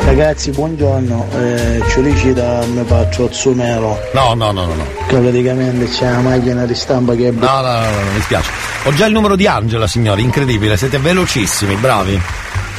[0.10, 3.96] Ragazzi, buongiorno, eh, Ciulicita mi faccio Zumero.
[4.14, 4.84] No, no, no, no, no.
[5.08, 8.50] Che praticamente c'è la macchina di stampa che è No, no, no, no, mi spiace.
[8.86, 12.20] Ho già il numero di Angela, signori, incredibile, siete velocissimi, bravi.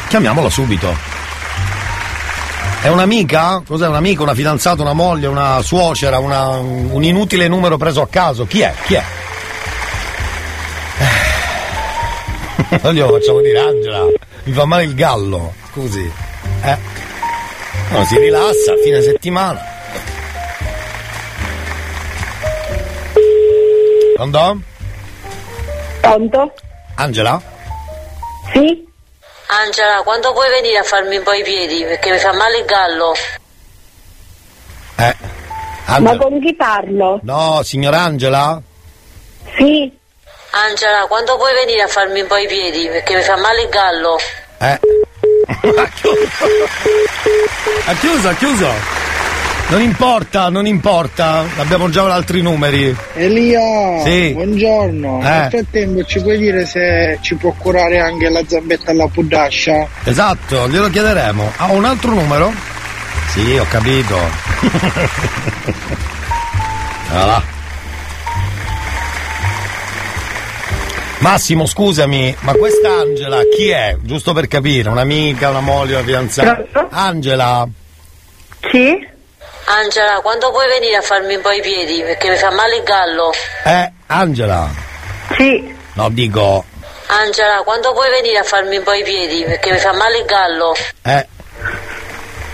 [0.09, 0.93] Chiamiamola subito.
[2.83, 3.63] È un'amica?
[3.65, 8.45] Cos'è un'amica, una fidanzata, una moglie, una suocera, una- un inutile numero preso a caso?
[8.45, 8.75] Chi è?
[8.87, 9.05] Chi è?
[10.99, 12.79] Eh.
[12.83, 14.05] Non glielo facciamo dire Angela,
[14.45, 16.11] mi fa male il gallo, scusi.
[16.63, 16.99] Eh.
[17.89, 19.61] No, si rilassa, fine settimana.
[24.15, 24.61] Pronto?
[26.01, 26.55] Pronto?
[26.97, 27.41] Angela?
[28.53, 28.87] Sì?
[29.47, 31.83] Angela, quando puoi venire a farmi un po' i piedi?
[31.85, 33.15] Perché mi fa male il gallo.
[34.97, 35.15] Eh.
[35.87, 36.17] Ma Angela?
[36.19, 37.19] con chi parlo?
[37.23, 38.61] No, signor Angela?
[39.57, 39.99] Sì.
[40.51, 42.87] Angela, quando puoi venire a farmi un po' i piedi?
[42.89, 44.19] Perché mi fa male il gallo.
[44.59, 44.79] Eh.
[47.87, 48.99] Ha chiuso, ha chiuso.
[49.69, 52.95] Non importa, non importa, abbiamo già altri numeri.
[53.15, 54.31] Elia, Sì.
[54.33, 55.21] buongiorno.
[55.21, 55.29] Eh.
[55.29, 59.87] Nel frattempo ci puoi dire se ci può curare anche la zambetta alla pudascia?
[60.05, 61.53] Esatto, glielo chiederemo.
[61.57, 62.53] Ha un altro numero?
[63.29, 64.19] Sì, ho capito.
[67.11, 67.43] Voilà.
[71.21, 73.97] Massimo, scusami, ma questa Angela chi è?
[74.01, 76.89] Giusto per capire, un'amica, una moglie, una fidanzata?
[76.91, 77.69] Angela?
[78.71, 79.07] Sì?
[79.67, 82.01] Angela, quando puoi venire a farmi un po' i piedi?
[82.03, 83.33] Perché mi fa male il gallo.
[83.65, 84.69] Eh, Angela?
[85.37, 85.75] Sì.
[85.93, 86.65] No, dico,
[87.09, 89.45] Angela, quando puoi venire a farmi un po' i piedi?
[89.45, 90.75] Perché mi fa male il gallo.
[91.03, 91.27] eh.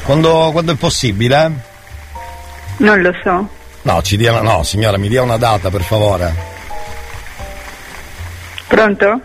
[0.05, 1.51] Quando, quando è possibile?
[2.79, 3.49] Non lo so.
[3.83, 6.55] No, ci dia, no, signora, mi dia una data, per favore.
[8.69, 9.21] Pronto?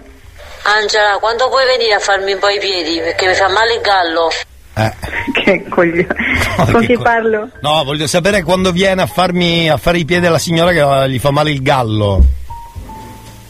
[0.64, 3.00] Angela, quando puoi venire a farmi un po' i piedi?
[3.00, 4.30] Perché mi fa male il gallo.
[4.74, 4.94] Eh.
[5.34, 6.16] Che coglione.
[6.72, 7.50] Con chi parlo?
[7.62, 11.20] No, voglio sapere quando viene a farmi a fare i piedi alla signora che gli
[11.20, 12.24] fa male il gallo.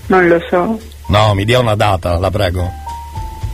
[0.07, 0.79] Non lo so.
[1.07, 2.71] No, mi dia una data, la prego.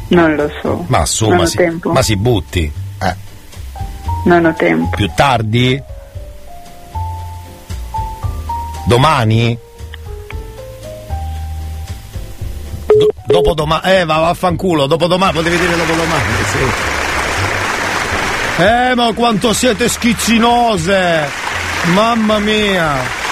[0.10, 0.84] Non lo so.
[0.88, 1.92] Ma su, Non ma ho si, tempo.
[1.92, 2.72] ma si butti.
[3.02, 3.16] Eh,
[4.26, 4.96] Non ho tempo.
[4.96, 5.82] più tardi?
[8.86, 9.58] Domani?
[13.28, 13.82] Dopo domani?
[13.84, 17.04] Eh, va, vaffanculo, dopo domani, potevi dire dopo domani, sì.
[18.64, 21.30] Eh, ma quanto siete schizzinose!
[21.94, 23.26] Mamma mia!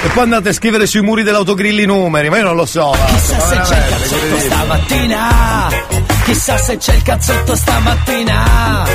[0.00, 2.94] E poi andate a scrivere sui muri dell'autogrill i numeri, ma io non lo so.
[3.08, 5.68] Chissà se c'è il cazzotto stamattina.
[6.24, 8.86] Chissà se c'è il cazzotto stamattina.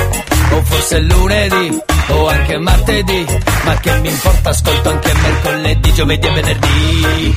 [0.50, 3.26] O forse lunedì, o anche martedì.
[3.64, 7.36] Ma che mi importa, ascolto anche mercoledì, giovedì e venerdì.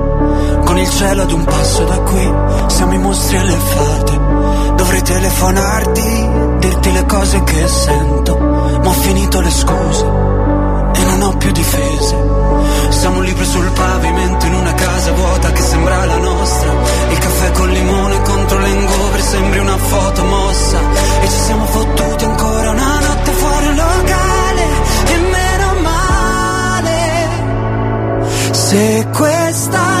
[0.71, 2.33] con il cielo ad un passo da qui,
[2.67, 4.19] siamo i mostri e le fate.
[4.77, 10.05] Dovrei telefonarti, dirti le cose che sento, ma ho finito le scuse
[10.95, 12.15] e non ho più difese.
[12.87, 16.71] Siamo un sul pavimento in una casa vuota che sembra la nostra.
[17.09, 20.79] Il caffè col limone contro l'engobre sembri una foto mossa.
[21.21, 24.63] E ci siamo fottuti ancora una notte fuori un locale.
[25.05, 27.29] E meno male.
[28.51, 30.00] Se questa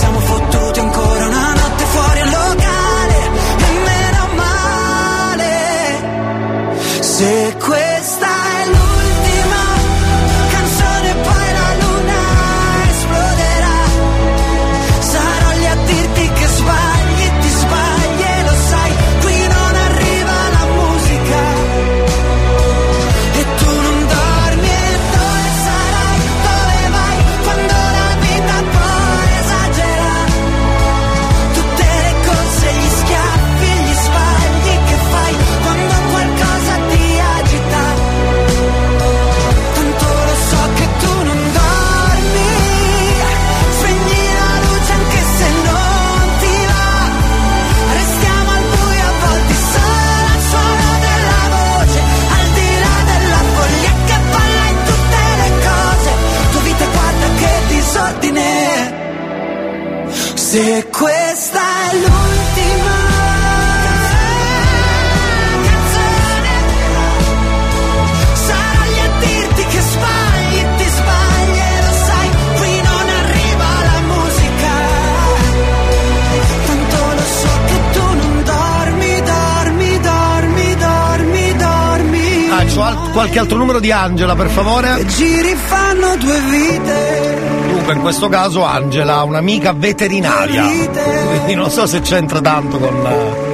[83.91, 84.99] di Angela, per favore?
[84.99, 87.39] E giri fanno due vite.
[87.67, 90.63] Dunque, in questo caso Angela, un'amica veterinaria.
[90.63, 93.05] Quindi non so se c'entra tanto con.
[93.05, 93.49] eh,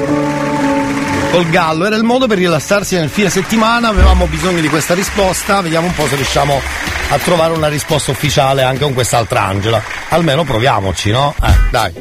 [1.32, 5.59] Col gallo, era il modo per rilassarsi nel fine settimana, avevamo bisogno di questa risposta,
[5.61, 6.61] vediamo un po' se riusciamo
[7.09, 9.82] a trovare una risposta ufficiale anche con quest'altra Angela.
[10.09, 11.33] Almeno proviamoci, no?
[11.43, 11.93] Eh, dai.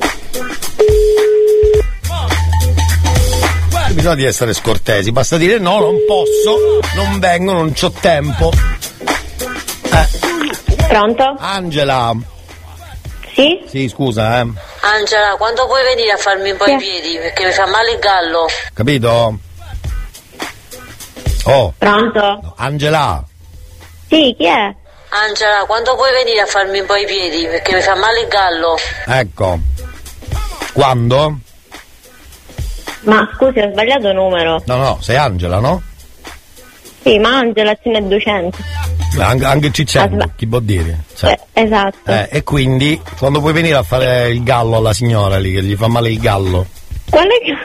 [3.97, 8.53] Bisogna di essere scortesi, basta dire no, non posso, non vengo, non c'ho tempo.
[10.87, 11.35] Pronto?
[11.39, 12.15] Angela.
[13.35, 13.65] Sì?
[13.67, 14.47] Sì, scusa, eh.
[14.81, 17.17] Angela, quando puoi venire a farmi un po' i piedi?
[17.17, 18.47] Perché mi fa male il gallo.
[18.75, 19.39] Capito?
[21.45, 22.53] Oh, Pronto?
[22.59, 23.25] Angela.
[24.11, 24.75] Sì, chi è?
[25.09, 27.47] Angela, quando puoi venire a farmi un po' i piedi?
[27.47, 28.77] Perché mi fa male il gallo.
[29.07, 29.59] Ecco.
[30.75, 31.39] Quando?
[33.07, 34.63] Ma scusi, ho sbagliato numero.
[34.67, 35.83] No, no, sei Angela, no?
[37.03, 38.59] Sì, ma Angela ce n'è 200.
[39.21, 41.05] Anche, anche Ciccello, chi può dire?
[41.15, 42.11] Cioè, Eh, esatto.
[42.11, 45.77] eh, e quindi, quando puoi venire a fare il gallo alla signora lì, che gli
[45.77, 46.67] fa male il gallo?
[47.09, 47.57] Qual è che...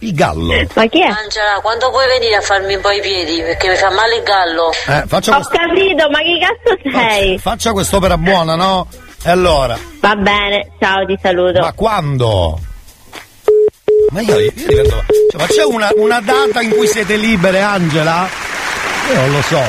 [0.00, 0.52] Il gallo.
[0.74, 1.06] Ma chi è?
[1.06, 3.40] Angela, quando puoi venire a farmi un po' i piedi?
[3.40, 4.70] Perché mi fa male il gallo.
[4.86, 7.38] Eh, faccia, Ho quest- capito, ma chi cazzo sei?
[7.38, 8.86] faccia quest'opera buona, no?
[9.24, 9.76] E allora?
[10.00, 11.60] Va bene, ciao, ti saluto.
[11.60, 12.60] Ma quando?
[14.10, 15.04] Ma io, io divento...
[15.30, 18.28] Cioè, ma c'è una, una data in cui siete libere, Angela?
[19.10, 19.62] Io non lo so.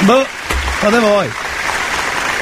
[0.00, 0.26] Boh,
[0.78, 1.30] fate voi.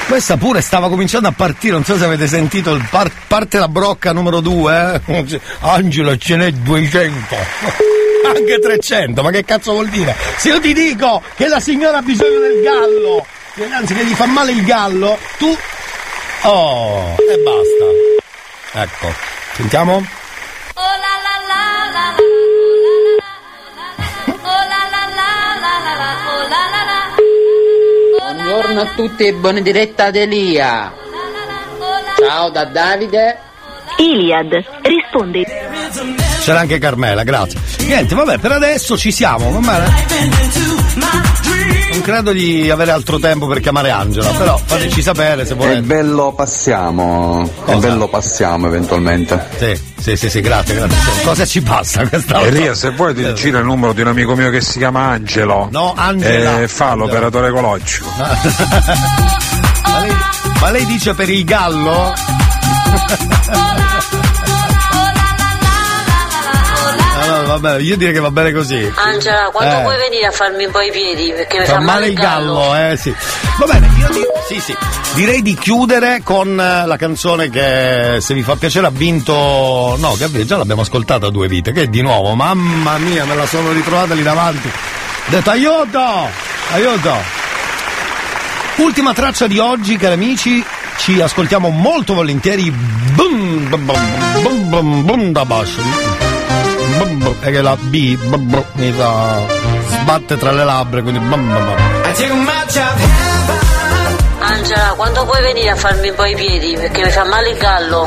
[0.07, 3.69] Questa pure stava cominciando a partire, non so se avete sentito il par- parte la
[3.69, 5.41] brocca numero 2, eh?
[5.61, 7.37] Angela ce n'è 200.
[8.27, 10.15] Anche 300, ma che cazzo vuol dire?
[10.37, 13.25] Se io ti dico che la signora ha bisogno del gallo
[13.71, 15.57] Anzi, che gli fa male il gallo, tu.
[16.43, 18.24] Oh, e basta.
[18.77, 19.07] Ecco,
[19.53, 20.03] sentiamo.
[28.19, 30.93] Buongiorno a tutti e buona diretta ad Elia.
[32.19, 33.39] Ciao da Davide.
[33.99, 35.45] Iliad risponde.
[36.43, 37.61] C'era anche Carmela, grazie.
[37.87, 39.51] Niente, vabbè, per adesso ci siamo?
[39.51, 39.63] Non
[42.03, 45.81] credo di avere altro tempo per chiamare Angela, però fateci sapere se È volete.
[45.83, 47.49] bello passiamo.
[47.65, 49.49] È bello passiamo eventualmente.
[49.59, 51.23] Sì, sì, sì, sì, grazie, grazie.
[51.23, 52.49] Cosa ci passa questa volta?
[52.49, 55.69] Elia, se vuoi ti giro il numero di un amico mio che si chiama Angelo.
[55.71, 56.61] No, Angela.
[56.61, 58.09] E fa l'operatore ecologico.
[58.19, 60.17] ma, lei,
[60.61, 62.13] ma lei dice per il gallo?
[67.21, 68.93] Allora, vabbè, io direi che va bene così.
[68.97, 69.83] Angela, quando Eh.
[69.83, 71.33] puoi venire a farmi un po' i piedi?
[71.35, 73.15] Perché mi Fa male il gallo, eh sì.
[73.59, 74.77] Va bene, io di- sì, sì.
[75.15, 79.97] Direi di chiudere con eh, la canzone che se vi fa piacere ha vinto.
[79.99, 80.45] No, che?
[80.45, 81.73] Già l'abbiamo ascoltata due vite.
[81.73, 84.69] Che di nuovo, mamma mia, me la sono ritrovata lì davanti.
[84.69, 86.01] Ho detto aiuto!
[86.73, 87.15] Aiuto!
[88.77, 90.63] Ultima traccia di oggi, cari amici.
[90.97, 92.71] Ci ascoltiamo molto volentieri.
[92.71, 93.93] Bum, bum,
[94.43, 95.81] bum, bum, bum, da basso.
[96.99, 99.41] Bum, è che la B bum, bum, mi fa
[99.89, 101.77] sbatte tra le labbra, quindi bum, bum, bum.
[104.41, 106.75] Angela, quando puoi venire a farmi un po' i piedi?
[106.77, 108.07] Perché mi fa male il gallo.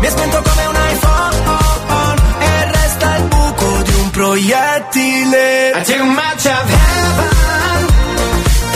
[0.00, 1.36] Mi è spento come un iPhone
[2.40, 5.70] E resta il buco di un proiettile.
[5.74, 7.28] I take a match of heaven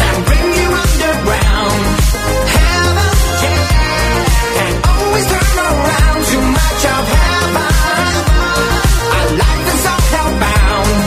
[0.07, 1.85] And bring you underground.
[2.57, 7.71] Heaven, yeah And always turn around Too much of heaven.
[9.17, 10.99] Our life is all hellbound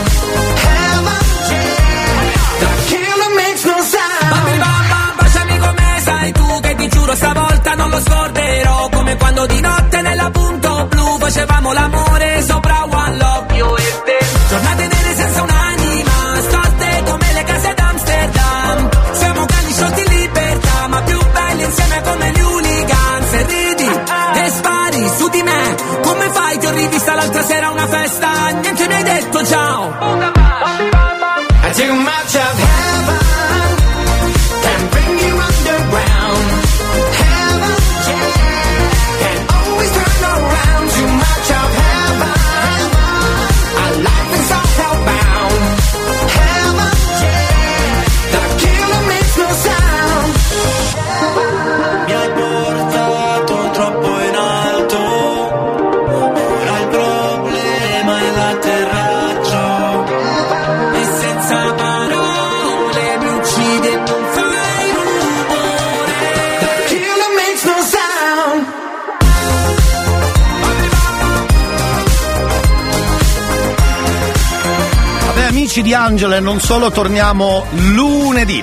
[0.64, 4.30] Heaven, yeah The killer makes no sound.
[4.32, 9.46] Bambi bamba, baciami come sai tu che ti giuro stavolta non lo scorderò Come quando
[9.46, 13.54] di notte nella punto blu facevamo l'amore sopra One Love.
[13.54, 14.18] Io e te.
[14.48, 18.88] Giornate nere senza un'anima, storte come le case d'Amsterdam.
[19.12, 23.90] Siamo cani sciolti in libertà, ma più belli insieme come gli hooligans E ridi
[24.34, 26.58] e spari su di me Come fai?
[26.58, 28.48] Ti ho rivista l'altra sera a una festa?
[28.60, 30.35] Niente mi hai detto ciao
[75.86, 78.60] di Angela, e non solo torniamo lunedì.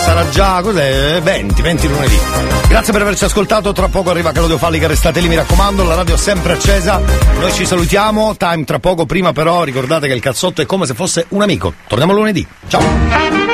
[0.00, 1.20] Sarà già, cos'è?
[1.20, 2.18] 20, 20 lunedì.
[2.66, 6.14] Grazie per averci ascoltato, tra poco arriva Claudio Fallica, restate lì, mi raccomando, la radio
[6.14, 6.98] è sempre accesa.
[7.38, 10.94] Noi ci salutiamo, time tra poco, prima però ricordate che il cazzotto è come se
[10.94, 11.74] fosse un amico.
[11.86, 12.46] Torniamo lunedì.
[12.68, 13.51] Ciao!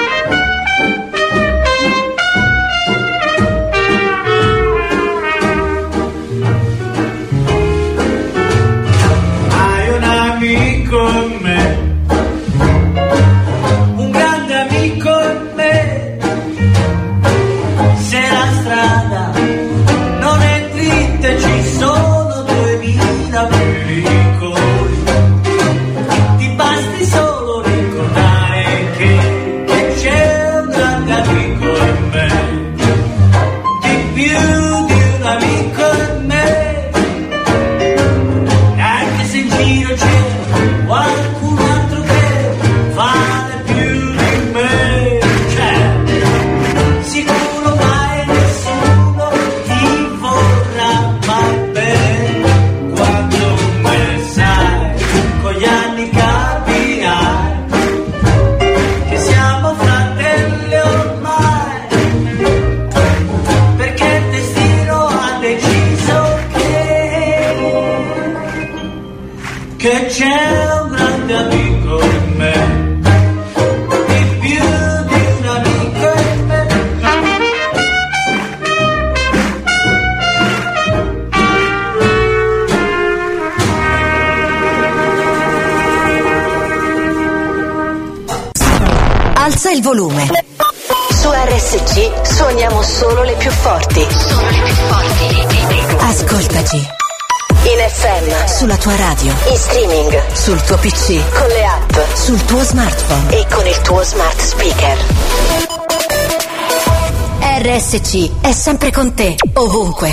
[108.09, 110.11] RSC è sempre con te, ovunque.